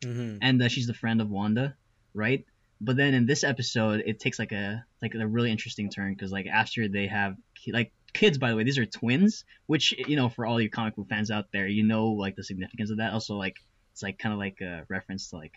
Mhm. 0.05 0.39
and 0.41 0.63
uh, 0.63 0.69
she's 0.69 0.87
the 0.87 0.95
friend 0.95 1.21
of 1.21 1.31
Wanda, 1.31 1.75
right? 2.15 2.45
But 2.81 2.97
then 2.97 3.15
in 3.15 3.27
this 3.27 3.43
episode, 3.43 4.03
it 4.07 4.21
takes 4.21 4.39
like 4.39 4.53
a 4.53 4.85
like 5.01 5.15
a 5.15 5.27
really 5.27 5.51
interesting 5.51 5.89
turn 5.89 6.13
because 6.13 6.31
like 6.31 6.47
after 6.47 6.89
they 6.89 7.07
have 7.07 7.37
like 7.69 7.93
kids, 8.13 8.39
by 8.39 8.51
the 8.51 8.57
way, 8.57 8.65
these 8.65 8.79
are 8.79 8.87
twins, 8.87 9.45
which 9.67 9.93
you 9.93 10.17
know 10.17 10.29
for 10.29 10.45
all 10.45 10.61
you 10.61 10.69
comic 10.69 10.97
book 10.97 11.09
fans 11.09 11.31
out 11.31 11.47
there, 11.53 11.67
you 11.67 11.85
know 11.85 12.09
like 12.09 12.37
the 12.37 12.45
significance 12.45 12.91
of 12.91 12.99
that. 12.99 13.13
Also, 13.13 13.37
like 13.37 13.57
it's 13.93 14.03
like 14.03 14.19
kind 14.19 14.33
of 14.33 14.39
like 14.39 14.61
a 14.61 14.85
reference 14.89 15.31
to 15.31 15.37
like 15.37 15.55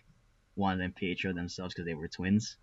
Wanda 0.56 0.84
and 0.84 0.96
Pietro 0.96 1.34
themselves 1.34 1.74
because 1.74 1.86
they 1.86 1.94
were 1.94 2.08
twins, 2.08 2.56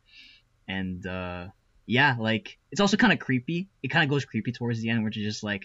and 0.67 1.07
uh 1.07 1.49
yeah, 1.85 2.17
like 2.19 2.59
it's 2.71 2.81
also 2.81 2.97
kind 2.97 3.13
of 3.13 3.19
creepy. 3.19 3.69
It 3.83 3.89
kind 3.89 4.05
of 4.05 4.11
goes 4.11 4.25
creepy 4.25 4.53
towards 4.53 4.81
the 4.81 4.89
end, 4.89 5.05
which 5.05 5.19
is 5.19 5.25
just 5.25 5.43
like, 5.43 5.65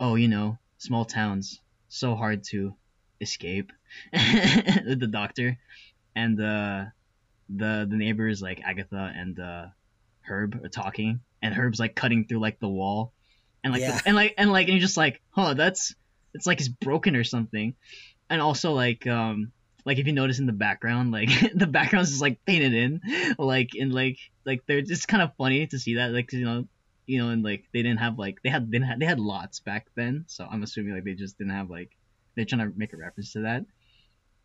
oh, 0.00 0.16
you 0.16 0.28
know, 0.28 0.58
small 0.78 1.04
towns, 1.04 1.60
so 1.88 2.16
hard 2.16 2.42
to 2.44 2.74
escape 3.20 3.72
the 4.12 5.08
doctor 5.10 5.58
and 6.14 6.40
uh 6.40 6.84
the 7.48 7.86
the 7.88 7.96
neighbors 7.96 8.42
like 8.42 8.60
agatha 8.64 9.12
and 9.14 9.38
uh 9.38 9.66
herb 10.28 10.60
are 10.64 10.68
talking 10.68 11.20
and 11.42 11.54
herb's 11.54 11.78
like 11.78 11.94
cutting 11.94 12.24
through 12.26 12.40
like 12.40 12.58
the 12.58 12.68
wall. 12.68 13.12
And 13.62 13.72
like 13.72 13.82
Yeah. 13.82 13.98
the, 13.98 14.02
and 14.08 14.16
like 14.16 14.34
and 14.38 14.50
like 14.50 14.66
and 14.66 14.74
you're 14.74 14.80
just 14.80 14.96
like 14.96 15.20
huh 15.30 15.54
that's 15.54 15.94
it's 16.34 16.46
like 16.46 16.58
it's 16.60 16.68
broken 16.68 17.14
or 17.16 17.24
something. 17.24 17.74
And 18.28 18.40
also 18.42 18.72
like 18.72 19.06
um 19.06 19.52
like 19.84 19.98
if 19.98 20.06
you 20.06 20.12
notice 20.12 20.40
in 20.40 20.46
the 20.46 20.52
background 20.52 21.12
like 21.12 21.28
the 21.54 21.66
background's 21.66 22.10
just 22.10 22.22
like 22.22 22.44
painted 22.44 22.74
in. 22.74 23.00
Like 23.38 23.70
and 23.78 23.92
like 23.92 24.18
like 24.44 24.62
they're 24.66 24.82
just 24.82 25.06
kind 25.08 25.22
of 25.22 25.30
funny 25.36 25.66
to 25.68 25.78
see 25.78 25.94
that 25.96 26.12
like 26.12 26.32
you 26.32 26.44
know 26.44 26.64
you 27.06 27.18
know 27.22 27.28
and 27.30 27.44
like 27.44 27.64
they 27.72 27.82
didn't 27.82 28.00
have 28.00 28.18
like 28.18 28.38
they 28.42 28.50
had 28.50 28.70
they 28.70 28.80
had 28.80 28.98
they 28.98 29.06
had 29.06 29.20
lots 29.20 29.60
back 29.60 29.86
then. 29.94 30.24
So 30.26 30.44
i'm 30.50 30.62
assuming 30.64 30.94
like 30.94 31.04
they 31.04 31.14
just 31.14 31.38
didn't 31.38 31.52
have 31.52 31.70
like 31.70 31.90
they're 32.34 32.44
trying 32.44 32.70
to 32.70 32.76
make 32.76 32.92
a 32.92 32.96
reference 32.96 33.32
to 33.34 33.42
that 33.42 33.64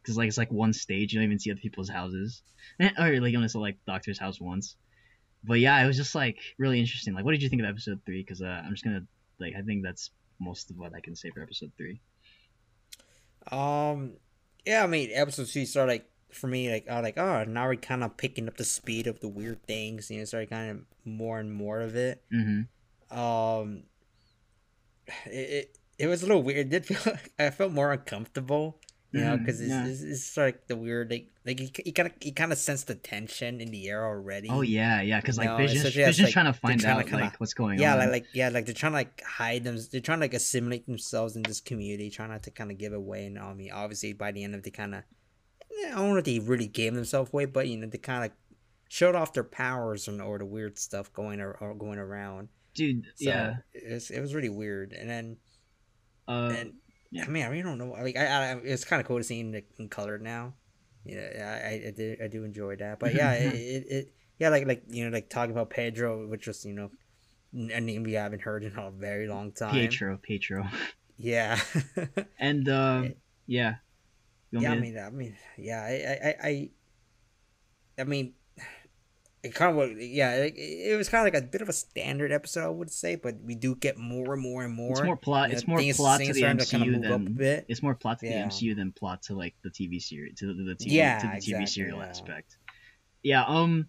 because 0.01 0.17
like 0.17 0.27
it's 0.27 0.37
like 0.37 0.51
one 0.51 0.73
stage 0.73 1.13
you 1.13 1.19
don't 1.19 1.25
even 1.25 1.39
see 1.39 1.51
other 1.51 1.59
people's 1.59 1.89
houses 1.89 2.41
or 2.79 3.19
like 3.19 3.31
you 3.31 3.37
only 3.37 3.47
saw 3.47 3.59
like 3.59 3.77
doctor's 3.85 4.19
house 4.19 4.39
once 4.41 4.75
but 5.43 5.59
yeah 5.59 5.83
it 5.83 5.87
was 5.87 5.97
just 5.97 6.15
like 6.15 6.37
really 6.57 6.79
interesting 6.79 7.13
like 7.13 7.25
what 7.25 7.31
did 7.31 7.41
you 7.41 7.49
think 7.49 7.61
of 7.61 7.67
episode 7.67 7.99
three 8.05 8.21
because 8.21 8.41
uh, 8.41 8.61
i'm 8.65 8.71
just 8.71 8.83
gonna 8.83 9.03
like 9.39 9.53
i 9.57 9.61
think 9.61 9.83
that's 9.83 10.11
most 10.39 10.69
of 10.71 10.77
what 10.77 10.93
i 10.95 10.99
can 10.99 11.15
say 11.15 11.29
for 11.31 11.41
episode 11.41 11.71
three 11.77 11.99
Um, 13.51 14.13
yeah, 14.65 14.83
I 14.83 14.87
mean, 14.87 15.09
episode 15.13 15.49
three 15.49 15.65
started 15.65 15.91
like 15.91 16.09
for 16.31 16.47
me, 16.47 16.71
like 16.71 16.87
I 16.87 16.95
was 16.95 17.03
like, 17.03 17.17
oh, 17.17 17.43
now 17.45 17.67
we're 17.67 17.75
kind 17.75 18.03
of 18.03 18.17
picking 18.17 18.47
up 18.47 18.57
the 18.57 18.63
speed 18.63 19.07
of 19.07 19.19
the 19.19 19.27
weird 19.27 19.63
things. 19.63 20.09
You 20.11 20.19
know, 20.19 20.25
started 20.25 20.49
kind 20.49 20.71
of 20.71 20.77
more 21.05 21.39
and 21.39 21.51
more 21.53 21.81
of 21.81 21.95
it. 21.95 22.23
mm-hmm 22.33 23.17
Um, 23.17 23.83
it 25.25 25.31
it, 25.31 25.77
it 25.97 26.07
was 26.07 26.23
a 26.23 26.27
little 26.27 26.43
weird. 26.43 26.59
It 26.59 26.69
did 26.69 26.85
feel 26.85 27.15
I 27.39 27.49
felt 27.49 27.71
more 27.73 27.91
uncomfortable. 27.91 28.80
You 29.13 29.21
know, 29.21 29.37
because 29.37 29.59
it's, 29.59 29.69
yeah. 29.69 29.85
it's, 29.85 30.01
it's 30.01 30.37
like 30.37 30.67
the 30.67 30.75
weird 30.75 31.11
like 31.11 31.27
like 31.45 31.59
you, 31.85 31.91
kind 31.91 32.07
of 32.07 32.13
you 32.21 32.33
kind 32.33 32.51
of 32.51 32.57
sense 32.57 32.83
the 32.83 32.95
tension 32.95 33.59
in 33.59 33.69
the 33.69 33.89
air 33.89 34.05
already. 34.05 34.47
oh 34.49 34.61
yeah 34.61 35.01
yeah 35.01 35.19
because 35.19 35.37
like 35.37 35.47
No, 35.49 35.57
vision's, 35.57 35.79
especially 35.79 36.05
vision's 36.05 36.25
like, 36.27 36.33
trying 36.33 36.45
to 36.45 36.53
find 36.53 36.79
trying 36.79 36.95
to 36.95 36.99
out 37.01 37.07
kinda- 37.07 37.25
like 37.25 37.39
what's 37.39 37.53
going 37.53 37.77
yeah 37.77 37.93
on. 37.93 37.99
like, 37.99 38.09
like 38.09 38.25
yeah 38.33 38.47
like 38.47 38.65
they're 38.65 38.73
trying 38.73 38.93
to 38.93 38.97
like 38.99 39.21
hide 39.23 39.65
them 39.65 39.77
they're 39.91 39.99
trying 39.99 40.19
to 40.19 40.23
like 40.23 40.33
assimilate 40.33 40.85
themselves 40.85 41.35
in 41.35 41.43
this 41.43 41.59
community 41.59 42.09
trying 42.09 42.29
not 42.29 42.43
to 42.43 42.51
kind 42.51 42.71
of 42.71 42.77
give 42.77 42.93
away 42.93 43.25
and 43.25 43.37
i 43.37 43.53
mean 43.53 43.71
obviously 43.73 44.13
by 44.13 44.31
the 44.31 44.43
end 44.45 44.55
of 44.55 44.63
the 44.63 44.71
kind 44.71 44.95
of 44.95 45.03
i 45.87 45.95
don't 45.95 46.11
know 46.11 46.17
if 46.17 46.23
they 46.23 46.39
really 46.39 46.67
gave 46.67 46.93
themselves 46.93 47.33
away 47.33 47.43
but 47.43 47.67
you 47.67 47.77
know 47.77 47.87
they 47.87 47.97
kind 47.97 48.23
of 48.23 48.31
showed 48.91 49.15
off 49.15 49.31
their 49.31 49.45
powers 49.45 50.09
and 50.09 50.21
or 50.21 50.37
the 50.37 50.43
weird 50.45 50.77
stuff 50.77 51.13
going 51.13 51.39
or, 51.39 51.53
or 51.61 51.73
going 51.73 51.97
around. 51.97 52.49
Dude 52.73 53.05
so 53.15 53.29
yeah. 53.29 53.53
it 53.73 53.93
was, 53.93 54.09
it 54.11 54.19
was 54.19 54.35
really 54.35 54.49
weird. 54.49 54.91
And 54.91 55.09
then 55.09 55.37
uh 56.27 56.53
and 56.57 56.73
yeah. 57.11 57.25
i 57.25 57.27
mean 57.27 57.43
i 57.43 57.47
really 57.47 57.61
don't 57.61 57.77
know 57.77 57.91
like 58.01 58.17
i, 58.17 58.25
I 58.25 58.55
it's 58.63 58.85
kind 58.85 58.99
of 58.99 59.07
cool 59.07 59.17
to 59.17 59.23
see 59.23 59.39
in 59.39 59.89
color 59.89 60.17
now. 60.17 60.53
Yeah 61.05 61.59
i 61.65 61.87
i, 61.87 61.93
do 61.95 62.15
i 62.23 62.27
do 62.27 62.43
enjoy 62.43 62.75
that. 62.77 62.99
But 62.99 63.13
yeah 63.13 63.33
it, 63.33 63.53
it, 63.75 63.85
it 63.89 64.13
yeah 64.39 64.49
like 64.49 64.65
like 64.65 64.83
you 64.87 65.03
know 65.05 65.11
like 65.11 65.29
talking 65.29 65.51
about 65.51 65.69
pedro 65.69 66.27
which 66.27 66.47
was 66.47 66.63
you 66.65 66.73
know 66.73 66.89
a 67.53 67.81
name 67.81 68.03
we 68.03 68.13
haven't 68.13 68.41
heard 68.41 68.63
in 68.63 68.77
a 68.77 68.91
very 68.91 69.27
long 69.27 69.51
time. 69.51 69.73
Pietro 69.73 70.17
pietro. 70.17 70.67
Yeah. 71.17 71.59
And 72.39 72.67
uh 72.69 73.03
yeah. 73.45 73.75
yeah. 74.51 74.71
I 74.71 74.75
me 74.75 74.75
to- 74.75 74.81
mean 74.81 74.97
i 74.97 75.09
mean 75.09 75.37
yeah 75.57 75.81
i 75.81 75.93
i, 76.27 76.49
I, 76.49 76.69
I 77.99 78.03
mean 78.05 78.33
it 79.43 79.55
kind 79.55 79.77
of 79.77 79.99
yeah 79.99 80.35
it, 80.35 80.53
it 80.55 80.97
was 80.97 81.09
kind 81.09 81.25
of 81.27 81.33
like 81.33 81.43
a 81.43 81.45
bit 81.47 81.61
of 81.61 81.69
a 81.69 81.73
standard 81.73 82.31
episode 82.31 82.63
i 82.65 82.69
would 82.69 82.91
say 82.91 83.15
but 83.15 83.35
we 83.43 83.55
do 83.55 83.75
get 83.75 83.97
more 83.97 84.33
and 84.33 84.41
more 84.41 84.63
and 84.63 84.73
more 84.73 84.91
it's 84.91 85.01
more 85.01 85.17
plot 85.17 85.49
you 85.49 85.53
know, 85.53 85.57
it's 85.57 85.67
more 85.67 85.79
plot 85.95 86.19
to 86.21 86.31
the 86.33 86.41
mcu 86.41 86.85
move 87.01 87.11
up 87.11 87.21
a 87.21 87.33
than 87.33 87.65
it's 87.67 87.81
more 87.81 87.95
plot 87.95 88.19
to 88.19 88.27
Yeah. 88.27 88.43
the 88.43 88.49
MCU 88.49 88.75
than 88.75 88.91
plot 88.91 89.23
to 89.23 89.35
like 89.35 89.55
the 89.63 89.69
TV 89.69 90.01
series 90.01 90.35
to 90.39 90.47
the, 90.47 90.53
the 90.63 90.75
TV 90.75 90.91
Yeah, 90.91 91.19
to 91.19 91.25
the 91.27 91.31
TV 91.33 91.35
exactly, 91.37 91.65
serial 91.65 91.97
yeah. 91.99 92.05
aspect. 92.05 92.57
Yeah, 93.23 93.43
um 93.45 93.87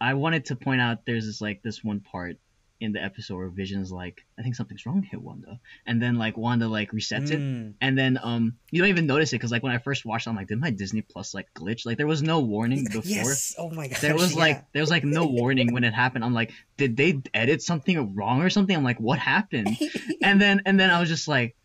I 0.00 0.14
wanted 0.14 0.46
to 0.46 0.56
point 0.56 0.80
out 0.80 1.04
there's 1.04 1.26
this 1.26 1.40
like 1.40 1.62
this 1.62 1.82
one 1.84 2.00
part 2.00 2.36
in 2.80 2.92
the 2.92 3.02
episode 3.02 3.36
where 3.36 3.48
Vision's 3.48 3.92
like, 3.92 4.24
I 4.38 4.42
think 4.42 4.54
something's 4.56 4.86
wrong 4.86 5.02
here, 5.02 5.20
Wanda. 5.20 5.60
And 5.86 6.00
then 6.00 6.16
like 6.16 6.36
Wanda 6.36 6.66
like 6.66 6.92
resets 6.92 7.30
it 7.30 7.38
Mm. 7.38 7.74
and 7.80 7.98
then 7.98 8.18
um 8.22 8.54
you 8.70 8.80
don't 8.80 8.88
even 8.88 9.06
notice 9.06 9.32
it 9.32 9.36
because 9.36 9.50
like 9.52 9.62
when 9.62 9.72
I 9.72 9.78
first 9.78 10.04
watched 10.06 10.26
it, 10.26 10.30
I'm 10.30 10.36
like, 10.36 10.48
did 10.48 10.58
my 10.58 10.70
Disney 10.70 11.02
Plus 11.02 11.34
like 11.34 11.46
glitch? 11.54 11.84
Like 11.86 11.98
there 11.98 12.06
was 12.06 12.22
no 12.22 12.40
warning 12.40 12.84
before. 12.92 13.02
yes 13.04 13.54
oh 13.58 13.70
my 13.70 13.88
god 13.88 13.98
There 14.00 14.14
was 14.14 14.32
yeah. 14.32 14.38
like 14.40 14.72
there 14.72 14.82
was 14.82 14.90
like 14.90 15.04
no 15.04 15.26
warning 15.26 15.72
when 15.72 15.84
it 15.84 15.92
happened. 15.94 16.24
I'm 16.24 16.34
like, 16.34 16.52
did 16.76 16.96
they 16.96 17.20
edit 17.34 17.62
something 17.62 18.14
wrong 18.14 18.40
or 18.42 18.50
something? 18.50 18.74
I'm 18.74 18.84
like, 18.84 18.98
what 19.00 19.18
happened? 19.18 19.76
and 20.22 20.40
then 20.40 20.62
and 20.66 20.80
then 20.80 20.90
I 20.90 21.00
was 21.00 21.08
just 21.08 21.28
like, 21.28 21.56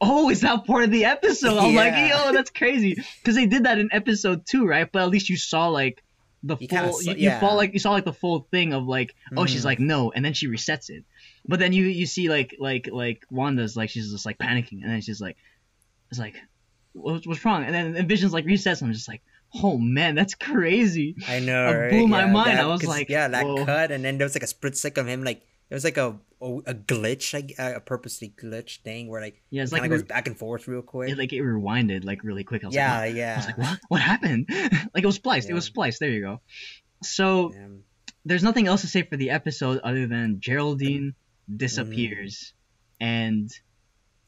oh, 0.00 0.30
is 0.30 0.40
that 0.40 0.64
part 0.66 0.84
of 0.84 0.90
the 0.90 1.04
episode? 1.04 1.58
I'm 1.58 1.74
like, 1.74 1.94
yo, 2.10 2.32
that's 2.32 2.50
crazy 2.50 2.96
because 3.20 3.36
they 3.36 3.46
did 3.46 3.64
that 3.64 3.78
in 3.78 3.88
episode 3.92 4.46
two, 4.46 4.66
right? 4.66 4.90
But 4.90 5.02
at 5.02 5.10
least 5.10 5.28
you 5.28 5.36
saw 5.36 5.68
like 5.68 6.02
the 6.44 6.56
You 6.58 6.66
full, 6.68 6.78
kinda 6.78 6.88
you, 6.88 7.02
saw- 7.02 7.10
you 7.12 7.16
yeah. 7.18 7.40
saw 7.40 7.52
like 7.54 7.72
you 7.72 7.78
saw 7.78 7.90
like 7.92 8.04
the 8.04 8.12
full 8.12 8.46
thing 8.50 8.72
of 8.72 8.84
like, 8.86 9.14
oh, 9.36 9.46
she's 9.46 9.62
Mhm. 9.62 9.66
like 9.66 9.80
no, 9.80 10.10
and 10.12 10.24
then 10.24 10.34
she 10.34 10.48
resets 10.48 10.90
it. 10.90 11.04
But 11.46 11.58
then 11.60 11.72
you 11.72 11.84
you 11.84 12.06
see 12.06 12.28
like 12.28 12.56
like 12.58 12.88
like 12.92 13.24
Wanda's 13.30 13.76
like 13.76 13.90
she's 13.90 14.10
just 14.10 14.26
like 14.26 14.38
panicking, 14.38 14.82
and 14.82 14.90
then 14.90 15.00
she's 15.00 15.20
like, 15.20 15.36
it's 16.10 16.18
like, 16.18 16.36
what's, 16.92 17.26
what's 17.26 17.44
wrong? 17.44 17.64
And 17.64 17.74
then 17.74 17.96
and 17.96 18.08
Vision's 18.08 18.32
like 18.32 18.44
resets, 18.44 18.80
and 18.80 18.88
I'm 18.88 18.92
just 18.92 19.08
like, 19.08 19.22
oh 19.62 19.78
man, 19.78 20.14
that's 20.14 20.34
crazy. 20.34 21.14
I 21.28 21.38
know. 21.40 21.68
It 21.68 21.74
right? 21.74 21.90
blew 21.90 22.06
my 22.08 22.24
Yeah, 22.24 22.32
mind. 22.32 22.58
that- 22.58 22.64
I 22.64 22.66
was 22.66 22.84
like, 22.84 23.08
yeah, 23.08 23.28
that 23.28 23.44
whoa. 23.46 23.64
cut, 23.64 23.92
and 23.92 24.04
then 24.04 24.18
there 24.18 24.24
was 24.24 24.34
like 24.34 24.42
a 24.42 24.46
split 24.48 24.76
second 24.76 25.02
of 25.02 25.08
him, 25.08 25.22
like 25.24 25.42
it 25.72 25.74
was 25.74 25.84
like 25.84 25.96
a 25.96 26.18
a, 26.42 26.74
glitch, 26.74 27.32
like 27.32 27.54
a 27.58 27.80
purposely 27.80 28.32
glitch 28.36 28.80
thing 28.82 29.08
where 29.08 29.20
like 29.22 29.40
Yeah, 29.50 29.62
it's 29.62 29.70
it 29.72 29.76
like 29.76 29.84
of 29.84 29.90
re- 29.92 29.96
goes 29.98 30.06
back 30.06 30.26
and 30.26 30.36
forth 30.36 30.66
real 30.68 30.82
quick. 30.82 31.08
it 31.10 31.16
like 31.16 31.32
it 31.32 31.40
rewinded 31.40 32.04
like 32.04 32.24
really 32.24 32.44
quick. 32.44 32.62
I 32.64 32.66
was 32.66 32.74
yeah, 32.74 32.98
like, 32.98 33.14
what? 33.14 33.22
I 33.22 33.36
was 33.36 33.46
like, 33.46 33.58
what? 33.58 33.78
What 33.88 34.00
happened? 34.02 34.46
like 34.94 35.02
it 35.04 35.06
was 35.06 35.14
spliced. 35.16 35.48
It 35.48 35.54
was 35.54 35.64
spliced. 35.64 36.00
There 36.00 36.10
you 36.10 36.20
go. 36.20 36.40
So 37.02 37.54
Um, 37.54 37.84
there's 38.24 38.42
nothing 38.42 38.66
else 38.66 38.80
to 38.82 38.86
say 38.88 39.02
for 39.02 39.16
the 39.16 39.30
episode 39.30 39.78
other 39.84 40.06
than 40.06 40.40
Geraldine 40.40 41.14
disappears, 41.66 42.52
and 43.00 43.50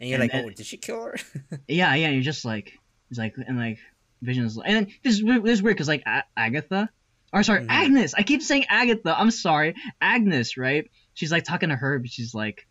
and 0.00 0.08
you're 0.08 0.16
and 0.16 0.22
like, 0.22 0.32
then- 0.32 0.44
oh, 0.46 0.50
did 0.50 0.66
she 0.66 0.76
kill 0.76 1.02
her? 1.02 1.16
yeah, 1.68 1.94
yeah, 1.94 2.10
you're 2.10 2.22
just 2.22 2.44
like, 2.44 2.78
it's 3.10 3.18
like, 3.18 3.34
and 3.46 3.56
like 3.58 3.78
Vision's, 4.22 4.56
like, 4.56 4.68
and 4.68 4.76
then 4.76 4.94
this 5.02 5.14
is 5.14 5.22
weird- 5.24 5.44
this 5.44 5.52
is 5.54 5.62
weird 5.62 5.76
because 5.76 5.88
like 5.88 6.02
A- 6.06 6.24
Agatha, 6.36 6.88
or 7.32 7.42
sorry, 7.42 7.62
Mhm. 7.62 7.66
Agnes. 7.70 8.14
I 8.14 8.22
keep 8.22 8.42
saying 8.42 8.66
Agatha. 8.68 9.14
I'm 9.18 9.30
sorry, 9.30 9.74
Agnes. 10.00 10.56
Right? 10.56 10.90
She's 11.14 11.32
like 11.32 11.44
talking 11.44 11.68
to 11.70 11.76
her, 11.76 11.98
but 11.98 12.10
she's 12.10 12.34
like, 12.34 12.66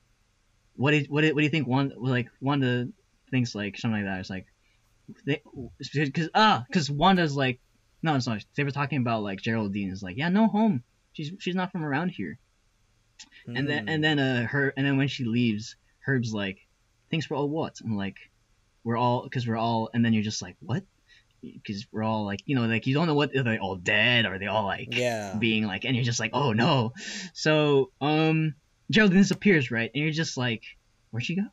what 0.75 0.91
did 0.91 1.07
what 1.09 1.21
did, 1.21 1.33
what 1.33 1.41
do 1.41 1.45
you 1.45 1.49
think? 1.49 1.67
One 1.67 1.91
like 1.97 2.27
Wanda 2.41 2.87
thinks 3.31 3.55
like 3.55 3.77
something 3.77 4.03
like 4.03 4.11
that. 4.11 4.19
It's 4.19 4.29
like, 4.29 4.45
because 5.25 6.29
ah, 6.35 6.63
because 6.67 6.89
Wanda's 6.89 7.35
like, 7.35 7.59
no, 8.01 8.15
it's 8.15 8.27
not. 8.27 8.43
They 8.55 8.63
were 8.63 8.71
talking 8.71 8.99
about 8.99 9.23
like 9.23 9.41
Geraldine 9.41 9.91
is 9.91 10.03
like, 10.03 10.17
yeah, 10.17 10.29
no 10.29 10.47
home. 10.47 10.83
She's 11.13 11.31
she's 11.39 11.55
not 11.55 11.71
from 11.71 11.85
around 11.85 12.09
here. 12.09 12.37
And 13.47 13.67
then 13.69 13.85
Mm. 13.85 13.93
and 13.93 14.03
then 14.03 14.19
uh 14.19 14.47
her 14.47 14.73
and 14.75 14.85
then 14.85 14.97
when 14.97 15.07
she 15.07 15.25
leaves, 15.25 15.75
Herb's 16.05 16.33
like, 16.33 16.57
thanks 17.11 17.25
for 17.25 17.35
all 17.35 17.49
what? 17.49 17.79
I'm 17.83 17.95
like, 17.95 18.17
we're 18.83 18.97
all 18.97 19.23
because 19.23 19.47
we're 19.47 19.57
all 19.57 19.89
and 19.93 20.03
then 20.03 20.13
you're 20.13 20.23
just 20.23 20.41
like 20.41 20.55
what? 20.59 20.83
Because 21.43 21.85
we're 21.91 22.03
all 22.03 22.25
like 22.25 22.41
you 22.45 22.55
know 22.55 22.65
like 22.65 22.87
you 22.87 22.93
don't 22.93 23.07
know 23.07 23.15
what 23.15 23.35
are 23.35 23.43
they 23.43 23.57
all 23.57 23.75
dead 23.75 24.25
or 24.25 24.35
are 24.35 24.39
they 24.39 24.47
all 24.47 24.65
like 24.65 24.89
yeah, 24.91 25.35
being 25.37 25.65
like 25.65 25.85
and 25.85 25.95
you're 25.95 26.05
just 26.05 26.19
like 26.19 26.31
oh 26.33 26.53
no. 26.53 26.93
So 27.33 27.91
um 28.01 28.55
Geraldine 28.89 29.19
disappears 29.19 29.71
right 29.71 29.91
and 29.93 30.03
you're 30.03 30.13
just 30.13 30.37
like 30.37 30.63
where'd 31.11 31.23
she 31.23 31.35
go? 31.35 31.47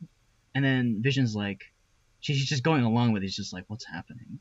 And 0.54 0.64
then 0.64 1.00
Vision's 1.02 1.34
like 1.34 1.62
she's 2.20 2.44
just 2.44 2.62
going 2.62 2.84
along 2.84 3.12
with 3.12 3.22
it. 3.22 3.26
He's 3.26 3.36
just 3.36 3.52
like 3.52 3.64
what's 3.68 3.86
happening? 3.86 4.40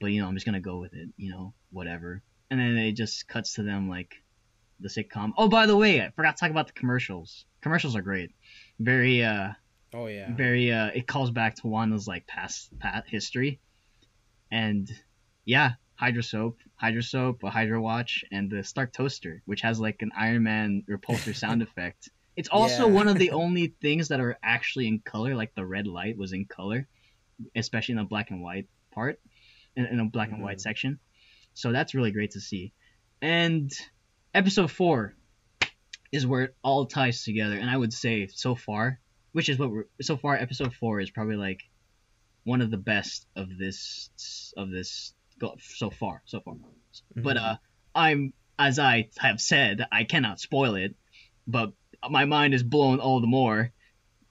But 0.00 0.08
you 0.08 0.20
know 0.20 0.28
I'm 0.28 0.34
just 0.34 0.46
gonna 0.46 0.60
go 0.60 0.78
with 0.78 0.94
it. 0.94 1.08
You 1.16 1.30
know 1.30 1.54
whatever. 1.70 2.22
And 2.50 2.58
then 2.58 2.78
it 2.78 2.92
just 2.92 3.28
cuts 3.28 3.54
to 3.54 3.62
them 3.62 3.88
like 3.88 4.14
the 4.80 4.88
sitcom. 4.88 5.32
Oh, 5.36 5.48
by 5.48 5.66
the 5.66 5.76
way, 5.76 6.00
I 6.00 6.10
forgot 6.10 6.36
to 6.36 6.40
talk 6.40 6.50
about 6.50 6.66
the 6.68 6.72
commercials. 6.72 7.44
Commercials 7.60 7.96
are 7.96 8.02
great. 8.02 8.30
Very, 8.78 9.22
uh, 9.22 9.50
oh 9.94 10.06
yeah, 10.06 10.34
very, 10.34 10.72
uh, 10.72 10.86
it 10.94 11.06
calls 11.06 11.30
back 11.30 11.56
to 11.56 11.66
Wanda's 11.66 12.06
like 12.06 12.26
past, 12.26 12.70
past 12.78 13.08
history. 13.08 13.60
And 14.50 14.90
yeah, 15.44 15.72
Hydra 15.96 16.22
soap, 16.22 16.58
Hydra 16.76 17.02
soap, 17.02 17.42
a 17.42 17.50
Hydra 17.50 17.80
watch, 17.80 18.24
and 18.30 18.50
the 18.50 18.62
Stark 18.64 18.92
toaster, 18.92 19.42
which 19.46 19.60
has 19.62 19.80
like 19.80 20.00
an 20.02 20.10
Iron 20.16 20.42
Man 20.44 20.84
repulsor 20.88 21.34
sound 21.34 21.62
effect. 21.68 22.08
It's 22.36 22.48
also 22.48 22.86
Yeah. 22.86 22.94
one 22.94 23.08
of 23.08 23.18
the 23.18 23.30
only 23.42 23.74
things 23.82 24.08
that 24.08 24.20
are 24.20 24.38
actually 24.42 24.86
in 24.86 25.00
color, 25.00 25.34
like 25.34 25.54
the 25.54 25.66
red 25.66 25.86
light 25.86 26.16
was 26.16 26.32
in 26.32 26.44
color, 26.44 26.86
especially 27.56 27.92
in 27.92 27.98
the 27.98 28.04
black 28.04 28.30
and 28.30 28.42
white 28.42 28.68
part, 28.92 29.20
in, 29.76 29.86
in 29.86 29.96
the 29.98 30.04
black 30.04 30.30
and 30.30 30.42
white 30.42 30.58
Mhm. 30.58 30.62
section. 30.62 30.98
So 31.54 31.72
that's 31.72 31.94
really 31.94 32.12
great 32.12 32.30
to 32.32 32.40
see. 32.40 32.72
And 33.20 33.72
episode 34.34 34.70
four 34.70 35.14
is 36.12 36.26
where 36.26 36.44
it 36.44 36.56
all 36.62 36.86
ties 36.86 37.24
together, 37.24 37.56
and 37.56 37.68
I 37.68 37.76
would 37.76 37.92
say 37.92 38.28
so 38.28 38.54
far, 38.54 39.00
which 39.32 39.48
is 39.48 39.58
what 39.58 39.70
we're 39.70 39.84
so 40.00 40.16
far. 40.16 40.36
Episode 40.36 40.72
four 40.74 41.00
is 41.00 41.10
probably 41.10 41.36
like 41.36 41.60
one 42.48 42.60
of 42.62 42.70
the 42.70 42.82
best 42.92 43.26
of 43.36 43.46
this 43.58 44.10
of 44.56 44.70
this 44.70 45.14
so 45.60 45.90
far 45.90 46.22
so 46.24 46.40
far. 46.40 46.54
But 47.14 47.36
Mhm. 47.36 47.40
uh, 47.42 47.56
I'm 47.94 48.32
as 48.58 48.78
I 48.78 49.08
have 49.18 49.40
said, 49.40 49.86
I 49.92 50.02
cannot 50.04 50.40
spoil 50.40 50.74
it, 50.74 50.96
but 51.46 51.72
my 52.10 52.24
mind 52.24 52.54
is 52.54 52.62
blown 52.64 52.98
all 53.00 53.20
the 53.20 53.26
more 53.28 53.72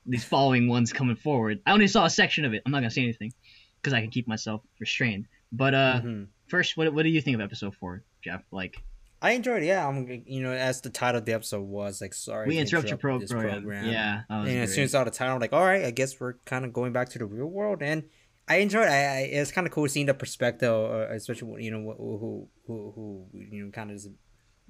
these 0.06 0.24
following 0.26 0.68
ones 0.68 0.92
coming 0.94 1.16
forward. 1.16 1.62
I 1.66 1.72
only 1.72 1.88
saw 1.88 2.06
a 2.06 2.10
section 2.10 2.44
of 2.46 2.54
it. 2.54 2.62
I'm 2.66 2.72
not 2.72 2.80
gonna 2.80 2.92
say 2.92 3.04
anything 3.04 3.32
because 3.78 3.94
I 3.94 4.02
can 4.02 4.10
keep 4.10 4.28
myself 4.28 4.62
restrained. 4.80 5.26
But 5.52 5.74
uh, 5.74 6.02
Mhm. 6.02 6.28
first, 6.48 6.76
what 6.78 6.94
what 6.94 7.04
do 7.04 7.10
you 7.10 7.22
think 7.22 7.36
of 7.36 7.42
episode 7.42 7.76
four, 7.76 8.04
Jeff? 8.24 8.44
Like, 8.52 8.76
I 9.22 9.32
enjoyed 9.32 9.64
it. 9.64 9.68
Yeah, 9.68 9.88
I'm. 9.88 10.08
You 10.26 10.44
know, 10.44 10.52
as 10.52 10.82
the 10.82 10.90
title 10.90 11.20
of 11.20 11.26
the 11.26 11.34
episode 11.34 11.62
was 11.64 12.02
like, 12.02 12.14
sorry. 12.14 12.48
we 12.48 12.58
interrupt 12.60 12.88
your 12.90 12.98
pro- 12.98 13.20
this 13.20 13.32
program. 13.32 13.86
Yeah, 13.90 14.22
And 14.30 14.48
as 14.50 14.74
soon 14.76 14.84
as 14.84 14.94
I 14.94 15.00
saw 15.00 15.04
the 15.06 15.12
title, 15.12 15.36
I'm 15.36 15.42
like, 15.42 15.54
all 15.54 15.66
right, 15.66 15.86
I 15.86 15.92
guess 15.92 16.20
we're 16.20 16.34
kind 16.46 16.66
of 16.66 16.74
going 16.74 16.94
back 16.94 17.10
to 17.10 17.20
the 17.20 17.26
real 17.26 17.48
world, 17.48 17.82
and 17.82 18.04
I 18.48 18.58
enjoyed. 18.58 18.88
It. 18.88 18.92
I, 18.92 19.18
I 19.18 19.20
it's 19.32 19.52
kind 19.52 19.66
of 19.66 19.74
cool 19.74 19.88
seeing 19.90 20.06
the 20.06 20.14
perspective, 20.14 20.70
uh, 20.72 21.08
especially 21.12 21.64
you 21.64 21.72
know 21.72 21.96
who 21.98 22.48
who 22.68 22.92
who, 22.96 23.28
you 23.34 23.66
know 23.66 23.72
kind 23.72 23.90
of 23.90 23.96
is 23.98 24.08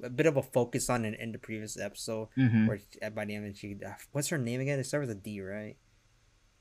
a 0.03 0.09
bit 0.09 0.27
of 0.27 0.37
a 0.37 0.43
focus 0.43 0.89
on 0.89 1.03
in, 1.05 1.13
in 1.15 1.31
the 1.33 1.39
previous 1.39 1.77
episode, 1.77 2.27
Mhm. 2.37 2.67
where 2.67 2.79
by 3.11 3.25
the 3.25 3.35
end 3.35 3.57
she, 3.57 3.77
uh, 3.85 3.93
what's 4.11 4.29
her 4.29 4.37
name 4.37 4.61
again? 4.61 4.79
It 4.79 4.85
starts 4.85 5.07
with 5.07 5.17
a 5.17 5.19
D, 5.19 5.41
right? 5.41 5.75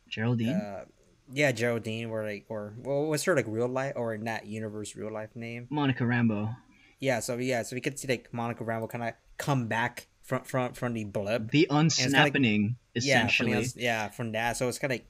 Geraldine. 0.09 0.55
Uh, 0.57 0.85
yeah, 1.33 1.53
Geraldine, 1.53 2.07
or 2.07 2.25
like, 2.25 2.47
or 2.49 2.75
well, 2.79 3.07
what's 3.07 3.25
her 3.25 3.35
like 3.37 3.47
real 3.49 3.69
life 3.69 3.93
or 3.97 4.15
in 4.15 4.25
that 4.25 4.47
universe 4.47 4.95
real 4.97 5.13
life 5.13 5.31
name? 5.35 5.67
Monica 5.71 6.05
Rambeau. 6.05 6.57
Yeah, 6.99 7.21
so 7.21 7.37
yeah, 7.37 7.63
so 7.63 7.77
we 7.77 7.81
could 7.81 7.99
see 7.99 8.09
like 8.09 8.33
Monica 8.33 8.65
Rambeau 8.65 8.89
kind 8.89 9.05
of 9.05 9.15
come 9.37 9.67
back 9.69 10.09
from 10.23 10.43
from 10.43 10.73
from 10.73 10.95
the 10.95 11.05
blip. 11.05 11.51
The 11.51 11.67
unsnapping, 11.71 12.77
Yeah, 12.95 13.27
from 13.29 13.49
essentially. 13.49 13.65
the 13.65 13.73
yeah, 13.77 14.09
from 14.09 14.33
that. 14.33 14.57
So 14.57 14.69
it's 14.69 14.79
kind 14.79 14.93
of 14.93 14.97
like 15.01 15.07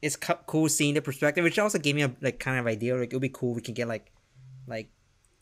it's 0.00 0.16
cool 0.16 0.68
seeing 0.68 0.94
the 0.94 1.02
perspective, 1.02 1.44
which 1.44 1.58
also 1.58 1.78
gave 1.78 1.94
me 1.94 2.02
a 2.02 2.14
like 2.20 2.38
kind 2.38 2.58
of 2.58 2.66
idea. 2.66 2.96
Like 2.96 3.12
it 3.12 3.16
would 3.16 3.22
be 3.22 3.28
cool 3.28 3.52
if 3.52 3.56
we 3.56 3.62
can 3.62 3.74
get 3.74 3.88
like 3.88 4.10
like 4.66 4.90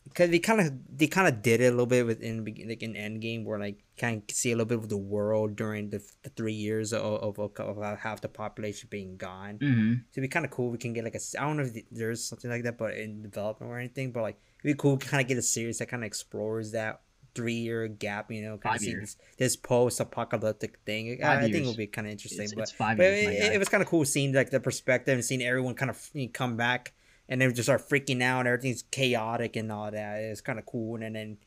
because 0.07 0.29
we 0.29 0.39
kind 0.39 0.61
of 0.61 0.97
they 0.97 1.07
kind 1.07 1.27
of 1.27 1.41
did 1.41 1.61
it 1.61 1.67
a 1.67 1.71
little 1.71 1.85
bit 1.85 2.05
within 2.05 2.45
like 2.45 2.83
in 2.83 2.93
Endgame, 2.93 3.45
where 3.45 3.59
like 3.59 3.83
kind 3.97 4.21
of 4.21 4.35
see 4.35 4.51
a 4.51 4.55
little 4.55 4.67
bit 4.67 4.77
of 4.77 4.89
the 4.89 4.97
world 4.97 5.55
during 5.55 5.89
the, 5.89 6.01
the 6.23 6.29
three 6.29 6.53
years 6.53 6.93
of, 6.93 7.01
of, 7.39 7.59
of, 7.59 7.99
half 7.99 8.21
the 8.21 8.27
population 8.27 8.87
being 8.91 9.17
gone. 9.17 9.57
hmm 9.57 9.93
So 10.11 10.19
it'd 10.19 10.23
be 10.23 10.27
kind 10.27 10.45
of 10.45 10.51
cool. 10.51 10.71
We 10.71 10.77
can 10.77 10.93
get 10.93 11.03
like 11.03 11.15
a. 11.15 11.19
I 11.39 11.43
don't 11.43 11.57
know 11.57 11.63
if 11.63 11.83
there's 11.91 12.23
something 12.23 12.49
like 12.49 12.63
that, 12.63 12.77
but 12.77 12.93
in 12.93 13.21
development 13.21 13.71
or 13.71 13.79
anything. 13.79 14.11
But 14.11 14.21
like 14.21 14.39
it'd 14.63 14.77
be 14.77 14.79
cool. 14.79 14.97
to 14.97 15.07
Kind 15.07 15.21
of 15.21 15.27
get 15.27 15.37
a 15.37 15.41
series 15.41 15.79
that 15.79 15.87
kind 15.87 16.03
of 16.03 16.07
explores 16.07 16.71
that 16.71 17.01
three 17.35 17.53
year 17.53 17.87
gap. 17.87 18.31
You 18.31 18.43
know, 18.43 18.57
kind 18.57 18.75
of 18.75 18.81
see 18.81 18.95
this, 18.95 19.17
this 19.37 19.55
post 19.55 19.99
apocalyptic 19.99 20.79
thing. 20.85 21.23
I, 21.23 21.37
I 21.37 21.41
think 21.41 21.55
it 21.55 21.65
would 21.65 21.77
be 21.77 21.87
kind 21.87 22.07
of 22.07 22.11
interesting. 22.11 22.45
It's, 22.45 22.53
but 22.53 22.63
it's 22.63 22.73
but 22.77 22.97
years, 22.97 23.45
it, 23.45 23.53
it 23.53 23.59
was 23.59 23.69
kind 23.69 23.83
of 23.83 23.89
cool 23.89 24.05
seeing 24.05 24.33
like 24.33 24.51
the 24.51 24.59
perspective 24.59 25.15
and 25.15 25.25
seeing 25.25 25.41
everyone 25.41 25.75
kind 25.75 25.91
of 25.91 26.11
come 26.33 26.55
back 26.55 26.93
and 27.29 27.41
then 27.41 27.53
just 27.53 27.67
start 27.67 27.87
freaking 27.87 28.21
out 28.21 28.39
and 28.39 28.47
everything's 28.47 28.83
chaotic 28.83 29.55
and 29.55 29.71
all 29.71 29.91
that. 29.91 30.19
It's 30.19 30.41
kind 30.41 30.59
of 30.59 30.65
cool. 30.65 31.01
And 31.01 31.15
then 31.15 31.37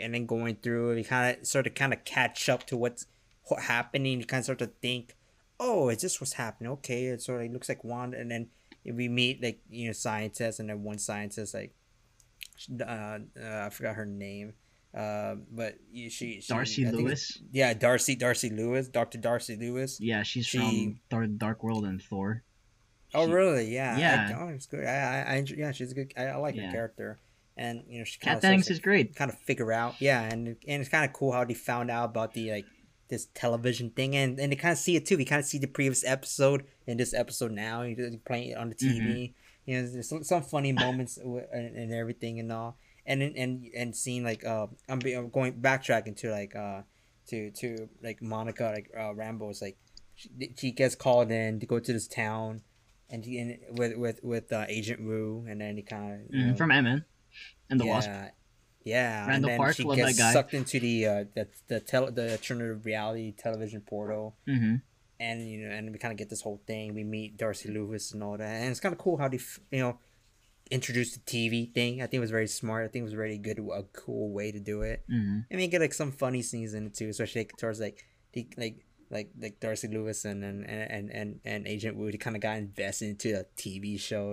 and 0.00 0.14
then 0.14 0.26
going 0.26 0.56
through, 0.56 0.94
you 0.94 1.04
kind 1.04 1.36
of 1.38 1.46
sort 1.46 1.66
of 1.66 1.74
kind 1.74 1.92
of 1.92 2.04
catch 2.04 2.48
up 2.48 2.66
to 2.66 2.76
what's 2.76 3.06
what 3.44 3.62
happening. 3.62 4.20
You 4.20 4.26
kind 4.26 4.40
of 4.40 4.44
start 4.44 4.58
to 4.60 4.70
think, 4.80 5.16
oh, 5.60 5.88
is 5.88 6.02
this 6.02 6.20
what's 6.20 6.34
happening? 6.34 6.72
Okay, 6.72 7.06
it 7.06 7.22
sort 7.22 7.44
of 7.44 7.52
looks 7.52 7.68
like 7.68 7.84
Wanda, 7.84 8.18
and 8.18 8.30
then 8.30 8.48
we 8.84 9.08
meet 9.08 9.42
like 9.42 9.60
you 9.70 9.86
know 9.86 9.92
scientists, 9.92 10.58
and 10.58 10.68
then 10.68 10.82
one 10.82 10.98
scientist 10.98 11.54
like, 11.54 11.74
uh, 12.80 12.84
uh 12.84 13.66
I 13.66 13.70
forgot 13.70 13.96
her 13.96 14.06
name. 14.06 14.54
Uh, 14.94 15.36
but 15.50 15.78
she, 15.94 16.10
she 16.10 16.44
Darcy 16.46 16.86
I 16.86 16.90
Lewis. 16.90 17.38
yeah, 17.50 17.72
Darcy 17.72 18.14
Darcy 18.14 18.50
Lewis, 18.50 18.88
Doctor 18.88 19.16
Darcy 19.16 19.56
Lewis. 19.56 19.98
Yeah, 20.00 20.22
she's 20.22 20.46
She- 20.46 20.98
from 21.08 21.38
Dark 21.38 21.64
World 21.64 21.84
and 21.84 22.02
Thor. 22.02 22.44
Oh 23.14 23.26
She- 23.26 23.32
really? 23.32 23.74
Yeah. 23.74 23.96
Yeah. 23.98 24.36
I, 24.38 24.42
oh, 24.42 24.48
it's 24.48 24.66
good. 24.66 24.84
I, 24.84 25.24
I, 25.26 25.34
I 25.36 25.44
yeah, 25.56 25.72
she's 25.72 25.92
a 25.92 25.94
good. 25.94 26.12
I, 26.16 26.24
I 26.26 26.36
like 26.36 26.54
Yeah. 26.56 26.66
her 26.66 26.72
character, 26.72 27.18
and 27.56 27.82
you 27.88 27.98
know 27.98 28.04
she 28.04 28.18
kind 28.18 28.30
Kat 28.30 28.36
of 28.36 28.42
Dennings 28.42 28.70
is 28.70 28.78
great. 28.78 29.14
kind 29.14 29.30
of 29.30 29.38
figure 29.38 29.72
out. 29.72 30.00
Yeah, 30.00 30.22
and 30.22 30.48
and 30.66 30.80
it's 30.80 30.88
kind 30.88 31.04
of 31.04 31.12
cool 31.12 31.32
how 31.32 31.44
they 31.44 31.54
found 31.54 31.90
out 31.90 32.06
about 32.06 32.32
the 32.34 32.50
like 32.50 32.66
this 33.08 33.26
television 33.34 33.90
thing, 33.90 34.16
and 34.16 34.38
and 34.40 34.50
they 34.52 34.56
kind 34.56 34.72
of 34.72 34.78
see 34.78 34.96
it 34.96 35.04
too. 35.06 35.16
We 35.16 35.24
kind 35.24 35.40
of 35.40 35.46
see 35.46 35.58
the 35.58 35.66
previous 35.66 36.04
episode 36.04 36.64
in 36.86 36.96
this 36.96 37.12
episode 37.14 37.52
now. 37.52 37.82
You 37.82 38.20
playing 38.24 38.50
it 38.50 38.56
on 38.56 38.68
the 38.70 38.74
TV. 38.74 38.98
Mm-hmm. 39.00 39.32
You 39.64 39.80
know, 39.82 39.86
there's 39.88 40.08
some, 40.08 40.24
some 40.24 40.42
funny 40.42 40.72
moments 40.72 41.18
and, 41.18 41.76
and 41.76 41.92
everything 41.92 42.40
and 42.40 42.50
all, 42.50 42.78
and 43.06 43.22
and 43.22 43.66
and 43.76 43.94
seeing 43.94 44.24
like 44.24 44.44
uh 44.44 44.66
I'm, 44.88 44.98
be- 44.98 45.12
I'm 45.12 45.28
going 45.28 45.52
backtracking 45.60 46.16
to 46.18 46.30
like 46.30 46.56
uh 46.56 46.82
to 47.28 47.50
to 47.52 47.88
like 48.02 48.20
Monica 48.22 48.72
like 48.74 48.90
uh 48.96 49.12
Rambeau's 49.12 49.62
like 49.62 49.76
she, 50.16 50.30
she 50.58 50.72
gets 50.72 50.94
called 50.96 51.30
in 51.30 51.60
to 51.60 51.66
go 51.66 51.78
to 51.78 51.92
this 51.92 52.08
town. 52.08 52.62
And, 53.12 53.24
he, 53.24 53.38
and 53.38 53.58
with 53.78 53.96
with 53.96 54.24
with 54.24 54.52
uh, 54.52 54.64
Agent 54.68 55.00
Wu, 55.02 55.44
and 55.48 55.60
then 55.60 55.76
he 55.76 55.82
kind 55.82 56.12
of 56.14 56.18
Mhm, 56.34 56.56
From 56.56 56.70
Ant-Man 56.70 57.04
and 57.70 57.78
the 57.78 57.84
yeah, 57.84 57.92
Wasp. 57.92 58.10
Yeah, 58.84 59.26
Randall 59.28 59.34
and 59.34 59.44
then 59.44 59.56
Park, 59.58 59.76
she 59.76 59.84
gets 59.84 60.18
sucked 60.32 60.54
into 60.54 60.80
the 60.80 61.06
uh, 61.06 61.24
the 61.34 61.46
the 61.68 61.80
tel- 61.80 62.10
the 62.10 62.32
alternative 62.32 62.84
reality 62.86 63.32
television 63.32 63.82
portal, 63.82 64.36
hmm 64.46 64.76
and 65.20 65.48
you 65.48 65.58
know, 65.68 65.70
and 65.72 65.92
we 65.92 65.98
kind 65.98 66.10
of 66.10 66.18
get 66.18 66.30
this 66.30 66.40
whole 66.40 66.60
thing. 66.66 66.94
We 66.94 67.04
meet 67.04 67.36
Darcy 67.36 67.70
Lewis 67.70 68.12
and 68.12 68.22
all 68.24 68.36
that, 68.38 68.62
and 68.62 68.70
it's 68.70 68.80
kind 68.80 68.92
of 68.92 68.98
cool 68.98 69.18
how 69.18 69.28
they 69.28 69.36
f- 69.36 69.60
you 69.70 69.78
know 69.80 69.98
introduced 70.70 71.14
the 71.14 71.20
TV 71.30 71.72
thing. 71.72 72.00
I 72.02 72.06
think 72.06 72.14
it 72.14 72.20
was 72.20 72.30
very 72.30 72.48
smart. 72.48 72.84
I 72.84 72.88
think 72.88 73.02
it 73.02 73.10
was 73.12 73.12
very 73.12 73.38
good, 73.38 73.58
a 73.58 73.82
cool 73.92 74.32
way 74.32 74.50
to 74.52 74.58
do 74.58 74.82
it. 74.82 75.04
hmm 75.06 75.40
I 75.52 75.56
mean, 75.56 75.68
get 75.70 75.80
like 75.82 75.92
some 75.94 76.12
funny 76.12 76.42
scenes 76.42 76.72
in 76.74 76.86
it 76.86 76.94
too, 76.94 77.08
especially 77.10 77.42
like, 77.42 77.56
towards 77.58 77.78
like 77.78 78.04
the 78.32 78.48
like 78.56 78.84
like 79.12 79.30
like 79.38 79.60
Darcy 79.60 79.88
Lewis 79.88 80.24
and 80.24 80.42
and 80.42 80.64
and 80.66 81.10
and, 81.10 81.40
and 81.44 81.66
Agent. 81.68 82.00
They 82.10 82.16
kind 82.16 82.34
of 82.34 82.42
got 82.42 82.56
invested 82.56 83.10
into 83.10 83.38
a 83.38 83.44
TV 83.56 84.00
show 84.00 84.30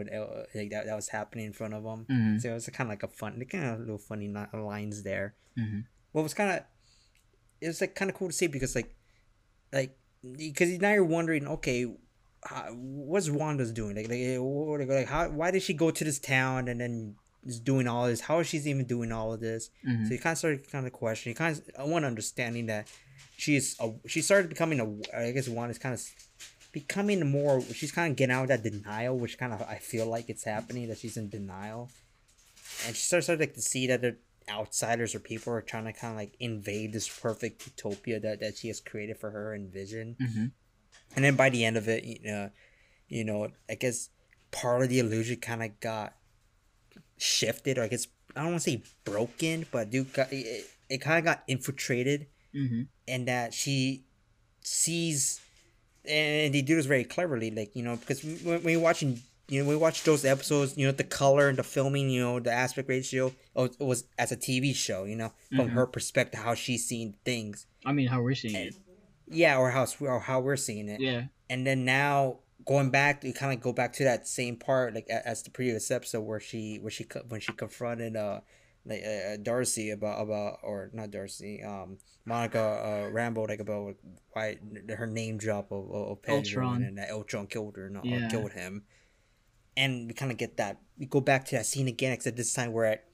like 0.55 0.71
that 0.71 0.85
that 0.85 0.95
was 0.95 1.09
happening 1.09 1.45
in 1.45 1.53
front 1.53 1.73
of 1.73 1.83
them. 1.83 2.05
hmm 2.09 2.37
So 2.39 2.49
it 2.49 2.53
was 2.53 2.67
kind 2.67 2.87
of 2.87 2.91
like 2.93 3.03
a 3.03 3.09
fun, 3.09 3.43
kind 3.51 3.65
of 3.65 3.79
little 3.81 3.97
funny 3.97 4.33
lines 4.53 5.03
there. 5.03 5.35
hmm 5.55 5.81
What 6.13 6.23
was 6.23 6.33
kind 6.33 6.51
of, 6.51 6.63
it 7.61 7.67
was 7.67 7.81
like 7.81 7.93
kind 7.93 8.09
of 8.09 8.15
cool 8.17 8.29
to 8.29 8.33
see 8.33 8.47
because 8.47 8.73
like, 8.73 8.95
like 9.73 9.97
because 10.23 10.79
now 10.79 10.93
you're 10.93 11.03
wondering, 11.03 11.45
okay, 11.47 11.85
how, 12.43 12.67
what's 12.71 13.29
Wanda's 13.29 13.73
doing? 13.73 13.95
Like, 13.97 14.07
like, 14.09 14.87
like, 14.89 15.07
how, 15.07 15.29
why 15.29 15.51
did 15.51 15.61
she 15.61 15.73
go 15.73 15.91
to 15.91 16.03
this 16.03 16.19
town 16.19 16.69
and 16.69 16.79
then 16.79 17.15
is 17.45 17.59
doing 17.59 17.87
all 17.87 18.07
this? 18.07 18.21
How 18.21 18.39
is 18.39 18.47
she 18.47 18.57
even 18.57 18.85
doing 18.85 19.11
all 19.11 19.33
of 19.33 19.39
this? 19.39 19.69
hmm 19.83 20.05
So 20.05 20.13
you 20.13 20.19
kind 20.19 20.33
of 20.33 20.37
started 20.37 20.71
kind 20.71 20.85
of 20.85 20.93
questioning. 20.93 21.33
You 21.33 21.37
kind 21.37 21.57
of 21.57 21.63
I 21.79 21.83
want 21.83 22.05
understanding 22.05 22.65
that 22.67 22.87
she's 23.37 23.75
a, 23.79 23.91
she 24.07 24.21
started 24.21 24.49
becoming 24.49 24.79
a. 24.79 25.17
I 25.17 25.31
guess 25.31 25.47
one 25.47 25.69
is 25.69 25.77
kind 25.77 25.93
of 25.95 26.01
becoming 26.71 27.29
more. 27.29 27.61
She's 27.73 27.91
kind 27.91 28.11
of 28.11 28.17
getting 28.17 28.35
out 28.35 28.43
of 28.43 28.49
that 28.49 28.63
denial, 28.63 29.17
which 29.17 29.37
kind 29.37 29.53
of 29.53 29.61
I 29.61 29.75
feel 29.75 30.05
like 30.05 30.29
it's 30.29 30.43
happening 30.43 30.87
that 30.89 30.97
she's 30.99 31.17
in 31.17 31.29
denial, 31.29 31.89
and 32.85 32.95
she 32.95 33.01
starts 33.01 33.25
started 33.25 33.41
like 33.41 33.53
to 33.55 33.61
see 33.61 33.87
that 33.87 34.01
the 34.01 34.17
outsiders 34.49 35.13
or 35.13 35.19
people 35.19 35.53
are 35.53 35.61
trying 35.61 35.85
to 35.85 35.93
kind 35.93 36.13
of 36.13 36.17
like 36.17 36.33
invade 36.39 36.91
this 36.91 37.07
perfect 37.07 37.65
utopia 37.67 38.19
that 38.19 38.39
that 38.39 38.57
she 38.57 38.67
has 38.67 38.79
created 38.79 39.17
for 39.17 39.29
her 39.31 39.53
and 39.53 39.71
Vision. 39.71 40.15
hmm 40.19 40.45
And 41.15 41.25
then 41.25 41.35
by 41.35 41.49
the 41.49 41.65
end 41.65 41.77
of 41.77 41.87
it, 41.87 42.03
you 42.03 42.19
know, 42.23 42.49
you 43.07 43.23
know, 43.23 43.49
I 43.69 43.75
guess 43.75 44.09
part 44.51 44.81
of 44.81 44.89
the 44.89 44.99
illusion 44.99 45.37
kind 45.37 45.63
of 45.63 45.79
got 45.79 46.13
shifted, 47.19 47.77
or 47.77 47.83
I 47.83 47.87
guess 47.87 48.07
I 48.35 48.41
don't 48.41 48.51
want 48.53 48.63
to 48.63 48.69
say 48.71 48.83
broken, 49.05 49.65
but 49.71 49.89
dude, 49.91 50.11
got, 50.13 50.33
it, 50.33 50.65
it 50.89 50.97
kind 50.99 51.19
of 51.19 51.25
got 51.25 51.43
infiltrated, 51.47 52.27
hmm 52.51 52.83
and 53.07 53.27
that 53.27 53.53
she 53.53 54.05
sees, 54.63 55.41
and 56.05 56.53
they 56.53 56.61
do 56.61 56.75
this 56.75 56.85
very 56.85 57.03
cleverly, 57.03 57.51
like 57.51 57.75
you 57.75 57.83
know, 57.83 57.95
because 57.95 58.23
when, 58.23 58.63
when 58.63 58.73
you're 58.73 58.81
watching. 58.81 59.21
You 59.51 59.61
know, 59.63 59.67
when 59.67 59.77
we 59.77 59.81
watch 59.81 60.03
those 60.03 60.25
episodes, 60.25 60.77
you 60.77 60.85
know, 60.85 60.91
the 60.91 61.03
color 61.03 61.49
and 61.49 61.57
the 61.57 61.63
filming, 61.63 62.11
you 62.11 62.21
know, 62.21 62.39
the 62.39 62.51
aspect 62.51 62.87
ratio 62.87 63.33
oh, 63.55 63.63
it 63.63 63.79
was 63.79 64.03
as 64.19 64.31
a 64.31 64.37
TV 64.37 64.75
show, 64.75 65.05
you 65.05 65.15
know, 65.15 65.33
from 65.49 65.69
Mhm. 65.69 65.71
her 65.71 65.87
perspective, 65.87 66.39
how 66.39 66.53
she's 66.53 66.85
seeing 66.85 67.15
things. 67.25 67.65
I 67.83 67.91
mean, 67.91 68.09
how 68.09 68.21
we're 68.21 68.35
seeing 68.35 68.53
it. 68.53 68.75
Yeah, 69.27 69.57
or 69.57 69.71
how 69.71 69.87
or 70.01 70.19
how 70.19 70.39
we're 70.39 70.55
seeing 70.55 70.87
it 70.87 71.01
Yeah. 71.01 71.23
and 71.49 71.65
then 71.65 71.83
now 71.83 72.41
going 72.69 72.91
back 72.91 73.23
you 73.23 73.33
kind 73.33 73.51
of 73.51 73.59
go 73.59 73.73
back 73.73 73.91
to 73.91 74.03
that 74.03 74.27
same 74.27 74.55
part 74.55 74.93
like 74.93 75.07
as 75.09 75.41
the 75.41 75.49
previous 75.49 75.89
episode 75.89 76.21
where 76.21 76.39
she 76.39 76.77
where 76.83 76.91
she 76.91 77.03
when 77.27 77.41
she 77.41 77.51
confronted 77.53 78.15
uh 78.15 78.39
like 78.85 79.03
uh, 79.03 79.37
Darcy 79.41 79.89
about 79.89 80.21
about 80.21 80.59
or 80.63 80.89
not 80.93 81.09
Darcy 81.11 81.63
um 81.63 81.97
Monica 82.25 82.59
uh 82.61 83.05
Rambeau 83.15 83.47
like 83.47 83.59
about 83.59 83.95
why 84.33 84.57
her 85.01 85.07
name 85.07 85.37
drop 85.37 85.71
of, 85.71 85.83
of 85.91 86.17
Ultron. 86.29 86.83
and 86.83 86.97
that 86.99 87.09
Ultron 87.09 87.47
killed 87.47 87.75
her 87.77 87.89
not 87.89 88.05
Yeah. 88.05 88.29
killed 88.29 88.51
him 88.53 88.83
and 89.75 90.07
we 90.07 90.13
kind 90.13 90.31
of 90.31 90.37
get 90.37 90.57
that 90.57 90.77
we 90.99 91.05
go 91.07 91.21
back 91.21 91.45
to 91.45 91.55
that 91.55 91.65
scene 91.65 91.87
again 91.87 92.11
except 92.13 92.37
this 92.37 92.53
time 92.53 92.71
we're 92.71 92.85
at 92.85 93.05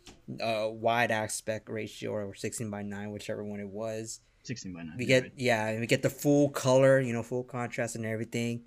uh 0.41 0.67
wide 0.69 1.11
aspect 1.11 1.69
ratio 1.69 2.11
or 2.11 2.36
16 2.36 2.69
by 2.69 2.82
9 2.84 3.11
whichever 3.11 3.43
one 3.43 3.59
it 3.61 3.69
was 3.69 4.19
16 4.43 4.73
by 4.73 4.84
9. 4.84 4.95
we 4.97 5.05
get 5.05 5.23
right. 5.23 5.32
yeah 5.38 5.67
and 5.69 5.79
we 5.79 5.88
get 5.88 6.01
the 6.01 6.09
full 6.09 6.49
color 6.49 6.99
you 6.99 7.13
know 7.13 7.23
full 7.23 7.43
contrast 7.43 7.95
and 7.95 8.05
everything 8.05 8.61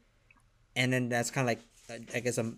and 0.78 0.86
then 0.92 1.08
that's 1.14 1.30
kind 1.34 1.44
of 1.46 1.48
like 1.52 1.62
I- 1.90 1.98
guess 1.98 2.14
i 2.16 2.20
guess 2.24 2.38
um 2.42 2.50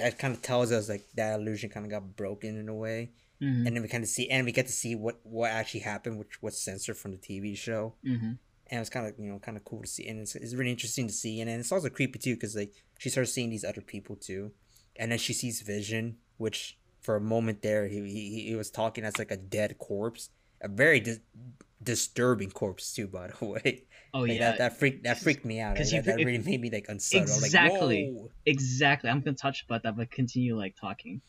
that 0.00 0.18
kind 0.22 0.32
of 0.36 0.40
tells 0.50 0.68
us 0.78 0.84
like 0.94 1.04
that 1.20 1.30
illusion 1.38 1.68
kind 1.74 1.84
of 1.86 1.90
got 1.96 2.04
broken 2.22 2.52
in 2.62 2.68
a 2.68 2.74
way. 2.86 3.00
Mhm. 3.42 3.66
and 3.66 3.70
then 3.74 3.82
we 3.84 3.88
kind 3.94 4.04
of 4.06 4.10
see 4.16 4.24
and 4.34 4.40
we 4.48 4.52
get 4.58 4.66
to 4.72 4.76
see 4.82 4.92
what 5.04 5.16
what 5.36 5.50
actually 5.60 5.84
happened 5.92 6.14
which 6.22 6.34
was 6.44 6.54
censored 6.66 6.96
from 7.02 7.10
the 7.16 7.18
tv 7.28 7.44
show. 7.66 7.82
Mhm. 8.12 8.30
and 8.70 8.80
it's 8.82 8.90
kind 8.96 9.06
of 9.06 9.12
you 9.22 9.28
know 9.30 9.38
kind 9.46 9.56
of 9.58 9.62
cool 9.70 9.82
to 9.86 9.90
see. 9.96 10.04
And 10.08 10.16
it's, 10.22 10.34
it's 10.44 10.54
really 10.58 10.72
interesting 10.76 11.06
to 11.06 11.12
see. 11.22 11.34
And 11.40 11.46
then 11.48 11.60
it's 11.60 11.70
also 11.76 11.88
creepy 11.98 12.18
too 12.18 12.34
because 12.36 12.54
like 12.62 12.72
she 13.02 13.08
starts 13.14 13.32
seeing 13.36 13.50
these 13.54 13.66
other 13.70 13.84
people 13.94 14.14
too. 14.28 14.42
And 15.00 15.06
then 15.12 15.18
she 15.26 15.32
sees 15.42 15.56
vision 15.76 16.04
which 16.44 16.58
for 17.04 17.14
a 17.16 17.20
moment 17.34 17.58
there 17.68 17.86
he, 17.92 17.98
he, 18.16 18.24
he 18.48 18.54
was 18.62 18.70
talking 18.80 19.04
as 19.08 19.16
like 19.22 19.30
a 19.30 19.36
dead 19.58 19.70
corpse 19.78 20.24
a 20.60 20.68
very 20.68 21.00
dis- 21.00 21.20
disturbing 21.82 22.50
corpse 22.50 22.92
too. 22.92 23.06
By 23.06 23.28
the 23.28 23.44
way, 23.54 23.84
Oh 24.14 24.20
like, 24.20 24.32
yeah, 24.32 24.50
that, 24.50 24.58
that 24.58 24.78
freaked 24.78 25.04
that 25.04 25.18
freaked 25.18 25.44
me 25.44 25.60
out. 25.60 25.74
Because 25.74 25.92
you- 25.92 26.02
that, 26.02 26.16
that 26.18 26.24
really 26.24 26.38
made 26.38 26.60
me 26.60 26.70
like 26.70 26.86
unsettled. 26.88 27.28
Exactly. 27.44 28.12
Like, 28.14 28.30
exactly. 28.46 29.10
I'm 29.10 29.20
gonna 29.20 29.36
touch 29.36 29.64
about 29.64 29.82
that, 29.84 29.96
but 29.96 30.10
continue 30.10 30.56
like 30.56 30.76
talking. 30.80 31.20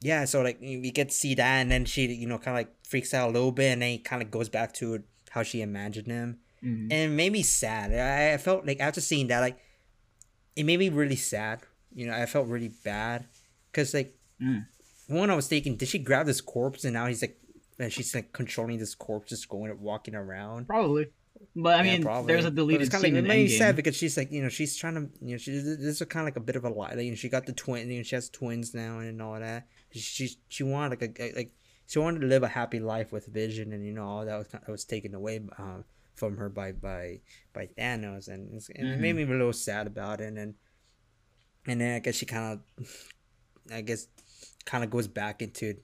Yeah, 0.00 0.26
so 0.26 0.42
like 0.42 0.60
we 0.60 0.90
get 0.90 1.08
to 1.08 1.14
see 1.14 1.34
that, 1.36 1.60
and 1.60 1.70
then 1.70 1.84
she, 1.86 2.06
you 2.06 2.26
know, 2.26 2.36
kind 2.38 2.56
of 2.56 2.60
like 2.66 2.74
freaks 2.86 3.14
out 3.14 3.30
a 3.30 3.32
little 3.32 3.52
bit, 3.52 3.72
and 3.72 3.80
then 3.82 3.90
he 3.90 3.98
kind 3.98 4.20
of 4.22 4.30
goes 4.30 4.48
back 4.50 4.74
to 4.74 5.02
how 5.30 5.42
she 5.42 5.62
imagined 5.62 6.06
him, 6.08 6.38
Mhm. 6.62 6.82
and 6.90 6.92
it 6.92 7.08
made 7.08 7.32
me 7.32 7.42
sad. 7.42 7.92
I, 7.92 8.34
I 8.34 8.36
felt 8.38 8.66
like 8.66 8.78
after 8.80 9.00
seeing 9.00 9.28
that, 9.28 9.40
like 9.40 9.58
it 10.54 10.64
made 10.64 10.78
me 10.78 10.90
really 10.90 11.16
sad. 11.16 11.60
You 11.94 12.06
know, 12.08 12.14
I 12.14 12.26
felt 12.26 12.46
really 12.48 12.72
bad 12.84 13.26
because 13.72 13.94
like 13.94 14.14
Mm. 14.40 14.66
one, 15.06 15.30
I 15.30 15.34
was 15.34 15.48
thinking, 15.48 15.76
did 15.76 15.88
she 15.88 15.98
grab 15.98 16.26
this 16.26 16.42
corpse, 16.42 16.84
and 16.84 16.92
now 16.92 17.06
he's 17.06 17.22
like, 17.22 17.38
and 17.78 17.92
she's 17.92 18.14
like 18.14 18.32
controlling 18.32 18.78
this 18.78 18.94
corpse, 18.94 19.30
just 19.30 19.48
going 19.48 19.76
walking 19.80 20.14
around. 20.14 20.66
Probably, 20.66 21.08
but 21.54 21.78
I 21.80 21.84
Yeah, 21.84 21.92
mean, 21.94 22.02
probably. 22.02 22.32
there's 22.32 22.44
a 22.44 22.50
But 22.50 22.56
deleted 22.56 22.86
it's 22.86 22.96
scene 22.98 23.14
like, 23.14 23.24
it 23.24 23.28
made 23.28 23.44
me 23.44 23.48
sad 23.48 23.76
because 23.76 23.96
she's 23.96 24.16
like, 24.16 24.32
you 24.32 24.42
know, 24.42 24.48
she's 24.48 24.76
trying 24.76 24.94
to, 24.94 25.08
you 25.24 25.32
know, 25.32 25.38
she 25.38 25.52
this 25.52 26.00
is 26.00 26.02
kind 26.08 26.22
of 26.22 26.26
like 26.26 26.36
a 26.36 26.40
bit 26.40 26.56
of 26.56 26.64
a 26.64 26.70
lie. 26.70 26.90
Like, 26.94 27.04
you 27.04 27.10
know, 27.10 27.16
she 27.16 27.28
got 27.28 27.46
the 27.46 27.52
twin, 27.52 27.90
you 27.90 27.98
know, 27.98 28.02
she 28.02 28.14
has 28.14 28.28
twins 28.30 28.74
now 28.74 28.98
and 28.98 29.20
all 29.20 29.38
that. 29.38 29.66
She 29.92 30.36
she, 30.48 30.62
wanted 30.62 31.00
like 31.00 31.18
a, 31.20 31.32
like 31.34 31.52
she 31.86 31.98
wanted 31.98 32.20
to 32.20 32.26
live 32.26 32.42
a 32.42 32.48
happy 32.48 32.80
life 32.80 33.12
with 33.12 33.26
Vision, 33.26 33.72
and 33.72 33.84
you 33.86 33.92
know, 33.92 34.06
all 34.06 34.24
that 34.24 34.36
was 34.36 34.48
that 34.48 34.68
was 34.68 34.84
taken 34.84 35.14
away 35.14 35.40
um, 35.58 35.84
from 36.14 36.36
her 36.36 36.48
by 36.48 36.72
by 36.72 37.20
by 37.52 37.66
Thanos, 37.78 38.28
and, 38.28 38.54
it's, 38.54 38.68
and 38.70 38.88
it 38.88 38.98
made 38.98 39.14
me 39.14 39.22
a 39.22 39.26
little 39.26 39.52
sad 39.52 39.86
about 39.86 40.20
it. 40.20 40.28
And 40.28 40.36
then 40.36 40.54
and 41.66 41.80
then 41.80 41.96
I 41.96 41.98
guess 42.00 42.16
she 42.16 42.26
kind 42.26 42.60
of, 42.78 43.12
I 43.72 43.80
guess, 43.82 44.08
kind 44.64 44.84
of 44.84 44.90
goes 44.90 45.06
back 45.08 45.42
into 45.42 45.74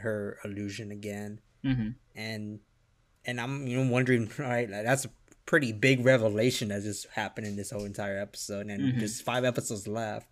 her 0.00 0.38
illusion 0.44 0.90
again. 0.90 1.40
Hmm 1.64 1.90
and 2.14 2.58
and 3.24 3.40
I'm 3.40 3.66
you 3.66 3.82
know 3.82 3.90
wondering 3.90 4.30
right 4.38 4.68
like 4.68 4.84
that's 4.84 5.04
a 5.06 5.10
pretty 5.46 5.72
big 5.72 6.04
revelation 6.04 6.68
that 6.68 6.82
just 6.82 7.06
happened 7.14 7.46
in 7.46 7.56
this 7.56 7.70
whole 7.70 7.84
entire 7.84 8.18
episode 8.18 8.66
and 8.66 8.80
Mhm. 8.94 8.98
there's 8.98 9.20
five 9.20 9.44
episodes 9.44 9.86
left. 9.88 10.28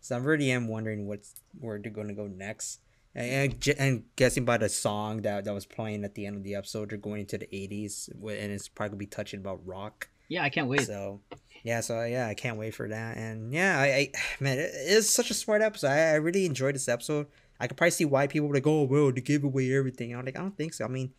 So 0.00 0.16
I'm 0.16 0.24
really 0.24 0.50
am 0.50 0.68
wondering 0.68 1.06
what's 1.06 1.34
where 1.58 1.78
they're 1.78 1.92
gonna 1.92 2.14
go 2.14 2.26
next. 2.26 2.80
And, 3.14 3.52
and, 3.66 3.74
and 3.78 4.04
guessing 4.16 4.44
by 4.44 4.56
the 4.58 4.68
song 4.68 5.22
that 5.22 5.44
that 5.44 5.52
was 5.54 5.66
playing 5.66 6.04
at 6.04 6.14
the 6.14 6.26
end 6.26 6.36
of 6.36 6.42
the 6.44 6.54
episode 6.54 6.90
they're 6.90 6.98
going 6.98 7.20
into 7.22 7.38
the 7.38 7.46
80s 7.46 8.08
and 8.12 8.52
it's 8.52 8.68
probably 8.68 8.90
gonna 8.90 8.98
be 8.98 9.06
touching 9.06 9.40
about 9.40 9.66
rock 9.66 10.08
Yeah, 10.30 10.44
I 10.44 10.48
can't 10.48 10.68
wait. 10.68 10.86
so 10.86 11.20
yeah, 11.64 11.80
so 11.80 12.04
yeah, 12.04 12.28
I 12.28 12.34
can't 12.34 12.56
wait 12.56 12.74
for 12.74 12.88
that. 12.88 13.16
And 13.16 13.52
yeah, 13.52 13.78
I, 13.78 13.84
I 13.84 14.12
man, 14.38 14.58
it 14.58 14.70
is 14.72 15.10
such 15.10 15.30
a 15.30 15.34
smart 15.34 15.60
episode. 15.60 15.88
I, 15.88 16.12
I 16.12 16.14
really 16.14 16.46
enjoyed 16.46 16.76
this 16.76 16.88
episode. 16.88 17.26
I 17.58 17.66
could 17.66 17.76
probably 17.76 17.90
see 17.90 18.04
why 18.06 18.28
people 18.28 18.48
were 18.48 18.54
like, 18.54 18.66
"Oh, 18.66 18.84
well, 18.84 19.12
they 19.12 19.20
gave 19.20 19.44
away 19.44 19.74
everything." 19.74 20.14
I'm 20.14 20.24
like, 20.24 20.38
I 20.38 20.40
don't 20.40 20.56
think 20.56 20.72
so. 20.72 20.84
I 20.84 20.88
mean, 20.88 21.12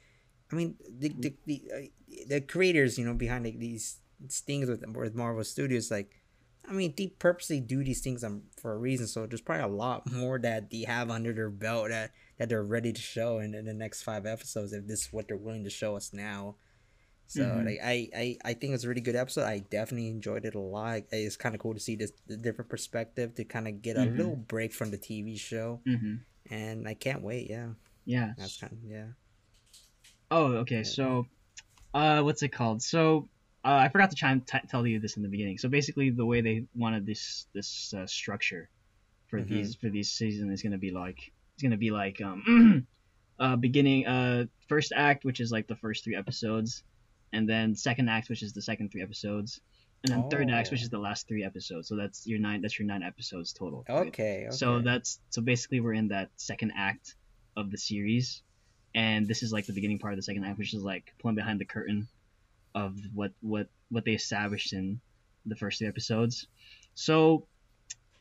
I 0.51 0.55
mean, 0.55 0.76
the 0.89 1.09
the 1.09 1.36
the, 1.45 1.64
uh, 1.76 2.16
the 2.28 2.41
creators, 2.41 2.97
you 2.97 3.05
know, 3.05 3.14
behind 3.14 3.43
like, 3.45 3.59
these 3.59 3.97
things 4.30 4.70
with 4.70 4.84
with 4.95 5.14
Marvel 5.14 5.43
Studios, 5.43 5.91
like, 5.91 6.09
I 6.68 6.72
mean, 6.72 6.93
they 6.95 7.07
purposely 7.07 7.59
do 7.59 7.84
these 7.84 7.99
things 7.99 8.24
um, 8.24 8.43
for 8.55 8.72
a 8.74 8.78
reason. 8.78 9.07
So 9.07 9.28
there's 9.28 9.41
probably 9.41 9.66
a 9.66 9.68
lot 9.68 10.09
more 10.12 10.39
that 10.39 10.72
they 10.72 10.86
have 10.88 11.12
under 11.12 11.34
their 11.34 11.49
belt 11.49 11.89
that 11.89 12.12
that 12.39 12.47
they're 12.47 12.64
ready 12.64 12.93
to 12.93 13.01
show 13.01 13.39
in, 13.39 13.53
in 13.53 13.66
the 13.66 13.74
next 13.74 14.03
five 14.03 14.26
episodes 14.26 14.72
if 14.72 14.88
this 14.88 15.01
is 15.01 15.14
what 15.14 15.28
they're 15.28 15.36
willing 15.36 15.66
to 15.66 15.70
show 15.70 15.97
us 15.97 16.14
now. 16.14 16.55
So 17.32 17.44
Mhm. 17.44 17.66
like 17.66 17.80
I, 17.82 18.10
I 18.14 18.38
I 18.44 18.54
think 18.54 18.74
it's 18.74 18.84
a 18.84 18.90
really 18.90 19.00
good 19.00 19.16
episode. 19.16 19.46
I 19.46 19.60
definitely 19.60 20.10
enjoyed 20.10 20.44
it 20.44 20.56
a 20.56 20.60
lot. 20.60 21.04
It's 21.12 21.38
kind 21.38 21.56
of 21.56 21.62
cool 21.62 21.74
to 21.74 21.80
see 21.80 21.96
this 21.96 22.12
the 22.28 22.36
different 22.36 22.70
perspective 22.70 23.36
to 23.36 23.46
kind 23.46 23.68
of 23.70 23.82
get 23.82 23.96
a 23.96 24.04
Mhm. 24.04 24.18
little 24.18 24.36
break 24.36 24.74
from 24.74 24.92
the 24.92 24.98
TV 24.98 25.40
show, 25.40 25.80
hmm 25.86 26.16
and 26.50 26.88
I 26.88 26.94
can't 26.94 27.22
wait. 27.24 27.50
Yeah, 27.50 27.70
Yeah. 28.04 28.34
that's 28.38 28.60
kind 28.60 28.74
of 28.74 28.80
yeah. 28.84 29.08
Oh, 30.30 30.54
okay. 30.64 30.84
So, 30.84 31.28
uh, 31.94 32.22
what's 32.22 32.44
it 32.44 32.50
called? 32.50 32.82
So, 32.82 33.30
uh, 33.64 33.76
I 33.76 33.90
forgot 33.90 34.12
to 34.12 34.26
and 34.26 34.46
t- 34.46 34.68
tell 34.70 34.86
you 34.88 35.00
this 35.00 35.16
in 35.18 35.24
the 35.24 35.30
beginning. 35.30 35.58
So 35.58 35.70
basically, 35.70 36.10
the 36.10 36.26
way 36.26 36.42
they 36.42 36.66
wanted 36.76 37.06
this 37.06 37.48
this 37.54 37.94
uh, 37.94 38.08
structure 38.08 38.70
for 39.28 39.40
Mhm. 39.40 39.48
these 39.48 39.76
for 39.76 39.90
these 39.90 40.12
season 40.12 40.52
is 40.52 40.62
gonna 40.64 40.78
be 40.78 40.92
like 40.92 41.32
it's 41.56 41.64
gonna 41.64 41.78
be 41.78 41.92
like 41.92 42.20
um 42.22 42.86
uh 43.40 43.56
beginning 43.56 44.06
uh 44.06 44.46
first 44.68 44.92
act 44.94 45.24
which 45.24 45.40
is 45.40 45.52
like 45.52 45.68
the 45.68 45.76
first 45.78 46.04
three 46.04 46.16
episodes, 46.16 46.84
and 47.34 47.48
then 47.50 47.76
second 47.76 48.10
act 48.10 48.30
which 48.30 48.44
is 48.44 48.54
the 48.54 48.62
second 48.62 48.92
three 48.92 49.02
episodes, 49.02 49.60
and 50.04 50.12
then 50.14 50.30
third 50.30 50.50
act 50.50 50.72
which 50.72 50.82
Oh. 50.82 50.84
is 50.84 50.90
the 50.90 50.98
last 51.00 51.28
three 51.28 51.44
episodes. 51.44 51.88
So 51.88 51.96
that's 51.96 52.26
your 52.28 52.40
nine 52.40 52.62
that's 52.62 52.78
your 52.80 52.88
nine 52.88 53.04
episodes 53.04 53.54
total. 53.54 53.86
right? 53.88 54.08
Okay, 54.08 54.46
okay. 54.48 54.56
So 54.56 54.80
that's 54.82 55.20
so 55.30 55.42
basically 55.42 55.80
we're 55.80 55.94
in 55.94 56.10
that 56.10 56.30
second 56.38 56.72
act 56.76 57.16
of 57.58 57.70
the 57.72 57.78
series, 57.78 58.42
and 58.96 59.28
this 59.28 59.44
is 59.44 59.52
like 59.54 59.66
the 59.66 59.74
beginning 59.74 60.00
part 60.00 60.14
of 60.14 60.18
the 60.18 60.24
second 60.24 60.44
act, 60.46 60.58
which 60.58 60.74
is 60.74 60.84
like 60.84 61.14
pulling 61.20 61.36
behind 61.36 61.60
the 61.60 61.66
curtain 61.66 62.08
of 62.74 62.98
what 63.14 63.32
what 63.42 63.68
what 63.90 64.06
they 64.06 64.14
established 64.14 64.74
in 64.74 65.02
the 65.46 65.56
first 65.56 65.80
three 65.80 65.88
episodes. 65.88 66.48
So 66.96 67.46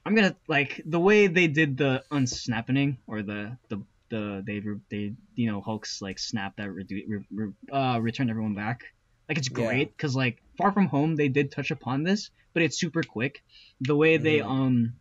I'm 0.05 0.15
gonna 0.15 0.37
like 0.49 0.81
the 0.85 0.99
way 1.01 1.27
they 1.27 1.47
did 1.47 1.77
the 1.77 2.03
unsnapping 2.11 2.99
or 3.07 3.23
the 3.23 3.57
the 3.69 3.83
the 4.09 4.43
they 4.45 4.61
they 4.91 5.13
you 5.37 5.51
know 5.51 5.61
Hulk's 5.61 6.03
like 6.03 6.19
snap 6.19 6.57
that 6.57 6.69
re, 6.71 6.85
re, 7.31 7.53
uh 7.71 7.99
returned 8.01 8.31
everyone 8.31 8.55
back. 8.55 8.85
Like 9.31 9.39
it's 9.39 9.49
great 9.49 9.97
because 9.97 10.17
like 10.17 10.43
Far 10.59 10.73
From 10.73 10.89
Home 10.89 11.15
they 11.15 11.29
did 11.29 11.53
touch 11.53 11.71
upon 11.71 12.03
this, 12.03 12.31
but 12.53 12.65
it's 12.65 12.79
super 12.79 13.05
quick. 13.05 13.43
The 13.81 13.95
way 13.95 14.17
they 14.19 14.39
Mhm. 14.39 14.51
um 14.51 14.95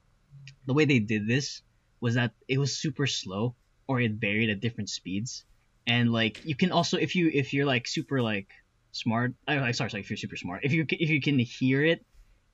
the 0.67 0.73
way 0.75 0.85
they 0.85 0.99
did 0.99 1.27
this 1.27 1.63
was 1.99 2.13
that 2.13 2.33
it 2.47 2.59
was 2.59 2.77
super 2.77 3.07
slow 3.07 3.55
or 3.87 3.99
it 3.99 4.11
varied 4.13 4.51
at 4.51 4.59
different 4.61 4.89
speeds 4.89 5.45
and 5.87 6.11
like 6.11 6.39
you 6.43 6.55
can 6.55 6.71
also 6.71 6.97
if 6.97 7.15
you 7.15 7.31
if 7.33 7.53
you're 7.53 7.65
like 7.65 7.87
super 7.87 8.21
like 8.21 8.47
smart 8.91 9.33
I 9.47 9.71
sorry 9.71 9.89
sorry 9.89 10.01
if 10.01 10.09
you're 10.11 10.17
super 10.17 10.37
smart 10.37 10.61
if 10.63 10.73
you 10.73 10.85
if 10.89 11.09
you 11.09 11.21
can 11.21 11.39
hear 11.39 11.83
it 11.83 12.05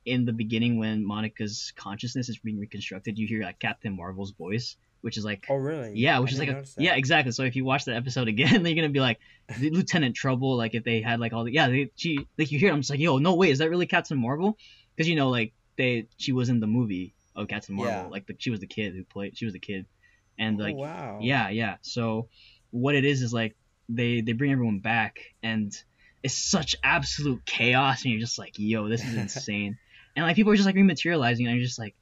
in 0.06 0.24
the 0.24 0.32
beginning 0.32 0.78
when 0.78 1.04
Monica's 1.04 1.74
consciousness 1.76 2.30
is 2.30 2.38
being 2.38 2.58
reconstructed 2.58 3.18
you 3.18 3.26
hear 3.28 3.42
like 3.42 3.58
Captain 3.58 3.94
Marvel's 3.94 4.32
voice 4.32 4.76
which 5.02 5.16
is 5.16 5.24
like 5.24 5.46
oh 5.48 5.54
really? 5.56 5.92
yeah, 5.94 6.18
which 6.18 6.30
I 6.30 6.34
is 6.34 6.38
like 6.40 6.48
a, 6.48 6.64
yeah, 6.78 6.94
exactly. 6.94 7.32
So 7.32 7.44
if 7.44 7.54
you 7.56 7.64
watch 7.64 7.84
that 7.84 7.96
episode 7.96 8.28
again, 8.28 8.52
then 8.62 8.66
you're 8.66 8.76
gonna 8.82 8.92
be 8.92 9.00
like, 9.00 9.18
the 9.58 9.70
Lieutenant 9.70 10.14
Trouble. 10.16 10.56
Like 10.56 10.74
if 10.74 10.84
they 10.84 11.00
had 11.00 11.20
like 11.20 11.32
all 11.32 11.44
the 11.44 11.52
yeah, 11.52 11.68
they, 11.68 11.90
she 11.96 12.18
like 12.38 12.50
you 12.50 12.58
hear, 12.58 12.72
I'm 12.72 12.80
just 12.80 12.90
like, 12.90 13.00
yo, 13.00 13.18
no 13.18 13.34
way, 13.34 13.50
is 13.50 13.58
that 13.58 13.70
really 13.70 13.86
Captain 13.86 14.18
Marvel? 14.18 14.56
Because 14.94 15.08
you 15.08 15.16
know 15.16 15.28
like 15.30 15.52
they 15.76 16.06
she 16.16 16.32
was 16.32 16.48
in 16.48 16.60
the 16.60 16.66
movie 16.66 17.14
of 17.34 17.48
Captain 17.48 17.74
Marvel, 17.76 17.92
Yeah. 17.92 18.06
like 18.08 18.26
the, 18.26 18.34
she 18.38 18.50
was 18.50 18.60
the 18.60 18.66
kid 18.66 18.94
who 18.94 19.04
played, 19.04 19.36
she 19.36 19.44
was 19.44 19.52
the 19.52 19.60
kid, 19.60 19.86
and 20.38 20.60
Oh, 20.60 20.64
like 20.64 20.76
wow. 20.76 21.18
yeah, 21.22 21.50
yeah. 21.50 21.76
So 21.82 22.28
what 22.70 22.94
it 22.94 23.04
is 23.04 23.22
is 23.22 23.32
like 23.32 23.54
they 23.88 24.20
they 24.22 24.32
bring 24.32 24.52
everyone 24.52 24.78
back, 24.80 25.20
and 25.42 25.72
it's 26.22 26.34
such 26.34 26.74
absolute 26.82 27.44
chaos, 27.44 28.02
and 28.02 28.10
you're 28.12 28.20
just 28.20 28.38
like, 28.38 28.54
yo, 28.56 28.88
this 28.88 29.04
is 29.04 29.14
insane, 29.24 29.78
and 30.16 30.24
like 30.24 30.34
people 30.34 30.50
are 30.52 30.56
just 30.56 30.66
like 30.66 30.74
rematerializing, 30.76 31.46
and 31.46 31.54
you're 31.56 31.64
just 31.64 31.78
like, 31.78 31.94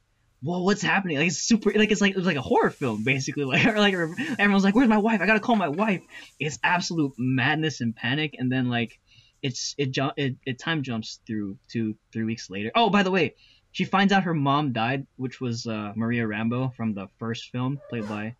whoa, 0.45 0.61
what's 0.63 0.81
happening? 0.81 1.17
Like 1.17 1.27
it's 1.27 1.37
super, 1.39 1.71
like 1.75 1.91
it's 1.91 2.01
like 2.01 2.11
it 2.11 2.17
was 2.17 2.25
like 2.25 2.37
a 2.37 2.41
horror 2.41 2.69
film 2.69 3.03
basically, 3.03 3.43
like 3.51 3.65
or 3.65 3.77
like 3.77 3.93
everyone's 3.93 4.63
like, 4.63 4.75
where's 4.75 4.87
my 4.87 4.97
wife? 4.99 5.19
I 5.21 5.25
gotta 5.25 5.39
call 5.39 5.55
my 5.55 5.69
wife. 5.69 6.01
It's 6.39 6.59
absolute 6.63 7.13
madness 7.17 7.81
and 7.81 7.95
panic, 7.95 8.35
and 8.37 8.51
then 8.51 8.69
like 8.69 8.99
it's 9.41 9.75
it 9.77 9.91
jump 9.91 10.13
it, 10.17 10.35
it 10.45 10.59
time 10.59 10.83
jumps 10.83 11.19
through 11.27 11.57
to 11.73 11.95
three 12.13 12.23
weeks 12.23 12.49
later. 12.49 12.71
Oh, 12.75 12.89
by 12.89 13.03
the 13.03 13.11
way. 13.11 13.35
She 13.71 13.83
finds 13.83 14.13
out 14.13 14.23
her 14.23 14.33
mom 14.33 14.71
died, 14.71 15.05
which 15.17 15.41
was 15.41 15.67
uh, 15.67 15.91
Maria 15.97 16.23
Rambeau 16.23 16.73
from 16.75 16.93
the 16.93 17.07
first 17.19 17.51
film, 17.51 17.81
played 17.89 18.07
by 18.07 18.35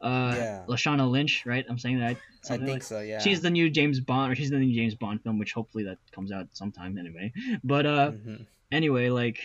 uh, 0.00 0.34
Yeah. 0.36 0.64
Lashana 0.68 1.10
Lynch, 1.10 1.44
right? 1.46 1.64
I'm 1.68 1.78
saying 1.80 1.98
that. 1.98 2.16
I 2.48 2.56
think 2.58 2.68
like- 2.68 2.82
so. 2.84 3.00
Yeah. 3.00 3.18
She's 3.18 3.40
the 3.40 3.50
new 3.50 3.68
James 3.70 3.98
Bond, 3.98 4.30
or 4.30 4.36
she's 4.36 4.50
the 4.50 4.58
new 4.58 4.72
James 4.72 4.94
Bond 4.94 5.20
film, 5.24 5.40
which 5.40 5.52
hopefully 5.52 5.84
that 5.84 5.98
comes 6.12 6.30
out 6.30 6.46
sometime 6.52 6.96
anyway. 6.96 7.32
But 7.64 7.86
uh, 7.86 8.10
Mhm. 8.12 8.46
anyway, 8.70 9.08
like 9.10 9.40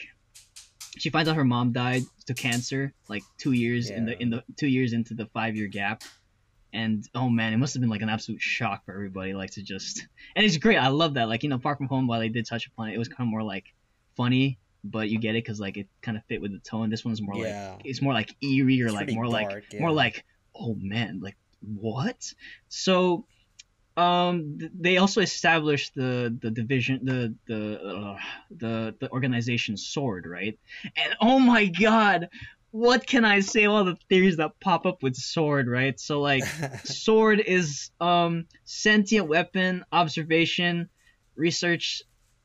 she 0.98 1.10
finds 1.10 1.30
out 1.30 1.36
her 1.36 1.44
mom 1.44 1.72
died 1.72 2.04
to 2.26 2.34
cancer, 2.34 2.94
like 3.08 3.24
two 3.38 3.54
years 3.54 3.90
in 3.90 4.06
the 4.06 4.22
in 4.22 4.30
the 4.30 4.44
two 4.58 4.68
years 4.68 4.94
into 4.94 5.14
the 5.14 5.26
five 5.28 5.56
year 5.56 5.68
gap. 5.68 6.04
And 6.74 7.06
oh 7.16 7.30
man, 7.30 7.54
it 7.54 7.58
must 7.58 7.74
have 7.74 7.82
been 7.82 7.90
like 7.90 8.02
an 8.02 8.10
absolute 8.10 8.42
shock 8.42 8.86
for 8.86 8.94
everybody, 8.94 9.34
like 9.34 9.52
to 9.52 9.62
just 9.64 10.06
and 10.36 10.46
it's 10.46 10.58
great. 10.58 10.78
I 10.78 10.88
love 10.88 11.16
that. 11.16 11.28
Like 11.28 11.44
you 11.44 11.50
know, 11.50 11.60
Far 11.60 11.76
From 11.76 11.88
Home, 11.88 12.08
while 12.08 12.20
they 12.20 12.30
did 12.30 12.46
touch 12.46 12.68
upon 12.68 12.90
it, 12.90 12.96
it 12.96 12.98
was 12.98 13.08
kind 13.08 13.22
of 13.22 13.28
more 13.28 13.44
like 13.44 13.66
funny, 14.16 14.58
but 14.84 15.10
you 15.10 15.20
get 15.20 15.36
it 15.36 15.44
because 15.44 15.60
like 15.60 15.78
it 15.78 15.88
kind 16.02 16.18
of 16.18 16.24
fit 16.26 16.42
with 16.42 16.52
the 16.52 16.60
tone. 16.60 16.90
This 16.90 17.04
one's 17.04 17.22
more 17.22 17.36
like 17.36 17.82
it's 17.84 18.02
more 18.02 18.14
like 18.14 18.36
eerie 18.42 18.82
or 18.82 18.88
It's 18.88 18.96
like 18.96 19.12
more 19.12 19.28
like 19.28 19.50
dark, 19.50 19.64
more 19.80 19.92
like 19.92 20.24
oh 20.56 20.76
man 20.76 21.22
like 21.22 21.38
what 21.62 22.34
so 22.68 23.26
um 24.02 24.58
they 24.80 24.98
also 24.98 25.22
established 25.22 25.94
the 25.96 26.36
the 26.42 26.52
division 26.52 27.00
the 27.04 27.36
the 27.48 27.62
uh, 27.82 28.18
the 28.50 28.96
the 29.00 29.10
organization 29.12 29.78
sword 29.78 30.26
right 30.26 30.58
and 30.96 31.14
oh 31.22 31.40
my 31.40 31.66
god 31.66 32.30
what 32.72 33.06
can 33.06 33.26
i 33.26 33.40
say 33.42 33.66
all 33.66 33.84
the 33.84 33.98
theories 34.10 34.38
that 34.38 34.52
pop 34.60 34.86
up 34.86 35.04
with 35.04 35.16
sword 35.16 35.68
right 35.68 36.00
so 36.00 36.20
like 36.22 36.44
sword 36.84 37.40
is 37.40 37.92
um 38.00 38.46
sentient 38.66 39.28
weapon 39.28 39.84
observation 39.92 40.90
research 41.36 42.02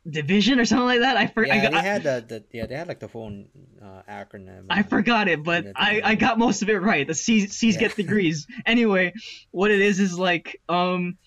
division 0.09 0.61
or 0.61 0.64
something 0.64 0.86
like 0.86 1.00
that 1.00 1.16
i 1.16 1.26
forgot 1.26 1.57
yeah, 1.57 1.61
I, 1.61 1.62
got- 1.62 1.72
they 1.72 1.88
had 1.88 2.02
the, 2.04 2.24
the 2.28 2.44
yeah 2.52 2.66
they 2.66 2.76
had 2.76 2.88
like 2.88 3.00
the 3.00 3.09
full 3.09 3.44
uh, 3.82 4.02
acronym. 4.09 4.66
I 4.70 4.82
forgot 4.82 5.28
it, 5.28 5.42
but 5.44 5.66
I, 5.76 6.00
I 6.02 6.14
got 6.14 6.38
most 6.38 6.62
of 6.62 6.68
it 6.68 6.78
right. 6.80 7.07
The 7.07 7.14
C's, 7.14 7.57
C's 7.57 7.74
Yeah. 7.74 7.80
get 7.80 7.96
degrees. 7.96 8.46
anyway, 8.66 9.12
what 9.50 9.70
it 9.70 9.80
is 9.80 10.00
is 10.00 10.18
like 10.18 10.61
um 10.68 11.18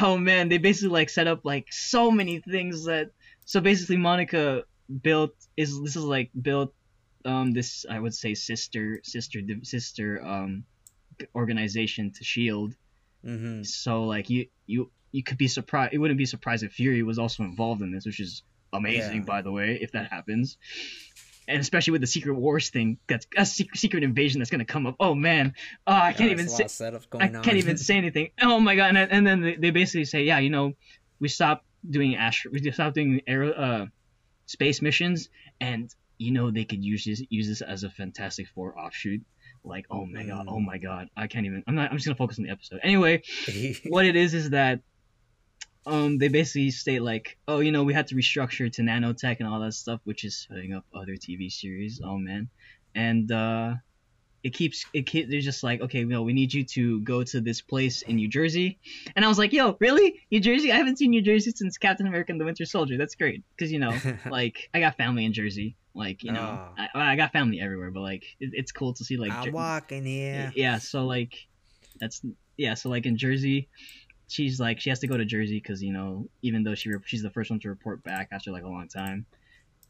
oh 0.00 0.16
man, 0.18 0.48
they 0.48 0.58
basically 0.58 0.90
like 0.90 1.10
set 1.10 1.26
up 1.26 1.40
like 1.44 1.66
so 1.72 2.10
many 2.10 2.40
things 2.40 2.84
that. 2.84 3.10
So 3.44 3.60
basically, 3.60 3.96
Monica 3.96 4.64
built 5.02 5.32
is 5.56 5.80
this 5.82 5.96
is 5.96 6.04
like 6.04 6.30
built 6.40 6.72
um 7.24 7.52
this 7.52 7.84
I 7.88 7.98
would 7.98 8.14
say 8.14 8.34
sister 8.34 9.00
sister 9.02 9.40
sister 9.62 10.22
um 10.24 10.64
organization 11.34 12.12
to 12.12 12.24
Shield. 12.24 12.74
Mm-hmm. 13.24 13.62
So 13.62 14.04
like 14.04 14.30
you 14.30 14.46
you 14.66 14.90
you 15.12 15.22
could 15.22 15.38
be 15.38 15.48
surprised. 15.48 15.94
It 15.94 15.98
wouldn't 15.98 16.18
be 16.18 16.26
surprised 16.26 16.62
if 16.62 16.72
Fury 16.72 17.02
was 17.02 17.18
also 17.18 17.42
involved 17.42 17.82
in 17.82 17.92
this, 17.92 18.04
which 18.04 18.20
is 18.20 18.42
amazing, 18.72 19.18
Yeah. 19.18 19.24
by 19.24 19.42
the 19.42 19.50
way, 19.52 19.78
if 19.80 19.92
that 19.92 20.10
happens. 20.10 20.58
And 21.48 21.60
especially 21.60 21.92
with 21.92 22.00
the 22.00 22.06
Secret 22.08 22.34
Wars 22.34 22.70
thing, 22.70 22.98
that's 23.08 23.26
a 23.36 23.46
secret, 23.46 24.02
invasion 24.02 24.40
that's 24.40 24.50
gonna 24.50 24.64
come 24.64 24.86
up. 24.86 24.96
Oh 24.98 25.14
man, 25.14 25.54
oh, 25.86 25.92
I 25.92 26.12
can't 26.12 26.30
even 26.32 26.48
say. 26.48 26.64
I 27.20 27.28
on. 27.28 27.42
can't 27.44 27.56
even 27.58 27.76
say 27.76 27.96
anything. 27.96 28.30
Oh 28.42 28.58
my 28.58 28.74
god! 28.74 28.88
And, 28.88 28.96
then- 28.96 29.08
and 29.10 29.26
then 29.26 29.40
they- 29.42 29.56
they 29.56 29.70
basically 29.70 30.06
say, 30.06 30.24
yeah, 30.24 30.38
you 30.40 30.50
know, 30.50 30.72
we 31.20 31.28
stopped 31.28 31.64
doing 31.88 32.16
astro, 32.16 32.50
we 32.52 32.70
stopped 32.72 32.94
doing 32.96 33.20
aero, 33.28 33.52
uh, 33.52 33.86
space 34.46 34.82
missions, 34.82 35.28
and 35.60 35.94
you 36.18 36.32
know 36.32 36.50
they 36.50 36.64
could 36.64 36.84
use 36.84 37.04
this 37.04 37.22
use 37.30 37.46
this 37.48 37.60
as 37.62 37.84
a 37.84 37.90
Fantastic 37.90 38.48
Four 38.48 38.78
offshoot. 38.78 39.22
Like, 39.64 39.86
oh 39.90 40.04
my 40.06 40.24
god, 40.24 40.46
oh 40.48 40.60
my 40.60 40.78
god, 40.78 41.10
I 41.16 41.26
can't 41.28 41.46
even. 41.46 41.62
I'm 41.66 41.74
not. 41.74 41.90
I'm 41.90 41.96
just 41.96 42.06
gonna 42.06 42.16
focus 42.16 42.38
on 42.38 42.44
the 42.44 42.50
episode. 42.50 42.80
Anyway, 42.82 43.22
what 43.86 44.04
it 44.04 44.16
is 44.16 44.34
is 44.34 44.50
that 44.50 44.80
um 45.86 46.18
they 46.18 46.28
basically 46.28 46.70
state 46.70 47.00
like 47.02 47.36
oh 47.48 47.60
you 47.60 47.70
know 47.72 47.84
we 47.84 47.94
had 47.94 48.06
to 48.08 48.14
restructure 48.14 48.70
to 48.72 48.82
nanotech 48.82 49.36
and 49.38 49.48
all 49.48 49.60
that 49.60 49.72
stuff 49.72 50.00
which 50.04 50.24
is 50.24 50.46
setting 50.48 50.74
up 50.74 50.84
other 50.94 51.12
tv 51.14 51.50
series. 51.50 52.00
Oh 52.04 52.18
man. 52.18 52.48
And 52.94 53.30
uh 53.30 53.74
it 54.42 54.50
keeps 54.50 54.84
it 54.92 55.06
keep, 55.06 55.28
they're 55.28 55.40
just 55.40 55.62
like 55.64 55.80
okay 55.80 56.04
no 56.04 56.22
we 56.22 56.32
need 56.32 56.52
you 56.54 56.62
to 56.64 57.00
go 57.00 57.22
to 57.24 57.40
this 57.40 57.60
place 57.60 58.02
in 58.02 58.16
new 58.16 58.28
jersey. 58.28 58.78
And 59.14 59.24
i 59.24 59.28
was 59.28 59.38
like 59.38 59.52
yo 59.52 59.76
really? 59.80 60.20
New 60.30 60.40
jersey? 60.40 60.70
I 60.72 60.76
haven't 60.76 60.98
seen 60.98 61.10
new 61.10 61.22
jersey 61.22 61.52
since 61.54 61.78
captain 61.78 62.06
america 62.06 62.32
and 62.32 62.40
the 62.40 62.44
winter 62.44 62.64
soldier. 62.64 62.96
That's 62.96 63.14
great. 63.14 63.42
Because 63.56 63.72
you 63.72 63.78
know 63.78 63.96
like 64.30 64.68
i 64.74 64.80
got 64.80 64.96
family 64.96 65.24
in 65.24 65.32
jersey. 65.32 65.76
Like 65.94 66.22
you 66.22 66.32
know 66.32 66.58
Oh. 66.78 66.84
I, 66.94 67.12
I 67.12 67.16
got 67.16 67.32
family 67.32 67.60
everywhere 67.60 67.90
but 67.90 68.00
like 68.00 68.24
it, 68.40 68.50
it's 68.52 68.72
cool 68.72 68.92
to 68.94 69.04
see 69.04 69.16
like 69.16 69.32
I'm 69.32 69.44
Jer- 69.46 69.52
walking 69.52 70.04
here. 70.04 70.52
yeah 70.54 70.78
so 70.78 71.06
like 71.06 71.46
that's 72.00 72.20
yeah 72.56 72.74
so 72.74 72.88
like 72.90 73.06
in 73.06 73.16
jersey 73.16 73.68
she's 74.28 74.58
like 74.58 74.80
she 74.80 74.90
has 74.90 74.98
to 75.00 75.06
go 75.06 75.16
to 75.16 75.24
jersey 75.24 75.58
because 75.60 75.82
you 75.82 75.92
know 75.92 76.28
even 76.42 76.62
though 76.64 76.74
she 76.74 76.90
re- 76.90 76.98
she's 77.04 77.22
the 77.22 77.30
first 77.30 77.50
one 77.50 77.60
to 77.60 77.68
report 77.68 78.02
back 78.02 78.28
after 78.32 78.50
like 78.50 78.64
a 78.64 78.68
long 78.68 78.88
time 78.88 79.24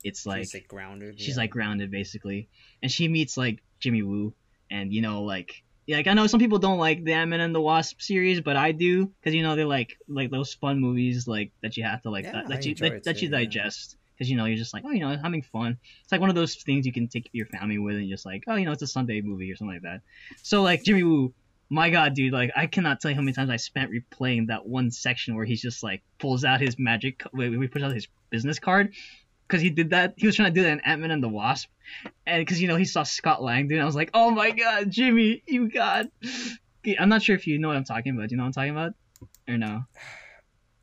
it's 0.04 0.26
like 0.26 0.40
She's 0.42 0.54
like 0.54 0.68
grounded. 0.68 1.18
she's 1.18 1.36
yeah. 1.36 1.42
like 1.42 1.50
grounded 1.50 1.90
basically 1.90 2.48
and 2.82 2.90
she 2.92 3.08
meets 3.08 3.36
like 3.36 3.62
jimmy 3.80 4.02
woo 4.02 4.34
and 4.70 4.92
you 4.92 5.00
know 5.02 5.22
like 5.22 5.62
like 5.88 6.08
I 6.08 6.14
know 6.14 6.26
some 6.26 6.40
people 6.40 6.58
don't 6.58 6.78
like 6.78 7.04
the 7.04 7.12
Ant-Man 7.12 7.40
and 7.40 7.54
the 7.54 7.60
Wasp 7.60 8.00
series, 8.00 8.40
but 8.40 8.56
I 8.56 8.72
do 8.72 9.06
because 9.06 9.36
you 9.36 9.44
know 9.44 9.54
they're 9.54 9.66
like 9.66 9.96
like 10.08 10.32
those 10.32 10.52
fun 10.52 10.80
movies 10.80 11.28
like 11.28 11.52
that 11.62 11.76
you 11.76 11.84
have 11.84 12.02
to 12.02 12.10
like 12.10 12.24
Yeah, 12.24 12.32
that, 12.32 12.48
that 12.48 12.66
you 12.66 12.74
that, 12.74 12.92
it 12.92 13.04
that 13.04 13.22
you 13.22 13.28
too, 13.28 13.32
yeah. 13.36 13.44
digest 13.44 13.96
because 14.12 14.28
you 14.28 14.36
know 14.36 14.46
you're 14.46 14.56
just 14.56 14.74
like 14.74 14.82
oh 14.84 14.90
you 14.90 14.98
know 14.98 15.16
having 15.16 15.42
fun. 15.42 15.78
It's 16.02 16.10
like 16.10 16.20
one 16.20 16.28
of 16.28 16.34
those 16.34 16.56
things 16.56 16.86
you 16.86 16.92
can 16.92 17.06
take 17.06 17.28
your 17.30 17.46
family 17.46 17.78
with 17.78 17.94
and 17.94 18.08
just 18.08 18.26
like 18.26 18.42
oh 18.48 18.56
you 18.56 18.64
know 18.64 18.72
it's 18.72 18.82
a 18.82 18.88
Sunday 18.88 19.20
movie 19.20 19.48
or 19.52 19.54
something 19.54 19.74
like 19.76 19.82
that. 19.82 20.00
So 20.42 20.62
like 20.62 20.82
Jimmy 20.82 21.04
Woo, 21.04 21.32
my 21.68 21.90
god 21.90 22.14
dude, 22.14 22.32
like 22.32 22.50
I 22.56 22.66
cannot 22.66 23.00
tell 23.00 23.10
you 23.10 23.14
how 23.16 23.22
many 23.22 23.32
times 23.32 23.50
I 23.50 23.56
spent 23.56 23.90
replaying 23.90 24.48
that 24.48 24.66
one 24.66 24.90
section 24.90 25.34
where 25.34 25.44
he's 25.44 25.60
just 25.60 25.82
like 25.82 26.02
pulls 26.18 26.44
out 26.44 26.60
his 26.60 26.78
magic 26.78 27.22
wait 27.32 27.52
he 27.52 27.66
pulls 27.68 27.84
out 27.84 27.92
his 27.92 28.08
business 28.30 28.58
card 28.58 28.94
because 29.48 29.62
he 29.62 29.70
did 29.70 29.90
that 29.90 30.14
he 30.16 30.26
was 30.26 30.36
trying 30.36 30.52
to 30.52 30.54
do 30.54 30.62
that 30.62 30.72
in 30.72 30.80
Ant-Man 30.80 31.10
and 31.10 31.22
the 31.22 31.28
Wasp 31.28 31.68
and 32.26 32.40
because 32.40 32.60
you 32.60 32.68
know 32.68 32.76
he 32.76 32.84
saw 32.84 33.02
Scott 33.02 33.42
Lang 33.42 33.68
dude 33.68 33.80
I 33.80 33.84
was 33.84 33.96
like 33.96 34.10
oh 34.14 34.30
my 34.30 34.50
god 34.50 34.90
Jimmy 34.90 35.42
you 35.46 35.68
got. 35.70 36.06
I'm 37.00 37.08
not 37.08 37.20
sure 37.20 37.34
if 37.34 37.48
you 37.48 37.58
know 37.58 37.66
what 37.66 37.76
I'm 37.76 37.82
talking 37.84 38.14
about. 38.14 38.28
Do 38.28 38.34
you 38.34 38.36
know 38.36 38.44
what 38.44 38.46
I'm 38.46 38.52
talking 38.52 38.70
about? 38.70 38.92
Or 39.48 39.58
no? 39.58 39.82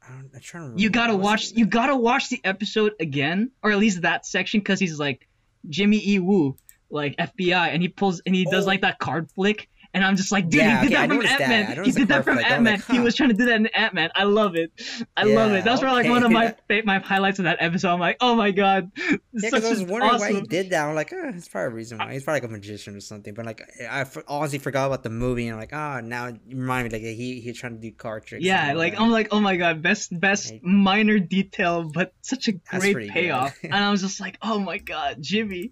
I 0.06 0.10
don't, 0.12 0.30
I'm 0.34 0.42
trying 0.42 0.64
to 0.64 0.66
remember. 0.66 0.82
You 0.82 0.90
gotta 0.90 1.16
watch. 1.16 1.52
You 1.54 1.66
gotta 1.66 1.96
watch 1.96 2.28
the 2.28 2.42
episode 2.44 2.92
again, 3.00 3.52
or 3.62 3.72
at 3.72 3.78
least 3.78 4.02
that 4.02 4.26
section, 4.26 4.60
because 4.60 4.82
he's 4.82 5.00
like 5.00 5.30
Jimmy 5.70 6.02
E. 6.06 6.20
Woo, 6.20 6.58
like 6.90 7.16
FBI, 7.16 7.70
and 7.74 7.82
he 7.82 7.88
pulls 7.88 8.22
and 8.26 8.36
he 8.36 8.44
does 8.44 8.66
Oh. 8.66 8.68
like 8.68 8.82
that 8.82 9.00
card 9.00 9.32
flick, 9.32 9.70
and 9.94 10.04
I'm 10.04 10.16
just 10.16 10.32
like, 10.32 10.50
dude, 10.50 10.62
Yeah, 10.62 10.82
he 10.84 10.90
did 10.90 10.98
okay, 10.98 11.08
that 11.08 11.10
from 11.16 11.26
Ant 11.26 11.40
Man. 11.78 11.86
He 11.86 11.92
did 11.92 12.08
that 12.08 12.24
from 12.24 12.38
Ant 12.40 12.64
Man. 12.64 12.74
like, 12.80 12.86
He 12.88 13.00
was 13.00 13.16
trying 13.16 13.30
to 13.30 13.36
do 13.36 13.46
that 13.46 13.56
in 13.56 13.68
Ant 13.68 13.94
Man. 13.94 14.10
I 14.16 14.24
love 14.24 14.56
it. 14.56 14.72
I 15.16 15.24
love 15.24 15.52
it. 15.52 15.56
Yeah, 15.56 15.62
That 15.62 15.72
was 15.72 15.80
probably 15.82 16.04
like 16.04 16.12
one 16.12 16.24
of 16.24 16.32
my 16.32 16.56
my 16.86 17.00
highlights 17.00 17.40
of 17.40 17.46
that 17.46 17.58
episode. 17.60 17.90
I'm 17.94 18.00
like, 18.00 18.18
oh 18.22 18.36
my 18.36 18.52
god, 18.52 18.92
Yeah, 18.98 19.18
because 19.34 19.66
I 19.66 19.70
was 19.70 19.84
wondering 19.84 20.14
why 20.20 20.30
he 20.30 20.36
awesome. 20.36 20.46
did 20.48 20.70
that. 20.72 20.86
I'm 20.88 20.96
like, 20.96 21.14
uh, 21.14 21.18
oh, 21.24 21.30
it's 21.30 21.48
probably 21.48 21.68
a 21.68 21.76
reason 21.76 21.98
why. 21.98 22.14
He's 22.14 22.24
probably 22.24 22.42
like 22.42 22.50
a 22.50 22.52
magician 22.54 22.96
or 22.96 23.00
something. 23.00 23.34
But 23.34 23.46
like, 23.46 23.62
I 23.90 24.06
honestly 24.28 24.60
forgot 24.60 24.88
about 24.88 25.04
the 25.04 25.10
movie, 25.10 25.48
and 25.48 25.54
I'm 25.56 25.60
like, 25.60 25.74
oh, 25.74 26.00
now 26.02 26.28
you 26.28 26.58
remind 26.58 26.86
me 26.86 26.90
like 26.92 27.02
he 27.02 27.40
he's 27.42 27.58
trying 27.60 27.76
to 27.76 27.82
do 27.82 27.92
card 27.92 28.26
tricks. 28.26 28.44
Yeah, 28.44 28.74
like 28.74 28.94
that. 28.94 29.02
I'm 29.02 29.12
like, 29.12 29.30
oh 29.32 29.40
my 29.40 29.58
god, 29.58 29.82
best 29.82 30.18
best 30.20 30.52
Right. 30.52 30.64
minor 30.64 31.20
detail, 31.20 31.84
but 31.94 32.14
such 32.22 32.48
a 32.48 32.54
That's 32.72 32.84
great 32.84 33.10
payoff. 33.12 33.58
and 33.64 33.74
I 33.76 33.92
was 33.92 34.02
just 34.02 34.20
like, 34.20 34.38
oh 34.42 34.60
my 34.60 34.78
god, 34.80 35.18
Jimmy. 35.22 35.72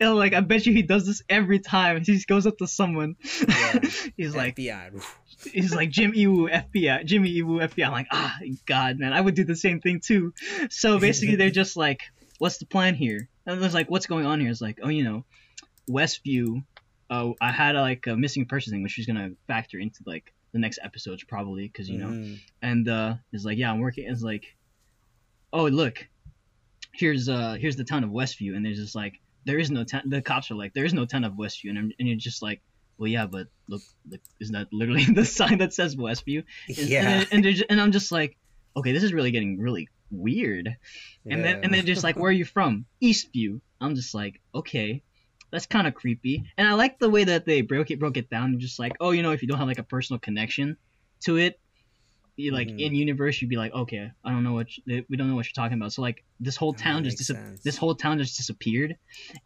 And 0.00 0.14
like 0.16 0.34
I 0.34 0.40
bet 0.40 0.66
you 0.66 0.72
he 0.72 0.82
does 0.82 1.06
this 1.06 1.22
every 1.28 1.58
time. 1.60 1.98
He 1.98 2.04
just 2.14 2.26
goes 2.26 2.46
up 2.46 2.58
to 2.58 2.66
someone. 2.66 3.16
Yeah. 3.60 3.90
he's 4.16 4.34
like 4.34 4.56
FBI. 4.56 5.04
He's 5.52 5.74
like 5.74 5.90
Jim 5.90 6.12
Ewu 6.12 6.50
FBI, 6.50 7.04
Jimmy 7.06 7.32
Ewu 7.36 7.60
FBI. 7.62 7.86
I'm 7.86 7.92
like, 7.92 8.08
ah, 8.12 8.36
God, 8.66 8.98
man, 8.98 9.12
I 9.12 9.20
would 9.20 9.34
do 9.34 9.44
the 9.44 9.56
same 9.56 9.80
thing 9.80 10.00
too. 10.00 10.34
So 10.70 10.98
basically, 10.98 11.36
they're 11.36 11.50
just 11.50 11.76
like, 11.76 12.02
what's 12.38 12.58
the 12.58 12.66
plan 12.66 12.94
here? 12.94 13.28
And 13.46 13.62
there's 13.62 13.74
like, 13.74 13.90
what's 13.90 14.06
going 14.06 14.26
on 14.26 14.40
here? 14.40 14.50
It's 14.50 14.60
like, 14.60 14.78
oh, 14.82 14.88
you 14.88 15.04
know, 15.04 15.24
Westview. 15.88 16.64
Uh, 17.08 17.30
I 17.40 17.50
had 17.50 17.74
like 17.74 18.06
a 18.06 18.16
missing 18.16 18.46
person 18.46 18.72
thing, 18.72 18.82
which 18.82 18.98
is 18.98 19.06
gonna 19.06 19.30
factor 19.46 19.78
into 19.78 20.00
like 20.06 20.32
the 20.52 20.58
next 20.58 20.78
episodes 20.82 21.24
probably, 21.24 21.66
because 21.66 21.88
you 21.88 21.98
know 21.98 22.08
Mhm. 22.08 22.38
and 22.60 22.88
uh 22.88 23.14
is 23.32 23.44
like 23.44 23.56
yeah 23.56 23.70
i'm 23.70 23.78
working 23.80 24.04
it's 24.08 24.20
like 24.22 24.56
oh 25.52 25.66
look 25.66 26.08
here's 26.92 27.28
uh 27.28 27.54
here's 27.54 27.76
the 27.76 27.84
town 27.84 28.02
of 28.04 28.10
westview 28.10 28.56
and 28.56 28.64
there's 28.64 28.78
just 28.78 28.94
like 28.96 29.20
there 29.44 29.58
is 29.58 29.70
no 29.70 29.84
town 29.84 30.02
the 30.06 30.20
cops 30.22 30.50
are 30.50 30.56
like 30.56 30.74
there 30.74 30.84
is 30.84 30.92
no 30.92 31.04
town 31.06 31.22
of 31.24 31.34
westview 31.34 31.70
and, 31.70 31.78
and 31.78 32.08
you're 32.08 32.16
just 32.16 32.42
like 32.42 32.60
well 33.00 33.08
yeah 33.08 33.26
but 33.26 33.48
look, 33.66 33.82
look 34.08 34.20
isn't 34.40 34.52
that 34.52 34.68
literally 34.72 35.04
the 35.20 35.24
sign 35.24 35.58
that 35.58 35.72
says 35.74 35.96
westview? 35.96 36.44
And, 36.68 36.76
Yeah. 36.88 37.24
and, 37.32 37.44
and, 37.46 37.64
and 37.70 37.80
i'm 37.80 37.90
just 37.90 38.12
like 38.12 38.36
okay 38.76 38.92
this 38.92 39.02
is 39.02 39.12
really 39.12 39.32
getting 39.32 39.58
really 39.58 39.88
weird. 40.12 40.68
And 41.30 41.44
then 41.44 41.54
and 41.62 41.64
Yeah. 41.72 41.78
then 41.78 41.86
just 41.86 42.04
like 42.04 42.16
where 42.16 42.30
are 42.30 42.32
you 42.32 42.44
from? 42.44 42.84
Eastview. 43.02 43.60
I'm 43.80 43.94
just 43.96 44.14
like 44.14 44.40
okay 44.54 45.02
that's 45.52 45.66
kind 45.66 45.86
of 45.88 45.94
creepy. 45.94 46.44
And 46.56 46.68
i 46.68 46.74
like 46.74 46.98
the 47.00 47.10
way 47.10 47.24
that 47.24 47.44
they 47.46 47.62
broke 47.62 47.90
it 47.90 47.98
broke 47.98 48.16
it 48.16 48.30
down. 48.30 48.50
And 48.52 48.60
just 48.60 48.78
like 48.78 48.94
oh 49.00 49.10
you 49.10 49.22
know 49.22 49.32
if 49.32 49.42
you 49.42 49.48
don't 49.48 49.58
have 49.58 49.66
like 49.68 49.78
a 49.78 49.84
personal 49.94 50.20
connection 50.20 50.76
to 51.24 51.36
it 51.38 51.58
like 52.50 52.68
Mhm. 52.68 52.80
in 52.80 52.94
universe 52.94 53.40
you'd 53.40 53.48
be 53.50 53.56
like 53.64 53.72
okay 53.74 54.10
i 54.24 54.30
don't 54.30 54.44
know 54.44 54.52
what 54.54 54.68
you, 54.76 55.04
we 55.10 55.16
don't 55.16 55.28
know 55.28 55.34
what 55.34 55.46
you're 55.46 55.60
talking 55.62 55.76
about 55.80 55.92
so 55.92 56.00
like 56.02 56.24
this 56.38 56.56
whole 56.56 56.72
town 56.72 57.04
just 57.04 57.18
dis- 57.18 57.60
this 57.62 57.76
whole 57.76 57.94
town 57.94 58.18
just 58.18 58.36
disappeared 58.36 58.96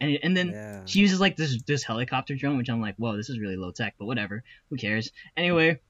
and 0.01 0.11
it- 0.13 0.21
and 0.23 0.37
then 0.37 0.49
yeah. 0.51 0.83
she 0.85 0.99
uses 1.01 1.19
like 1.21 1.35
this 1.37 1.61
this 1.67 1.83
helicopter 1.83 2.35
drone, 2.37 2.57
which 2.59 2.69
I'm 2.71 2.81
like, 2.81 2.97
whoa, 2.97 3.17
this 3.17 3.29
is 3.31 3.39
really 3.39 3.57
low 3.57 3.73
tech, 3.73 3.95
but 3.99 4.07
whatever, 4.07 4.45
who 4.71 4.77
cares? 4.77 5.11
Anyway, 5.37 5.81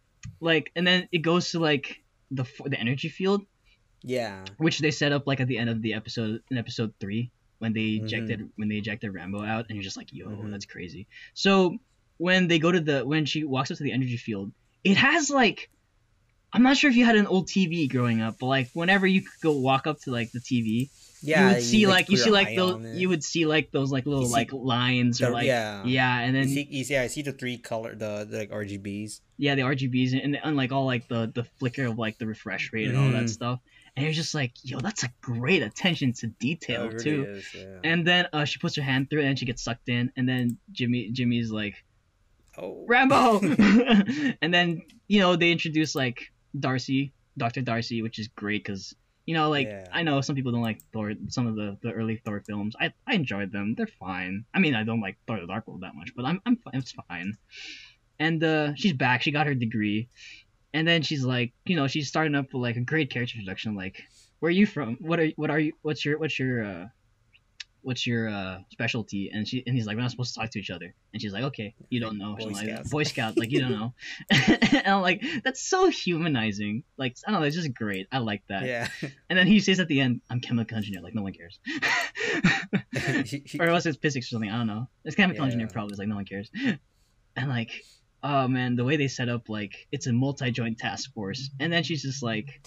like, 0.40 0.70
and 0.76 0.86
then 0.86 1.08
it 1.12 1.18
goes 1.18 1.50
to 1.52 1.58
like 1.58 2.02
the 2.30 2.44
the 2.64 2.78
energy 2.80 3.08
field, 3.08 3.42
yeah. 4.02 4.44
which 4.58 4.78
they 4.78 4.90
set 4.90 5.12
up 5.12 5.26
like 5.26 5.40
at 5.40 5.48
the 5.48 5.58
end 5.58 5.68
of 5.70 5.82
the 5.82 5.94
episode 5.94 6.42
in 6.50 6.56
episode 6.58 6.92
three 7.00 7.30
when 7.58 7.72
they 7.72 7.80
Mm-hmm. 7.96 8.04
ejected 8.06 8.38
when 8.56 8.68
they 8.68 8.76
ejected 8.76 9.12
Rambeau 9.12 9.46
out, 9.46 9.66
and 9.68 9.76
you're 9.76 9.82
just 9.84 9.96
like, 9.96 10.12
yo, 10.12 10.26
Mhm. 10.28 10.50
that's 10.50 10.66
crazy. 10.66 11.06
So 11.34 11.78
when 12.18 12.48
they 12.48 12.58
go 12.58 12.70
to 12.72 12.80
the 12.80 13.04
when 13.04 13.24
she 13.26 13.44
walks 13.44 13.70
up 13.70 13.76
to 13.78 13.82
the 13.84 13.92
energy 13.92 14.16
field, 14.16 14.52
it 14.84 14.96
has 14.96 15.30
like. 15.30 15.70
I'm 16.54 16.62
not 16.62 16.76
sure 16.76 16.88
if 16.88 16.96
you 16.96 17.04
had 17.04 17.16
an 17.16 17.26
old 17.26 17.48
TV 17.48 17.90
growing 17.90 18.22
up, 18.22 18.36
but 18.38 18.46
like 18.46 18.70
whenever 18.72 19.06
you 19.06 19.22
could 19.22 19.40
go 19.42 19.52
walk 19.58 19.86
up 19.86 20.00
to 20.02 20.12
like 20.12 20.30
the 20.32 20.38
TV, 20.38 20.88
Yeah. 21.20 21.48
you 21.48 21.54
would 21.54 21.62
see 21.64 21.86
like 21.86 22.08
you 22.08 22.16
see 22.16 22.30
like 22.30 22.54
those 22.56 22.96
you 22.96 23.08
would 23.08 23.24
see 23.24 23.44
like 23.44 23.72
those 23.72 23.90
like 23.90 24.06
little 24.06 24.30
like 24.30 24.52
lines 24.52 25.20
or 25.20 25.30
like 25.30 25.46
yeah. 25.46 25.82
yeah, 25.84 26.20
and 26.20 26.34
then 26.34 26.48
you 26.48 26.54
see, 26.54 26.68
you 26.70 26.84
see, 26.84 26.96
I 26.96 27.08
see 27.08 27.22
the 27.22 27.32
three 27.32 27.58
color, 27.58 27.94
the, 27.94 28.24
the 28.30 28.38
like 28.38 28.50
RGBs. 28.50 29.20
yeah, 29.36 29.56
the 29.56 29.62
RGBs 29.62 30.12
and, 30.12 30.20
and, 30.22 30.38
and 30.44 30.56
like 30.56 30.70
all 30.70 30.86
like 30.86 31.08
the 31.08 31.30
the 31.34 31.44
flicker 31.58 31.86
of 31.86 31.98
like 31.98 32.18
the 32.18 32.26
refresh 32.26 32.72
rate 32.72 32.88
and 32.88 32.96
all 32.96 33.10
that 33.10 33.24
Mhm. 33.24 33.30
stuff. 33.30 33.58
And 33.96 34.04
you're 34.04 34.12
just 34.12 34.34
like, 34.34 34.52
yo, 34.62 34.80
that's 34.80 35.04
a 35.04 35.08
great 35.20 35.62
attention 35.62 36.12
to 36.14 36.26
detail 36.26 36.88
really 36.88 37.04
too. 37.04 37.24
is, 37.30 37.46
yeah. 37.54 37.78
And 37.84 38.04
then 38.06 38.26
uh, 38.32 38.44
she 38.44 38.58
puts 38.58 38.74
her 38.76 38.82
hand 38.82 39.08
through 39.08 39.20
it 39.22 39.26
and 39.26 39.38
she 39.38 39.44
gets 39.46 39.62
sucked 39.62 39.88
in. 39.88 40.10
And 40.16 40.28
then 40.28 40.58
Jimmy 40.72 41.10
Jimmy's 41.10 41.50
like, 41.52 41.76
oh. 42.58 42.84
Rambeau. 42.88 44.36
and 44.42 44.52
then 44.54 44.82
you 45.08 45.20
know 45.20 45.36
they 45.36 45.52
introduce 45.52 45.94
like 45.94 46.32
Darcy, 46.58 47.12
Doctor 47.36 47.62
Darcy, 47.62 48.02
which 48.02 48.18
is 48.18 48.28
great 48.28 48.64
because 48.64 48.94
you 49.26 49.34
know 49.34 49.50
like 49.50 49.66
Yeah. 49.68 49.86
I 49.92 50.02
know 50.02 50.20
some 50.20 50.36
people 50.36 50.52
don't 50.52 50.62
like 50.62 50.80
Thor, 50.92 51.12
some 51.28 51.46
of 51.46 51.56
the, 51.56 51.76
the 51.82 51.92
early 51.92 52.16
Thor 52.24 52.42
films. 52.46 52.74
I 52.80 52.92
I 53.06 53.14
enjoyed 53.14 53.52
them. 53.52 53.74
They're 53.76 53.86
fine. 53.86 54.44
I 54.54 54.58
mean 54.60 54.74
I 54.74 54.84
don't 54.84 55.00
like 55.00 55.16
Thor: 55.26 55.40
The 55.40 55.46
Dark 55.46 55.66
World 55.66 55.82
that 55.82 55.94
much, 55.94 56.10
but 56.14 56.24
I'm 56.24 56.40
I'm 56.46 56.56
fi- 56.56 56.70
it's 56.74 56.92
fine. 57.08 57.36
And 58.18 58.42
uh, 58.44 58.74
she's 58.76 58.92
back. 58.92 59.22
She 59.22 59.32
got 59.32 59.46
her 59.46 59.54
degree, 59.54 60.08
and 60.72 60.86
then 60.86 61.02
she's 61.02 61.24
like, 61.24 61.52
you 61.66 61.74
know, 61.74 61.88
she's 61.88 62.06
starting 62.08 62.34
up 62.36 62.46
with 62.52 62.62
like 62.62 62.76
a 62.76 62.80
great 62.80 63.10
character 63.10 63.36
introduction. 63.38 63.74
Like, 63.74 64.02
where 64.38 64.48
are 64.48 64.52
you 64.52 64.66
from? 64.66 64.96
What 65.00 65.18
are 65.18 65.28
what 65.36 65.50
are 65.50 65.58
you? 65.58 65.72
What's 65.82 66.04
your 66.04 66.18
what's 66.18 66.38
your 66.38 66.64
uh, 66.64 66.86
what's 67.84 68.06
your 68.06 68.28
uh, 68.28 68.58
specialty? 68.70 69.30
And 69.32 69.46
she 69.46 69.62
and 69.66 69.76
he's 69.76 69.86
like, 69.86 69.96
we're 69.96 70.02
not 70.02 70.10
supposed 70.10 70.34
to 70.34 70.40
talk 70.40 70.50
to 70.50 70.58
each 70.58 70.70
other. 70.70 70.94
And 71.12 71.22
she's 71.22 71.32
like, 71.32 71.44
okay, 71.44 71.74
you 71.90 72.00
don't 72.00 72.18
know. 72.18 72.34
Boy 72.34 72.46
like, 72.46 72.68
Scouts. 72.68 72.90
Boy 72.90 73.02
Scout, 73.04 73.36
like 73.36 73.50
you 73.50 73.60
don't 73.60 73.70
know. 73.70 73.94
and 74.30 74.82
I'm 74.86 75.02
like, 75.02 75.22
that's 75.44 75.60
so 75.60 75.88
humanizing. 75.88 76.84
Like 76.96 77.16
I 77.26 77.30
don't 77.30 77.40
know, 77.40 77.46
it's 77.46 77.56
just 77.56 77.72
great. 77.74 78.08
I 78.10 78.18
like 78.18 78.42
that. 78.48 78.64
Yeah. 78.64 78.88
And 79.30 79.38
then 79.38 79.46
he 79.46 79.58
says 79.60 79.80
at 79.80 79.88
the 79.88 80.00
end, 80.00 80.20
I'm 80.30 80.40
chemical 80.40 80.76
engineer. 80.76 81.02
Like 81.02 81.14
no 81.14 81.22
one 81.22 81.32
cares. 81.32 81.58
Or 83.58 83.66
unless 83.66 83.86
it's 83.86 83.98
physics 83.98 84.26
or 84.26 84.30
something. 84.30 84.50
I 84.50 84.58
don't 84.58 84.66
know. 84.66 84.88
It's 85.04 85.16
chemical 85.16 85.44
engineer 85.44 85.68
probably. 85.68 85.92
It's 85.92 85.98
like 85.98 86.08
no 86.08 86.16
one 86.16 86.24
cares. 86.24 86.50
And 87.36 87.48
like, 87.48 87.70
oh 88.22 88.48
man, 88.48 88.76
the 88.76 88.84
way 88.84 88.96
they 88.96 89.08
set 89.08 89.28
up 89.28 89.48
like 89.48 89.88
it's 89.90 90.06
a 90.06 90.12
multi-joint 90.12 90.78
task 90.78 91.12
force, 91.14 91.50
and 91.58 91.72
then 91.72 91.82
she's 91.82 92.02
just 92.02 92.22
like, 92.22 92.60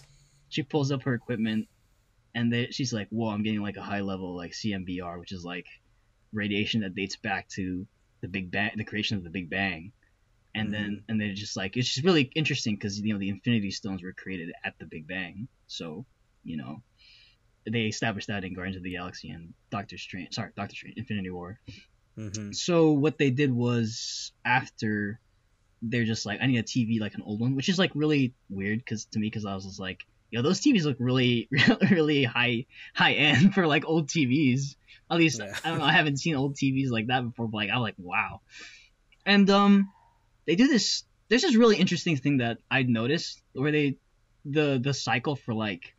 she 0.50 0.64
pulls 0.64 0.92
up 0.92 1.04
her 1.04 1.14
equipment, 1.14 1.68
and 2.38 2.54
then 2.54 2.68
she's 2.70 2.94
like, 2.94 3.08
whoa, 3.10 3.30
I'm 3.30 3.42
getting 3.42 3.64
like 3.64 3.78
a 3.78 3.82
high 3.82 4.02
level 4.02 4.36
like 4.36 4.52
CMBR, 4.52 5.20
which 5.20 5.32
is 5.32 5.44
like 5.44 5.66
radiation 6.32 6.82
that 6.82 6.94
dates 6.94 7.16
back 7.16 7.50
to 7.50 7.88
the 8.22 8.28
Big 8.28 8.52
Bang, 8.52 8.72
the 8.76 8.84
creation 8.84 9.18
of 9.18 9.24
the 9.24 9.32
Big 9.32 9.50
Bang. 9.50 9.92
And 10.54 10.72
then 10.74 11.04
and 11.10 11.20
they're 11.20 11.34
just 11.34 11.58
like 11.58 11.78
it's 11.78 11.94
just 11.94 12.06
really 12.06 12.32
interesting 12.36 12.76
because 12.76 13.00
you 13.00 13.14
know 13.14 13.20
the 13.20 13.30
Infinity 13.30 13.72
Stones 13.72 14.04
were 14.04 14.14
created 14.14 14.54
at 14.64 14.74
the 14.80 14.86
Big 14.86 15.08
Bang, 15.08 15.48
so 15.68 16.06
you 16.44 16.58
know 16.58 16.82
they 17.70 17.82
established 17.82 18.28
that 18.28 18.44
in 18.44 18.54
Guardians 18.54 18.78
of 18.78 18.84
the 18.84 18.94
Galaxy 18.94 19.30
and 19.30 19.54
Doctor 19.72 19.98
Strange. 19.98 20.34
Sorry, 20.34 20.52
Doctor 20.56 20.76
Strange, 20.76 20.98
Infinity 20.98 21.30
War. 21.32 21.60
Mhm. 22.18 22.56
So 22.56 22.92
what 22.92 23.18
they 23.18 23.30
did 23.30 23.52
was 23.54 24.32
after 24.46 25.20
they're 25.82 26.06
just 26.06 26.26
like, 26.26 26.40
I 26.42 26.48
need 26.48 26.58
a 26.58 26.64
TV 26.64 27.00
like 27.00 27.14
an 27.14 27.22
old 27.22 27.40
one, 27.40 27.56
which 27.56 27.70
is 27.70 27.78
like 27.78 27.92
really 27.94 28.34
weird 28.50 28.80
because 28.80 29.06
to 29.06 29.20
me, 29.20 29.28
because 29.28 29.46
I 29.46 29.54
was 29.54 29.66
just 29.66 29.80
like, 29.80 30.06
yo, 30.32 30.42
those 30.42 30.62
TVs 30.62 30.84
look 30.84 30.98
really, 31.00 31.48
really 31.92 32.24
high, 32.24 32.66
high 32.94 33.14
end 33.14 33.54
for 33.54 33.66
like 33.68 33.86
old 33.86 34.08
TVs. 34.08 34.76
At 35.10 35.18
least 35.18 35.40
Yeah. 35.40 35.54
I 35.64 35.70
don't 35.70 35.80
know, 35.80 35.86
I 35.86 35.94
haven't 35.94 36.18
seen 36.18 36.36
old 36.36 36.56
TVs 36.56 36.90
like 36.90 37.08
that 37.08 37.22
before, 37.24 37.48
but 37.48 37.58
like 37.58 37.70
I'm 37.72 37.80
like, 37.82 37.96
wow. 37.98 38.42
And 39.26 39.50
um, 39.50 39.92
they 40.46 40.56
do 40.56 40.68
this. 40.68 41.04
There's 41.30 41.42
this 41.42 41.56
really 41.56 41.76
interesting 41.78 42.16
thing 42.18 42.38
that 42.38 42.60
I'd 42.72 42.88
noticed 42.90 43.42
where 43.54 43.72
they, 43.72 43.98
the 44.46 44.80
the 44.82 44.94
cycle 44.94 45.36
for 45.36 45.54
like 45.54 45.94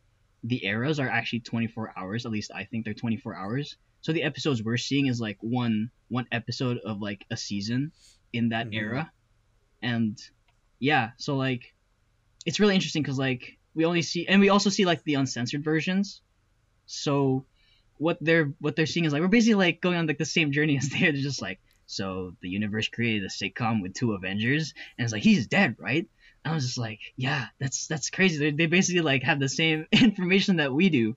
the 0.44 0.64
eras 0.64 0.98
are 1.00 1.08
actually 1.08 1.40
24 1.40 1.92
hours. 1.96 2.24
At 2.24 2.32
least 2.32 2.50
I 2.54 2.64
think 2.64 2.84
they're 2.86 2.94
24 2.94 3.34
hours. 3.34 3.76
So 4.00 4.12
the 4.12 4.22
episodes 4.22 4.62
we're 4.62 4.78
seeing 4.78 5.06
is 5.06 5.20
like 5.20 5.36
one 5.40 5.90
one 6.08 6.26
episode 6.32 6.78
of 6.78 7.02
like 7.02 7.26
a 7.30 7.36
season 7.36 7.92
in 8.32 8.50
that 8.50 8.68
Mhm. 8.68 8.74
era, 8.74 9.12
and 9.82 10.18
yeah, 10.78 11.10
so 11.18 11.36
like 11.36 11.74
it's 12.46 12.60
really 12.60 12.74
interesting 12.74 13.02
because 13.02 13.18
like 13.18 13.57
we 13.78 13.84
only 13.84 14.02
see 14.02 14.26
and 14.26 14.40
we 14.40 14.48
also 14.48 14.70
see 14.70 14.84
like 14.84 15.04
the 15.04 15.14
uncensored 15.14 15.62
versions. 15.62 16.20
So 16.86 17.46
what 17.96 18.18
they're 18.20 18.52
what 18.58 18.74
they're 18.74 18.86
seeing 18.86 19.04
is 19.06 19.12
like 19.12 19.22
we're 19.22 19.28
basically 19.28 19.54
like 19.54 19.80
going 19.80 19.96
on 19.96 20.08
like 20.08 20.18
the 20.18 20.24
same 20.24 20.50
journey 20.50 20.76
as 20.76 20.88
they're 21.00 21.12
just 21.12 21.40
like 21.40 21.60
so 21.86 22.34
the 22.42 22.48
universe 22.48 22.88
created 22.88 23.22
a 23.22 23.28
sitcom 23.28 23.80
with 23.80 23.94
two 23.94 24.14
Avengers 24.14 24.74
and 24.98 25.04
it's 25.04 25.12
like 25.12 25.22
he's 25.22 25.46
dead 25.46 25.76
right. 25.78 26.08
And 26.44 26.52
I 26.52 26.54
was 26.56 26.66
just 26.66 26.76
like, 26.76 26.98
yeah, 27.16 27.46
that's 27.60 27.86
that's 27.86 28.10
crazy. 28.10 28.38
They, 28.38 28.50
they 28.50 28.66
basically 28.66 29.02
like 29.02 29.22
have 29.22 29.38
the 29.38 29.48
same 29.48 29.86
information 29.92 30.56
that 30.56 30.72
we 30.72 30.88
do, 30.88 31.16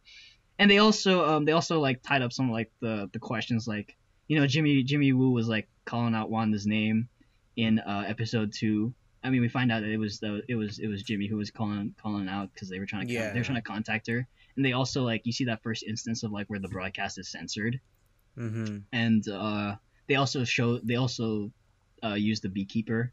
and 0.60 0.70
they 0.70 0.78
also 0.78 1.26
um 1.28 1.46
they 1.46 1.54
also 1.54 1.80
like 1.80 2.04
tied 2.04 2.22
up 2.22 2.32
some 2.32 2.52
like 2.52 2.72
the 2.80 3.10
the 3.12 3.20
questions 3.20 3.68
like 3.68 3.98
you 4.28 4.40
know 4.40 4.46
Jimmy 4.46 4.84
Jimmy 4.84 5.14
Woo 5.14 5.32
was 5.32 5.48
like 5.48 5.68
calling 5.84 6.14
out 6.14 6.30
Wanda's 6.30 6.68
name 6.68 7.10
in 7.56 7.80
uh 7.80 8.04
episode 8.08 8.54
two. 8.54 8.94
I 9.24 9.30
mean, 9.30 9.42
we 9.42 9.50
find 9.50 9.72
out 9.72 9.82
that 9.82 9.90
it 9.90 9.98
was 9.98 10.20
the 10.20 10.42
it 10.48 10.56
was 10.56 10.80
it 10.80 10.88
was 10.88 11.04
Jimmy 11.04 11.28
who 11.28 11.38
was 11.38 11.52
calling 11.52 11.94
calling 12.02 12.28
out 12.28 12.52
because 12.54 12.70
they 12.70 12.80
were 12.80 12.86
trying 12.86 13.08
to 13.08 13.14
Yeah. 13.14 13.32
they 13.34 13.40
were 13.40 13.46
trying 13.46 13.62
to 13.62 13.68
contact 13.68 14.08
her, 14.08 14.28
and 14.56 14.66
they 14.66 14.74
also 14.74 15.04
like 15.04 15.26
you 15.26 15.32
see 15.32 15.46
that 15.46 15.62
first 15.64 15.84
instance 15.84 16.24
of 16.24 16.32
like 16.32 16.48
where 16.50 16.60
the 16.60 16.68
broadcast 16.68 17.18
is 17.20 17.28
censored, 17.30 17.80
Mhm. 18.38 18.84
and 18.92 19.28
uh 19.28 19.76
they 20.08 20.16
also 20.16 20.44
show 20.44 20.80
they 20.80 20.96
also 20.96 21.52
uh 22.04 22.16
use 22.16 22.42
the 22.42 22.50
beekeeper, 22.50 23.12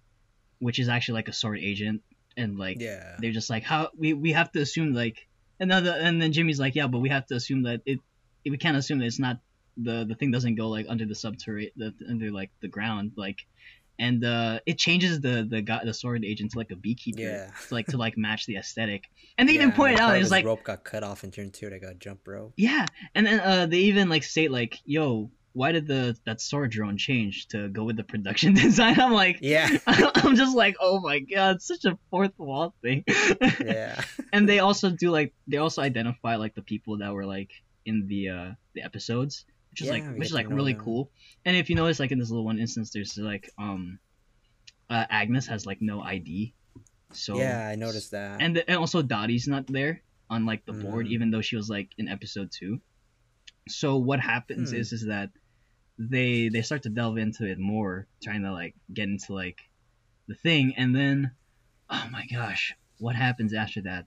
which 0.61 0.79
is 0.79 0.89
actually 0.89 1.15
like 1.15 1.29
a 1.29 1.33
sword 1.33 1.59
agent, 1.59 2.03
and 2.37 2.59
like 2.59 2.81
Yeah. 2.81 3.17
they're 3.21 3.33
just 3.33 3.51
like 3.51 3.63
how 3.65 3.91
we 3.97 4.15
we 4.15 4.33
have 4.33 4.51
to 4.53 4.61
assume 4.61 4.93
like 4.95 5.29
another 5.61 5.91
and 5.93 6.23
then 6.23 6.33
Jimmy's 6.33 6.59
like 6.61 6.75
yeah 6.75 6.87
but 6.87 7.01
we 7.01 7.09
have 7.11 7.27
to 7.27 7.35
assume 7.35 7.63
that 7.65 7.83
it 7.85 7.99
we 8.49 8.57
can't 8.57 8.77
assume 8.77 8.99
that 9.01 9.07
it's 9.07 9.19
not 9.19 9.41
the 9.77 10.05
the 10.07 10.15
thing 10.15 10.31
doesn't 10.31 10.55
go 10.55 10.69
like 10.69 10.87
under 10.89 11.05
the 11.05 11.15
subterranean 11.15 11.73
the, 11.77 11.93
under 12.09 12.31
like 12.31 12.51
the 12.61 12.69
ground 12.69 13.13
like 13.17 13.45
and 13.99 14.24
uh 14.24 14.61
it 14.66 14.78
changes 14.78 15.20
the 15.20 15.46
the 15.49 15.61
guy 15.61 15.80
the 15.84 15.94
sword 15.94 16.24
agent 16.24 16.53
to 16.53 16.59
like 16.59 16.70
a 16.70 16.76
beekeeper 16.76 17.20
Yeah. 17.20 17.51
to 17.68 17.74
like 17.74 17.86
to 17.88 17.96
like 17.96 18.16
match 18.16 18.46
the 18.46 18.57
aesthetic 18.57 19.05
and 19.36 19.49
they 19.49 19.55
Yeah, 19.55 19.62
even 19.62 19.72
pointed 19.72 20.01
out 20.01 20.16
it's 20.16 20.30
like 20.30 20.44
rope 20.44 20.62
got 20.64 20.84
cut 20.84 21.03
off 21.03 21.24
in 21.24 21.30
turn 21.30 21.51
two. 21.51 21.68
They 21.70 21.78
got 21.78 21.99
jump 21.99 22.20
rope. 22.26 22.53
yeah 22.57 22.86
and 23.14 23.26
then 23.26 23.40
uh 23.40 23.66
they 23.66 23.78
even 23.90 24.09
like 24.09 24.22
state 24.22 24.51
like 24.51 24.78
yo 24.84 25.30
why 25.55 25.72
did 25.72 25.88
the 25.88 26.16
that 26.24 26.40
sword 26.40 26.70
drone 26.70 26.96
change 26.96 27.49
to 27.49 27.68
go 27.70 27.82
with 27.82 27.96
the 27.96 28.05
production 28.05 28.55
design 28.64 29.01
I'm 29.01 29.12
like 29.12 29.38
Yeah. 29.40 29.68
I'm 29.86 30.36
just 30.36 30.55
like 30.57 30.76
oh 30.80 31.01
my 31.01 31.18
god 31.20 31.61
such 31.62 31.84
a 31.84 31.99
fourth 32.11 32.38
wall 32.38 32.74
thing 32.82 33.03
yeah. 33.64 34.01
and 34.32 34.49
they 34.49 34.61
also 34.61 34.90
do 34.90 35.11
like 35.11 35.32
they 35.49 35.57
also 35.57 35.82
identify 35.82 36.36
like 36.36 36.55
the 36.55 36.62
people 36.62 36.99
that 36.99 37.12
were 37.12 37.26
like 37.26 37.51
in 37.84 38.07
the 38.07 38.28
uh 38.28 38.51
the 38.74 38.82
episodes 38.82 39.44
which 39.79 39.83
is 39.83 39.97
Yeah, 39.97 40.05
like 40.09 40.18
which 40.18 40.26
is 40.29 40.33
like 40.35 40.49
really 40.49 40.72
them. 40.74 40.83
cool 40.83 41.11
and 41.45 41.57
if 41.57 41.70
you 41.70 41.76
notice 41.76 42.01
like 42.01 42.11
in 42.11 42.18
this 42.18 42.31
little 42.31 42.45
one 42.45 42.59
instance 42.59 42.91
there's 42.91 43.16
like 43.16 43.51
um 43.59 43.99
uh 44.91 45.05
agnes 45.09 45.47
has 45.47 45.66
like 45.66 45.79
no 45.81 46.01
id 46.03 46.53
so 47.12 47.37
yeah, 47.39 47.68
I 47.68 47.76
noticed 47.76 48.11
that. 48.11 48.41
and, 48.43 48.59
and 48.66 48.76
also 48.76 49.03
dottie's 49.03 49.47
not 49.47 49.66
there 49.68 50.03
on 50.31 50.45
like 50.47 50.64
the 50.66 50.72
board 50.72 51.07
Mhm. 51.07 51.11
even 51.11 51.31
though 51.31 51.41
she 51.41 51.57
was 51.57 51.68
like 51.70 51.91
in 51.97 52.09
episode 52.09 52.51
two 52.51 52.81
so 53.68 53.97
what 53.97 54.20
happens 54.20 54.70
Hmm. 54.72 54.76
is 54.81 54.93
is 54.93 55.07
that 55.07 55.31
they 55.99 56.49
they 56.49 56.62
start 56.62 56.83
to 56.83 56.91
delve 56.91 57.18
into 57.18 57.45
it 57.47 57.59
more 57.59 58.07
trying 58.22 58.43
to 58.43 58.53
like 58.53 58.74
get 58.93 59.09
into 59.09 59.33
like 59.35 59.59
the 60.26 60.35
thing 60.35 60.74
and 60.76 60.95
then 60.95 61.31
oh 61.91 62.07
my 62.11 62.26
gosh 62.26 62.74
what 62.99 63.14
happens 63.16 63.55
after 63.55 63.81
that 63.83 64.07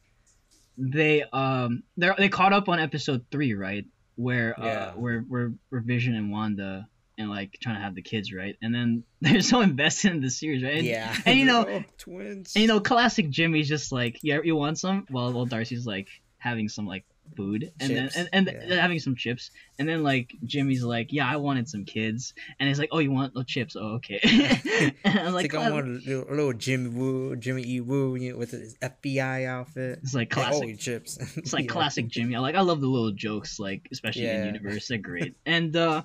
they 0.77 1.23
um 1.33 1.83
they 1.97 2.09
they 2.17 2.29
caught 2.29 2.53
up 2.53 2.69
on 2.69 2.79
episode 2.79 3.25
three 3.31 3.53
right 3.53 3.85
where 4.15 4.59
uh 4.59 4.65
Yeah. 4.65 4.91
where 4.91 5.21
where 5.21 5.53
where 5.69 5.81
vision 5.81 6.15
and 6.15 6.31
wanda 6.31 6.87
and 7.17 7.29
like 7.29 7.57
trying 7.61 7.75
to 7.75 7.81
have 7.81 7.93
the 7.95 8.01
kids 8.01 8.33
right 8.33 8.55
and 8.61 8.73
then 8.73 9.03
they're 9.21 9.41
so 9.41 9.61
invested 9.61 10.11
in 10.11 10.21
the 10.21 10.29
series 10.29 10.63
right 10.63 10.77
and, 10.77 10.85
yeah. 10.85 11.15
and 11.25 11.37
you 11.39 11.45
know- 11.45 11.65
Oh, 11.67 11.83
twins. 11.97 12.53
and 12.55 12.61
you 12.61 12.67
know, 12.67 12.79
classic 12.79 13.29
Jimmy's 13.29 13.67
just 13.69 13.91
like, 13.91 14.19
yeah, 14.23 14.39
you 14.43 14.55
want 14.55 14.79
some? 14.79 15.05
While 15.09 15.31
while 15.33 15.45
Darcy's 15.45 15.85
like 15.85 16.07
having 16.37 16.67
some 16.69 16.87
like 16.87 17.05
food 17.35 17.71
and 17.79 17.89
Chips, 17.89 18.15
then 18.15 18.27
and, 18.33 18.47
and 18.49 18.69
yeah. 18.69 18.81
having 18.81 18.99
some 18.99 19.15
chips, 19.15 19.51
and 19.79 19.87
then 19.87 20.03
like 20.03 20.33
Jimmy's 20.45 20.83
like, 20.83 21.11
yeah, 21.11 21.27
I 21.27 21.37
wanted 21.37 21.67
some 21.69 21.85
kids, 21.85 22.33
and 22.59 22.67
he's 22.69 22.79
like, 22.79 22.89
oh, 22.91 22.99
you 22.99 23.11
want 23.11 23.33
the 23.33 23.43
chips? 23.43 23.75
Oh, 23.75 23.95
okay. 23.95 24.19
and 25.03 25.19
I'm 25.19 25.33
like, 25.33 25.53
like, 25.53 25.55
I 25.55 25.71
want 25.71 25.87
a 25.87 25.89
little, 25.91 26.23
a 26.29 26.33
little 26.35 26.53
Jimmy 26.53 26.89
Woo, 26.89 27.35
Jimmy 27.35 27.63
E. 27.65 27.81
Woo, 27.81 28.15
you 28.15 28.31
know, 28.33 28.37
with 28.37 28.51
his 28.51 28.75
FBI 28.77 29.45
outfit. 29.47 29.99
it's 30.03 30.13
like 30.13 30.35
Like, 30.35 30.47
classic. 30.51 30.79
chips. 30.79 31.17
It's 31.37 31.53
like 31.57 31.65
Yeah. 31.65 31.71
classic 31.71 32.07
Jimmy. 32.07 32.35
I 32.35 32.39
like 32.39 32.55
I 32.55 32.61
love 32.61 32.81
the 32.81 32.87
little 32.87 33.11
jokes, 33.11 33.59
like 33.59 33.87
especially 33.91 34.27
in 34.27 34.35
Yeah. 34.39 34.45
universe. 34.45 34.87
They're 34.87 34.97
great. 34.97 35.35
and 35.45 35.75
uh, 35.75 36.03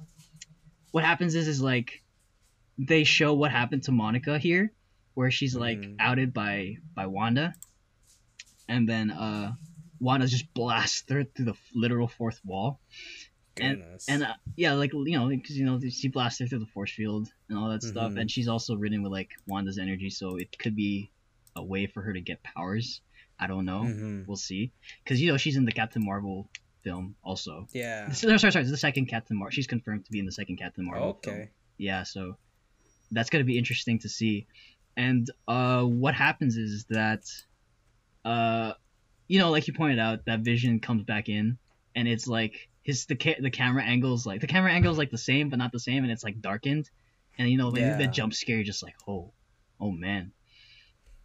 what 0.92 1.04
happens 1.04 1.34
is 1.34 1.46
is 1.48 1.60
like 1.60 2.02
they 2.78 3.04
show 3.04 3.34
what 3.34 3.50
happened 3.50 3.82
to 3.84 3.92
Monica 3.92 4.38
here, 4.38 4.72
where 5.14 5.30
she's 5.30 5.54
like 5.56 5.78
Mhm. 5.78 5.96
outed 5.98 6.32
by 6.34 6.76
by 6.94 7.06
Wanda, 7.06 7.54
and 8.68 8.88
then 8.88 9.10
uh, 9.10 9.54
Wanda 10.00 10.26
just 10.26 10.52
blasts 10.54 11.00
through 11.02 11.24
through 11.34 11.46
the 11.46 11.54
literal 11.74 12.08
fourth 12.08 12.40
wall. 12.44 12.80
Goodness. 13.54 14.06
And 14.08 14.22
uh, 14.22 14.34
yeah, 14.56 14.74
like 14.74 14.92
you 14.92 15.18
know, 15.18 15.28
because 15.28 15.56
you 15.58 15.64
know 15.64 15.80
she 15.88 16.08
blasts 16.08 16.40
her 16.40 16.46
through 16.46 16.58
the 16.58 16.66
force 16.66 16.90
field 16.92 17.28
and 17.48 17.58
all 17.58 17.70
that 17.70 17.82
stuff, 17.82 18.12
Mhm. 18.12 18.20
and 18.20 18.30
she's 18.30 18.48
also 18.48 18.74
ridden 18.76 19.02
with 19.02 19.12
like 19.12 19.30
Wanda's 19.46 19.78
energy, 19.78 20.10
so 20.10 20.36
it 20.36 20.58
could 20.58 20.76
be 20.76 21.10
a 21.54 21.64
way 21.64 21.86
for 21.86 22.02
her 22.02 22.12
to 22.12 22.20
get 22.20 22.42
powers. 22.42 23.00
I 23.38 23.46
don't 23.46 23.64
know. 23.64 23.82
Mhm. 23.82 24.26
We'll 24.26 24.36
see, 24.36 24.72
because 25.02 25.22
you 25.22 25.30
know 25.30 25.38
she's 25.38 25.56
in 25.56 25.64
the 25.64 25.72
Captain 25.72 26.04
Marvel 26.04 26.50
film 26.82 27.16
also. 27.22 27.66
Yeah. 27.72 28.12
Sorry, 28.12 28.38
sorry, 28.38 28.52
sorry. 28.52 28.62
It's 28.62 28.70
the 28.70 28.76
second 28.76 29.06
Captain 29.06 29.36
Marvel. 29.38 29.52
She's 29.52 29.66
confirmed 29.66 30.04
to 30.04 30.12
be 30.12 30.18
in 30.18 30.26
the 30.26 30.32
second 30.32 30.56
Captain 30.56 30.84
Marvel. 30.84 31.18
film. 31.24 31.36
Okay. 31.36 31.50
Yeah, 31.78 32.02
so 32.02 32.36
that's 33.10 33.30
gonna 33.30 33.44
be 33.44 33.56
interesting 33.56 33.98
to 34.00 34.08
see. 34.10 34.46
And 34.98 35.30
uh, 35.48 35.82
what 35.82 36.14
happens 36.14 36.56
is 36.58 36.84
that, 36.90 37.24
uh, 38.24 38.72
you 39.28 39.38
know, 39.38 39.50
like 39.50 39.66
you 39.66 39.74
pointed 39.74 39.98
out, 39.98 40.24
that 40.26 40.40
Vision 40.40 40.80
comes 40.80 41.02
back 41.04 41.28
in, 41.28 41.58
and 41.94 42.06
it's 42.08 42.26
like 42.26 42.68
his 42.82 43.06
the 43.06 43.16
ca- 43.16 43.40
the 43.40 43.50
camera 43.50 43.82
angles 43.82 44.24
like 44.26 44.40
the 44.40 44.46
camera 44.46 44.70
angles 44.72 44.96
like 44.98 45.10
the 45.10 45.18
same 45.18 45.48
but 45.48 45.58
not 45.58 45.72
the 45.72 45.80
same, 45.80 46.02
and 46.04 46.12
it's 46.12 46.22
like 46.24 46.40
darkened, 46.40 46.88
and 47.38 47.48
you 47.50 47.58
know 47.58 47.70
when 47.70 47.88
Yeah. 47.88 47.96
the 47.96 48.06
jump 48.06 48.32
scare, 48.34 48.62
just 48.62 48.82
like 48.82 48.94
oh, 49.08 49.32
oh 49.80 49.90
man. 49.90 50.32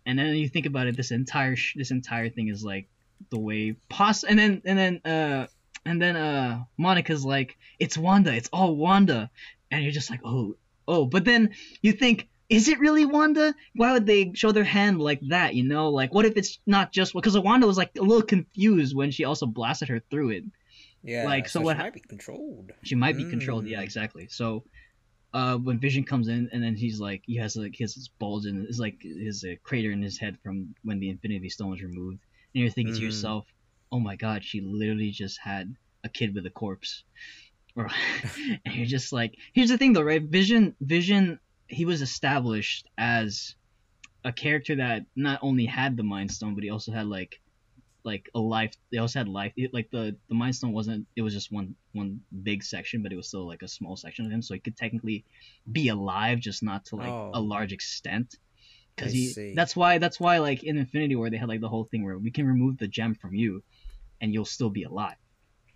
And 0.05 0.17
then 0.17 0.35
you 0.35 0.49
think 0.49 0.65
about 0.65 0.87
it, 0.87 0.97
this 0.97 1.11
entire 1.11 1.55
sh- 1.55 1.75
this 1.75 1.91
entire 1.91 2.29
thing 2.29 2.47
is 2.47 2.63
like 2.63 2.87
the 3.29 3.37
way 3.37 3.75
pos, 3.89 4.23
and 4.23 4.37
then 4.39 4.61
and 4.65 4.77
then 4.79 5.01
uh 5.05 5.47
and 5.85 6.01
then 6.01 6.15
uh 6.15 6.63
Monica's 6.77 7.23
like 7.23 7.57
it's 7.79 7.97
Wanda, 7.97 8.33
it's 8.33 8.49
all 8.51 8.75
Wanda, 8.75 9.29
and 9.69 9.83
you're 9.83 9.91
just 9.91 10.09
like 10.09 10.21
oh 10.25 10.55
oh, 10.87 11.05
but 11.05 11.23
then 11.25 11.51
you 11.81 11.91
think. 11.93 12.27
Is 12.51 12.67
it 12.67 12.79
really 12.79 13.05
Wanda? 13.05 13.55
Why 13.75 13.93
would 13.93 14.05
they 14.05 14.33
show 14.35 14.51
their 14.51 14.65
hand 14.65 15.01
like 15.01 15.21
that? 15.29 15.55
You 15.55 15.63
know, 15.63 15.89
like 15.89 16.13
what 16.13 16.25
if 16.25 16.35
it's 16.35 16.59
not 16.67 16.91
just 16.91 17.13
because 17.13 17.39
Wanda 17.39 17.65
was 17.65 17.77
like 17.77 17.91
a 17.97 18.01
little 18.03 18.21
confused 18.21 18.93
when 18.93 19.09
she 19.09 19.23
also 19.23 19.45
blasted 19.45 19.87
her 19.87 20.01
through 20.11 20.31
it, 20.31 20.43
Yeah. 21.03 21.25
Like, 21.25 21.47
so 21.47 21.61
what 21.61 21.77
she 21.77 21.83
might 21.83 21.93
be 21.93 21.99
controlled. 22.01 22.71
She 22.83 22.95
might 22.95 23.15
be 23.17 23.23
controlled. 23.25 23.65
Yeah, 23.65 23.79
Mm. 23.79 23.83
exactly. 23.83 24.27
So, 24.29 24.65
uh, 25.33 25.55
when 25.57 25.79
Vision 25.79 26.03
comes 26.03 26.27
in, 26.27 26.49
and 26.51 26.61
then 26.61 26.75
he's 26.75 26.99
like, 26.99 27.23
he 27.25 27.37
has 27.37 27.55
like 27.55 27.75
his 27.75 28.09
bulge 28.19 28.45
and 28.45 28.67
it's 28.67 28.79
like 28.79 28.97
his 29.01 29.45
uh, 29.45 29.55
crater 29.63 29.91
in 29.93 30.01
his 30.01 30.17
head 30.19 30.37
from 30.43 30.75
when 30.83 30.99
the 30.99 31.09
Infinity 31.09 31.49
Stone 31.49 31.71
was 31.71 31.81
removed, 31.81 32.19
and 32.53 32.61
you're 32.61 32.69
thinking 32.69 32.93
to 32.95 32.99
Mhm. 32.99 33.03
yourself, 33.05 33.45
"Oh 33.93 33.99
my 34.01 34.17
God, 34.17 34.43
she 34.43 34.59
literally 34.59 35.11
just 35.11 35.39
had 35.39 35.73
a 36.03 36.09
kid 36.09 36.35
with 36.35 36.45
a 36.45 36.49
corpse," 36.49 37.03
and 38.65 38.75
you're 38.75 38.85
just 38.97 39.13
like, 39.13 39.35
here's 39.53 39.69
the 39.69 39.77
thing 39.77 39.93
though, 39.93 40.01
right? 40.03 40.21
Vision, 40.21 40.75
Vision, 40.81 41.39
he 41.71 41.85
was 41.85 42.01
established 42.01 42.87
as 42.97 43.55
a 44.23 44.31
character 44.31 44.75
that 44.75 45.05
not 45.15 45.39
only 45.41 45.65
had 45.65 45.97
the 45.97 46.03
Mind 46.03 46.29
Stone, 46.31 46.53
but 46.55 46.63
he 46.63 46.69
also 46.69 46.91
had 46.91 47.07
like 47.07 47.39
like 48.03 48.29
a 48.33 48.39
life. 48.39 48.73
They 48.91 48.97
also 48.97 49.19
had 49.19 49.27
life. 49.27 49.53
It, 49.55 49.73
like 49.73 49.89
the 49.91 50.15
the 50.27 50.35
Mind 50.35 50.55
Stone 50.55 50.73
wasn't. 50.73 51.07
It 51.15 51.21
was 51.21 51.33
just 51.33 51.51
one 51.51 51.75
one 51.93 52.21
big 52.43 52.63
section, 52.63 53.01
but 53.03 53.11
it 53.11 53.15
was 53.15 53.27
still 53.27 53.47
like 53.47 53.61
a 53.61 53.67
small 53.67 53.95
section 53.95 54.25
of 54.25 54.31
him. 54.31 54.41
So 54.41 54.53
he 54.53 54.59
could 54.59 54.77
technically 54.77 55.23
be 55.71 55.87
alive, 55.89 56.39
just 56.39 56.61
not 56.61 56.85
to 56.85 56.95
like 56.97 57.09
Oh. 57.09 57.31
a 57.33 57.41
large 57.41 57.73
extent. 57.73 58.35
Because 58.95 59.13
he. 59.13 59.27
see. 59.27 59.53
That's 59.55 59.75
why. 59.75 59.97
That's 59.97 60.19
why 60.19 60.39
like 60.39 60.63
in 60.63 60.77
Infinity 60.77 61.15
War 61.15 61.29
they 61.29 61.37
had 61.37 61.49
like 61.49 61.61
the 61.61 61.69
whole 61.69 61.85
thing 61.85 62.03
where 62.03 62.17
we 62.17 62.31
can 62.31 62.45
remove 62.45 62.77
the 62.77 62.87
gem 62.87 63.15
from 63.15 63.33
you, 63.33 63.63
and 64.19 64.33
you'll 64.33 64.45
still 64.45 64.69
be 64.69 64.83
alive. 64.83 65.15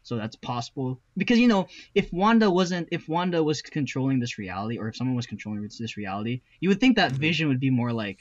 So 0.06 0.16
that's 0.18 0.36
possible 0.38 1.02
because 1.18 1.40
you 1.40 1.48
know 1.48 1.68
if 1.96 2.14
Wanda 2.14 2.50
wasn't 2.60 2.88
if 2.92 3.10
Wanda 3.10 3.44
was 3.44 3.62
controlling 3.62 4.20
this 4.20 4.38
reality 4.38 4.78
or 4.78 4.88
if 4.88 4.96
someone 4.96 5.16
was 5.16 5.26
controlling 5.26 5.62
this 5.64 5.98
reality, 5.98 6.42
you 6.62 6.70
would 6.70 6.80
think 6.80 6.96
that 6.98 7.12
Mhm. 7.12 7.18
Vision 7.28 7.48
would 7.50 7.60
be 7.60 7.72
more 7.72 7.92
like 7.92 8.20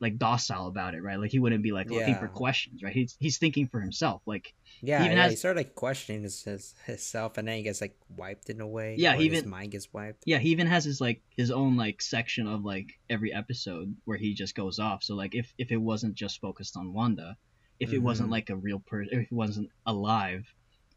like 0.00 0.16
docile 0.16 0.68
about 0.68 0.94
it, 0.94 1.02
right? 1.02 1.18
Like 1.18 1.32
he 1.32 1.40
wouldn't 1.40 1.64
be 1.64 1.72
like 1.72 1.90
looking 1.90 2.14
for 2.20 2.28
questions, 2.28 2.84
right? 2.84 2.94
He's 2.94 3.16
he's 3.18 3.38
thinking 3.38 3.66
for 3.66 3.80
himself. 3.80 4.22
Like 4.26 4.54
Yeah, 4.80 5.04
even 5.04 5.16
yeah. 5.16 5.22
has- 5.24 5.32
he 5.32 5.36
started 5.36 5.58
like 5.58 5.74
questioning 5.74 6.22
his, 6.22 6.40
his 6.44 6.74
himself, 6.86 7.36
and 7.36 7.48
then 7.48 7.56
he 7.56 7.62
gets 7.64 7.80
like 7.80 7.96
wiped 8.16 8.48
in 8.48 8.60
a 8.60 8.66
way. 8.66 8.94
Yeah, 8.96 9.16
he 9.16 9.28
his 9.28 9.44
mind 9.44 9.72
gets 9.72 9.92
wiped. 9.92 10.22
yeah, 10.24 10.38
he 10.38 10.50
even 10.50 10.68
has 10.68 10.84
his 10.84 11.00
like 11.00 11.20
his 11.36 11.50
own 11.50 11.76
like 11.76 12.00
section 12.00 12.46
of 12.46 12.64
like 12.64 12.86
every 13.10 13.32
episode 13.34 13.96
where 14.04 14.18
he 14.18 14.34
just 14.34 14.54
goes 14.54 14.78
off. 14.78 15.02
So 15.02 15.16
like 15.16 15.34
if 15.34 15.52
if 15.58 15.72
it 15.72 15.78
wasn't 15.90 16.14
just 16.14 16.40
focused 16.40 16.76
on 16.76 16.92
Wanda, 16.92 17.36
if 17.80 17.92
it 17.92 17.98
wasn't 17.98 18.28
Mhm. 18.28 18.32
like 18.36 18.50
a 18.50 18.56
real 18.56 18.78
person, 18.78 19.08
if 19.18 19.22
it 19.26 19.32
wasn't 19.32 19.70
alive, 19.84 20.44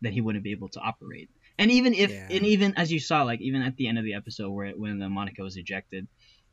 then 0.02 0.14
he 0.14 0.22
wouldn't 0.22 0.44
be 0.44 0.52
able 0.52 0.70
to 0.70 0.80
operate. 0.80 1.30
And 1.58 1.72
even 1.72 1.94
if 1.94 2.12
Yeah. 2.12 2.28
and 2.30 2.46
even 2.46 2.74
as 2.78 2.92
you 2.92 3.00
saw, 3.00 3.24
like 3.24 3.42
even 3.42 3.62
at 3.62 3.76
the 3.78 3.88
end 3.88 3.98
of 4.00 4.04
the 4.06 4.16
episode 4.16 4.52
where 4.52 4.72
when 4.72 5.00
the 5.00 5.10
Monica 5.10 5.44
was 5.44 5.58
ejected, 5.58 6.08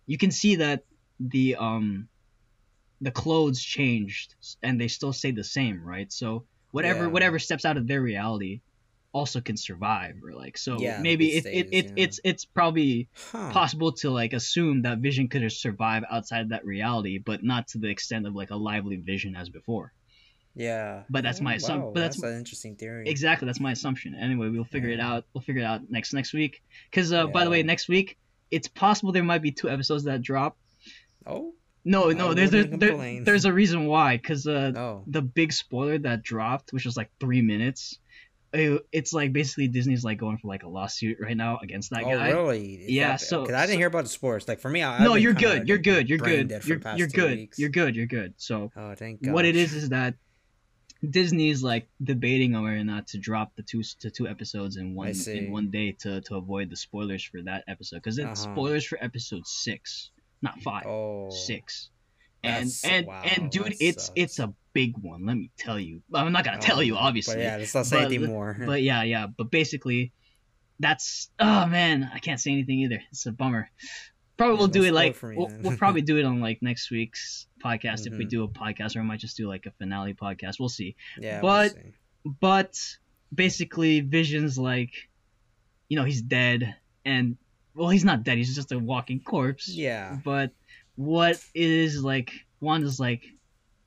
you 0.06 0.18
can 0.18 0.30
see 0.30 0.56
that 0.56 0.84
the 1.20 1.56
um 1.56 2.08
the 3.00 3.10
clothes 3.10 3.62
changed 3.62 4.34
and 4.62 4.80
they 4.80 4.88
still 4.88 5.12
stayed 5.12 5.36
the 5.36 5.44
same, 5.44 5.82
right? 5.84 6.10
So 6.12 6.46
whatever 6.70 7.08
Yeah. 7.08 7.10
whatever 7.10 7.38
steps 7.38 7.64
out 7.64 7.76
of 7.76 7.86
their 7.86 8.02
reality 8.02 8.62
also 9.12 9.40
can 9.40 9.56
survive 9.56 10.16
or 10.22 10.34
like 10.34 10.58
so 10.58 10.74
Yeah, 10.78 10.98
maybe 10.98 11.28
it 11.36 11.46
it, 11.46 11.46
it, 11.50 11.68
it 11.72 11.90
yeah. 11.90 11.92
it's 11.96 12.20
it's 12.24 12.44
probably 12.44 13.08
Huh. 13.14 13.50
possible 13.50 13.92
to 13.92 14.10
like 14.10 14.34
assume 14.34 14.82
that 14.82 14.98
vision 14.98 15.28
could 15.28 15.42
have 15.42 15.52
survived 15.52 16.04
outside 16.10 16.50
that 16.50 16.64
reality 16.66 17.18
but 17.18 17.42
not 17.42 17.66
to 17.68 17.78
the 17.78 17.88
extent 17.88 18.26
of 18.26 18.34
like 18.34 18.50
a 18.50 18.56
lively 18.56 18.96
vision 18.96 19.34
as 19.34 19.48
before 19.48 19.94
Yeah. 20.58 21.04
But 21.08 21.22
that's 21.22 21.40
Oh, 21.40 21.44
my 21.44 21.54
assumption. 21.54 21.82
wow, 21.86 21.92
but 21.94 22.00
that's- 22.00 22.22
an 22.22 22.36
interesting 22.36 22.74
theory. 22.76 23.08
exactly 23.08 23.46
that's 23.46 23.60
my 23.60 23.72
assumption 23.72 24.14
anyway 24.14 24.48
we'll 24.50 24.64
figure 24.64 24.90
it 24.90 25.00
out 25.00 25.24
we'll 25.32 25.40
figure 25.42 25.62
it 25.62 25.64
out 25.64 25.88
next 25.90 26.12
next 26.12 26.32
week 26.34 26.62
because 26.90 27.12
uh, 27.12 27.26
by 27.28 27.44
the 27.44 27.50
way 27.50 27.62
next 27.62 27.88
week 27.88 28.18
it's 28.50 28.66
possible 28.68 29.12
there 29.12 29.22
might 29.24 29.42
be 29.42 29.52
two 29.52 29.68
episodes 29.70 30.04
that 30.04 30.20
drop 30.22 30.56
Oh. 31.26 31.52
no 31.84 32.10
I 32.10 32.14
no 32.14 32.34
there's 32.34 32.52
a, 32.54 32.64
there, 32.64 33.22
there's 33.22 33.44
a 33.44 33.52
reason 33.52 33.86
why 33.86 34.16
because 34.16 34.46
uh, 34.46 34.72
Oh. 34.76 35.04
the 35.06 35.22
big 35.22 35.52
spoiler 35.52 35.98
that 35.98 36.22
dropped, 36.22 36.72
which 36.72 36.84
was 36.86 36.96
like 36.96 37.10
three 37.20 37.42
minutes, 37.42 37.98
it, 38.52 38.80
it's 38.92 39.12
like 39.12 39.32
basically 39.34 39.68
Disney's 39.68 40.02
like 40.04 40.16
going 40.18 40.38
for 40.38 40.48
like 40.48 40.62
a 40.62 40.68
lawsuit 40.68 41.18
right 41.20 41.36
now 41.36 41.58
against 41.62 41.90
that 41.90 42.02
oh, 42.04 42.10
guy. 42.16 42.30
really? 42.30 42.74
Is 42.76 42.90
Yeah, 42.90 43.08
that- 43.10 43.20
so- 43.20 43.44
'cause 43.44 43.54
I 43.54 43.60
didn't 43.66 43.74
so- 43.74 43.78
hear 43.78 43.86
about 43.88 44.04
the 44.04 44.08
sports. 44.10 44.48
Like 44.48 44.58
for 44.60 44.70
me, 44.70 44.82
I, 44.82 45.04
No, 45.04 45.14
you're 45.16 45.34
good. 45.34 45.68
You're 45.68 45.76
good. 45.78 46.08
You're 46.08 46.18
good. 46.18 46.50
You're, 46.50 46.60
you're 46.96 47.08
good. 47.08 47.48
You're 47.58 47.68
good. 47.68 47.94
You're 47.96 48.06
good. 48.06 48.34
So 48.38 48.72
Oh, 48.74 48.94
thank 48.94 49.22
God. 49.22 49.34
what 49.34 49.44
it 49.44 49.54
is 49.56 49.74
is 49.74 49.90
that 49.90 50.14
Disney's 51.08 51.62
like 51.62 51.88
debating 52.02 52.54
on 52.56 52.64
whether 52.64 52.76
or 52.76 52.84
not 52.84 53.06
to 53.08 53.18
drop 53.18 53.54
the 53.56 53.62
two 53.62 53.82
to 54.00 54.10
two 54.10 54.26
episodes 54.26 54.76
in 54.76 54.94
one 54.94 55.12
in 55.28 55.50
one 55.52 55.70
day 55.70 55.92
to, 56.00 56.20
to 56.22 56.36
avoid 56.36 56.70
the 56.70 56.76
spoilers 56.76 57.22
for 57.22 57.40
that 57.42 57.64
episode 57.68 57.96
because 57.98 58.18
it's 58.18 58.44
Uh-huh. 58.44 58.52
spoilers 58.54 58.84
for 58.84 58.98
episode 59.02 59.46
six, 59.46 60.10
not 60.42 60.60
five, 60.62 60.86
Oh. 60.86 61.30
six. 61.30 61.90
And 62.42 62.70
and 62.84 63.06
wow, 63.06 63.22
and 63.24 63.50
dude, 63.50 63.74
it's 63.80 64.06
sucks. 64.06 64.12
it's 64.16 64.38
a 64.38 64.52
big 64.72 64.96
one. 64.98 65.26
Let 65.26 65.36
me 65.36 65.50
tell 65.56 65.78
you. 65.78 66.02
I'm 66.14 66.32
not 66.32 66.44
gonna 66.44 66.58
tell 66.58 66.78
Oh, 66.78 66.80
you, 66.80 66.96
obviously. 66.96 67.34
But 67.34 67.42
yeah, 67.42 67.56
let's 67.56 67.74
not 67.74 67.86
say 67.86 68.04
anything 68.04 68.26
more. 68.26 68.56
But 68.64 68.82
yeah, 68.82 69.02
yeah. 69.02 69.26
But 69.26 69.50
basically, 69.50 70.12
that's 70.80 71.30
oh 71.40 71.66
man, 71.66 72.08
I 72.14 72.18
can't 72.20 72.40
say 72.40 72.52
anything 72.52 72.78
either. 72.80 73.02
It's 73.10 73.26
a 73.26 73.32
bummer. 73.32 73.70
Probably 74.38 74.54
Yeah, 74.54 74.58
we'll 74.60 74.68
do 74.68 74.84
it 74.84 74.92
like 74.94 75.22
me 75.22 75.36
we'll, 75.36 75.50
we'll 75.62 75.76
probably 75.76 76.00
do 76.10 76.16
it 76.16 76.24
on 76.24 76.40
like 76.40 76.62
next 76.62 76.90
week's 76.90 77.46
podcast 77.62 78.06
if 78.06 78.14
we 78.16 78.24
Mhm. 78.24 78.28
do 78.30 78.44
a 78.44 78.48
podcast, 78.48 78.96
or 78.96 79.00
I 79.00 79.02
might 79.02 79.18
just 79.20 79.36
do 79.36 79.46
like 79.48 79.66
a 79.66 79.72
finale 79.72 80.14
podcast. 80.14 80.58
We'll 80.58 80.68
see. 80.70 80.96
yeah, 81.20 81.40
but- 81.40 81.74
we'll 81.74 81.82
see. 81.82 81.92
But 82.40 82.96
basically, 83.34 84.00
Vision's 84.00 84.58
like, 84.58 84.92
you 85.88 85.96
know, 85.98 86.04
he's 86.04 86.20
dead, 86.22 86.74
and 87.04 87.36
well, 87.74 87.88
he's 87.88 88.04
not 88.04 88.22
dead. 88.24 88.38
He's 88.38 88.54
just 88.54 88.72
a 88.72 88.78
walking 88.78 89.20
corpse. 89.20 89.68
yeah, 89.68 90.18
But 90.24 90.52
what 90.96 91.40
is 91.54 92.02
like 92.02 92.32
Wanda's 92.60 92.98
like, 93.00 93.24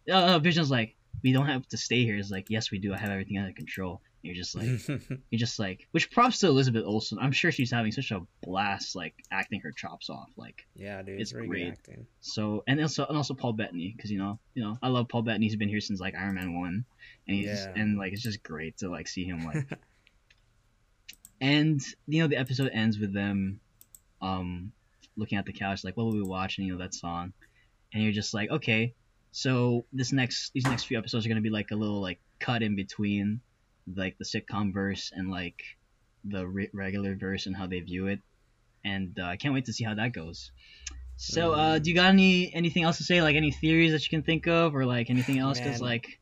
uh, 0.10 0.40
Vision's 0.40 0.72
like, 0.72 0.96
we 1.24 1.34
don't 1.34 1.46
have 1.48 1.68
to 1.70 1.78
stay 1.78 2.04
here. 2.04 2.16
It's 2.18 2.32
like, 2.32 2.50
yes, 2.50 2.72
we 2.72 2.80
do. 2.80 2.94
I 2.94 2.98
have 2.98 3.10
everything 3.12 3.38
under 3.38 3.52
control. 3.54 4.02
You're 4.24 4.36
just 4.36 4.56
like, 4.56 4.88
you're 4.88 5.40
just 5.40 5.58
like, 5.60 5.88
which 5.92 6.12
props 6.12 6.40
to 6.40 6.48
Elizabeth 6.48 6.84
Olsen. 6.86 7.18
I'm 7.20 7.32
sure 7.32 7.52
she's 7.52 7.72
having 7.72 7.92
such 7.92 8.12
a 8.12 8.22
blast, 8.44 8.96
like 8.96 9.16
acting 9.32 9.62
her 9.62 9.72
chops 9.72 10.10
off. 10.10 10.30
Like 10.38 10.66
yeah, 10.76 11.02
dude, 11.02 11.20
It's 11.20 11.32
great. 11.32 11.76
so, 12.20 12.64
and 12.68 12.80
also 12.82 13.06
and 13.06 13.18
also 13.18 13.34
Paul 13.34 13.54
Bettany, 13.54 13.94
because 13.96 14.12
you 14.12 14.20
know, 14.20 14.40
you 14.54 14.64
know, 14.64 14.78
I 14.82 14.90
love 14.90 15.08
Paul 15.10 15.24
Bettany. 15.24 15.46
He's 15.48 15.56
been 15.56 15.70
here 15.70 15.82
since 15.82 16.00
like 16.00 16.16
Iron 16.16 16.36
Man 16.36 16.60
one, 16.60 16.86
and 17.28 17.36
he's 17.38 17.48
Yeah. 17.48 17.74
and 17.76 17.98
like 17.98 18.14
it's 18.14 18.22
just 18.22 18.44
great 18.44 18.78
to 18.78 18.90
like 18.90 19.08
see 19.08 19.24
him 19.26 19.44
like. 19.46 19.66
and 21.42 21.82
you 22.08 22.22
know, 22.22 22.28
the 22.28 22.38
episode 22.38 22.70
ends 22.74 23.00
with 23.00 23.14
them, 23.14 23.60
um, 24.22 24.72
looking 25.18 25.38
at 25.38 25.46
the 25.46 25.54
couch 25.54 25.84
like, 25.84 25.98
what 25.98 26.06
will 26.06 26.14
we 26.14 26.22
watch? 26.24 26.58
And 26.58 26.68
you 26.68 26.74
know 26.74 26.80
that 26.80 26.94
song, 26.94 27.34
and 27.94 28.04
you're 28.04 28.12
just 28.12 28.34
like, 28.34 28.50
okay, 28.52 28.94
so 29.32 29.86
this 29.94 30.12
next 30.12 30.52
these 30.54 30.66
next 30.66 30.84
few 30.86 30.98
episodes 30.98 31.26
are 31.26 31.30
gonna 31.30 31.42
be 31.42 31.50
like 31.50 31.72
a 31.72 31.76
little 31.76 32.02
like 32.02 32.20
cut 32.40 32.62
in 32.64 32.76
between, 32.76 33.42
like 33.96 34.18
the 34.18 34.26
sitcom 34.26 34.74
verse 34.74 35.12
and 35.14 35.30
like 35.32 35.62
the 36.24 36.48
re- 36.48 36.70
regular 36.74 37.16
verse 37.16 37.46
and 37.48 37.56
how 37.56 37.68
they 37.68 37.80
view 37.80 38.08
it, 38.08 38.20
and 38.84 39.18
uh, 39.20 39.26
I 39.26 39.38
can't 39.38 39.54
wait 39.54 39.66
to 39.66 39.74
see 39.74 39.84
how 39.84 39.96
that 39.96 40.14
goes. 40.14 40.52
So, 41.18 41.54
uh, 41.54 41.78
Mm. 41.78 41.84
do 41.84 41.90
you 41.90 41.96
got 41.96 42.10
any 42.10 42.54
anything 42.54 42.84
else 42.84 42.98
to 42.98 43.04
say? 43.04 43.22
Like 43.22 43.36
any 43.36 43.52
theories 43.52 43.92
that 43.92 44.04
you 44.04 44.10
can 44.10 44.24
think 44.24 44.48
of, 44.48 44.76
or 44.76 44.86
like 44.86 45.10
anything 45.10 45.38
else? 45.40 45.60
Because 45.60 45.82
like, 45.82 46.20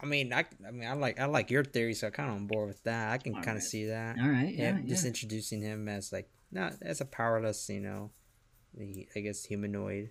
I 0.00 0.06
mean, 0.06 0.32
I, 0.32 0.44
I 0.66 0.70
mean, 0.70 0.88
I 0.88 0.92
like, 0.94 1.18
I 1.18 1.24
like 1.26 1.50
your 1.50 1.64
theory, 1.64 1.94
so 1.94 2.06
I'm 2.06 2.12
kind 2.12 2.28
of 2.30 2.36
on 2.36 2.46
board 2.46 2.68
with 2.68 2.82
that. 2.84 3.10
I 3.10 3.18
can 3.18 3.34
kind 3.42 3.56
of 3.56 3.64
see 3.64 3.86
that. 3.86 4.16
all 4.18 4.28
right, 4.28 4.54
yeah, 4.54 4.70
yeah, 4.70 4.78
yeah. 4.78 4.88
just 4.88 5.04
introducing 5.04 5.60
him 5.60 5.88
as 5.88 6.12
like 6.12 6.28
not 6.52 6.74
as 6.82 7.00
a 7.00 7.04
powerless, 7.04 7.68
you 7.68 7.80
know, 7.80 8.10
the 8.74 9.08
I 9.16 9.20
guess 9.20 9.44
humanoid. 9.44 10.10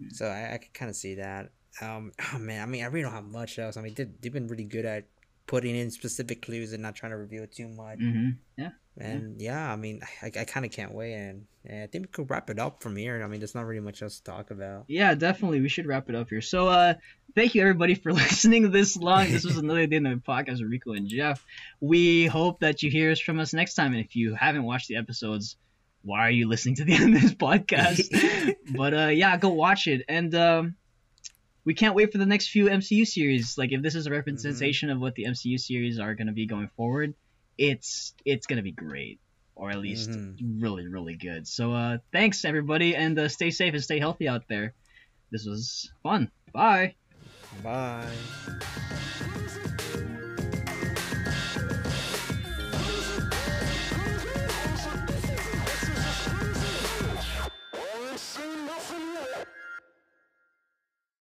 Mm. 0.00 0.12
So 0.14 0.26
I, 0.26 0.54
I 0.54 0.58
can 0.58 0.70
kind 0.72 0.88
of 0.88 0.96
see 0.96 1.16
that. 1.16 1.50
Um, 1.80 2.12
oh 2.34 2.38
man, 2.38 2.62
I 2.62 2.66
mean, 2.66 2.84
I 2.84 2.86
really 2.86 3.02
don't 3.02 3.12
have 3.12 3.24
much 3.24 3.58
else. 3.58 3.76
I 3.76 3.80
mean, 3.82 3.94
they, 3.94 4.04
they've 4.20 4.32
been 4.32 4.46
really 4.46 4.64
good 4.64 4.84
at 4.84 5.06
putting 5.46 5.76
in 5.76 5.90
specific 5.90 6.42
clues 6.42 6.72
and 6.72 6.82
not 6.82 6.94
trying 6.94 7.12
to 7.12 7.18
reveal 7.18 7.46
too 7.46 7.68
much. 7.68 7.98
hmm 7.98 8.30
Yeah. 8.56 8.70
And 8.96 9.40
yeah, 9.40 9.72
I 9.72 9.76
mean, 9.76 10.02
I, 10.22 10.26
I 10.26 10.44
kind 10.44 10.64
of 10.64 10.70
can't 10.70 10.92
wait, 10.92 11.14
and, 11.14 11.46
and 11.64 11.82
I 11.82 11.86
think 11.88 12.04
we 12.04 12.08
could 12.12 12.30
wrap 12.30 12.48
it 12.48 12.60
up 12.60 12.80
from 12.80 12.94
here. 12.94 13.20
I 13.22 13.26
mean, 13.26 13.40
there's 13.40 13.54
not 13.54 13.66
really 13.66 13.80
much 13.80 14.02
else 14.02 14.18
to 14.18 14.24
talk 14.24 14.52
about. 14.52 14.84
Yeah, 14.86 15.14
definitely. 15.14 15.60
We 15.60 15.68
should 15.68 15.86
wrap 15.86 16.08
it 16.08 16.14
up 16.14 16.28
here. 16.28 16.40
So, 16.40 16.68
uh, 16.68 16.94
thank 17.34 17.56
you 17.56 17.62
everybody 17.62 17.96
for 17.96 18.12
listening 18.12 18.70
this 18.70 18.96
long. 18.96 19.32
This 19.32 19.44
was 19.44 19.56
another 19.56 19.86
day 19.88 19.96
in 19.96 20.04
the 20.04 20.10
podcast 20.10 20.60
with 20.62 20.70
Rico 20.70 20.92
and 20.92 21.08
Jeff. 21.08 21.44
We 21.80 22.26
hope 22.26 22.60
that 22.60 22.84
you 22.84 22.90
hear 22.90 23.10
us 23.10 23.18
from 23.18 23.40
us 23.40 23.52
next 23.52 23.74
time. 23.74 23.94
And 23.94 24.04
if 24.04 24.14
you 24.14 24.34
haven't 24.34 24.62
watched 24.62 24.86
the 24.86 24.96
episodes, 24.96 25.56
why 26.02 26.20
are 26.20 26.30
you 26.30 26.46
listening 26.48 26.76
to 26.76 26.84
the 26.84 26.94
end 26.94 27.16
of 27.16 27.22
this 27.22 27.34
podcast? 27.34 28.54
but 28.76 28.94
uh, 28.94 29.08
yeah, 29.08 29.36
go 29.36 29.48
watch 29.48 29.88
it. 29.88 30.04
And 30.08 30.32
um, 30.36 30.76
we 31.64 31.74
can't 31.74 31.94
wait 31.94 32.12
for 32.12 32.18
the 32.18 32.26
next 32.26 32.48
few 32.48 32.66
MCU 32.66 33.06
series. 33.06 33.56
Like, 33.56 33.72
if 33.72 33.82
this 33.82 33.94
is 33.94 34.06
a 34.06 34.10
representation 34.10 34.90
of 34.90 35.00
what 35.00 35.14
the 35.14 35.24
MCU 35.24 35.58
series 35.58 35.98
are 35.98 36.14
going 36.14 36.26
to 36.26 36.32
be 36.32 36.46
going 36.46 36.68
forward, 36.76 37.14
it's 37.56 38.14
it's 38.24 38.46
going 38.46 38.56
to 38.58 38.62
be 38.62 38.72
great, 38.72 39.20
or 39.54 39.70
at 39.70 39.78
least 39.78 40.10
Mhm. 40.10 40.60
really 40.60 40.86
really 40.88 41.16
good. 41.16 41.46
So, 41.46 41.72
uh, 41.72 41.98
thanks 42.12 42.44
everybody, 42.44 42.96
and 42.96 43.18
uh, 43.18 43.28
stay 43.28 43.50
safe 43.50 43.74
and 43.74 43.82
stay 43.82 43.98
healthy 43.98 44.28
out 44.28 44.44
there. 44.48 44.74
This 45.30 45.46
was 45.46 45.90
fun. 46.02 46.30
Bye. 46.52 46.94
Bye. 47.62 48.12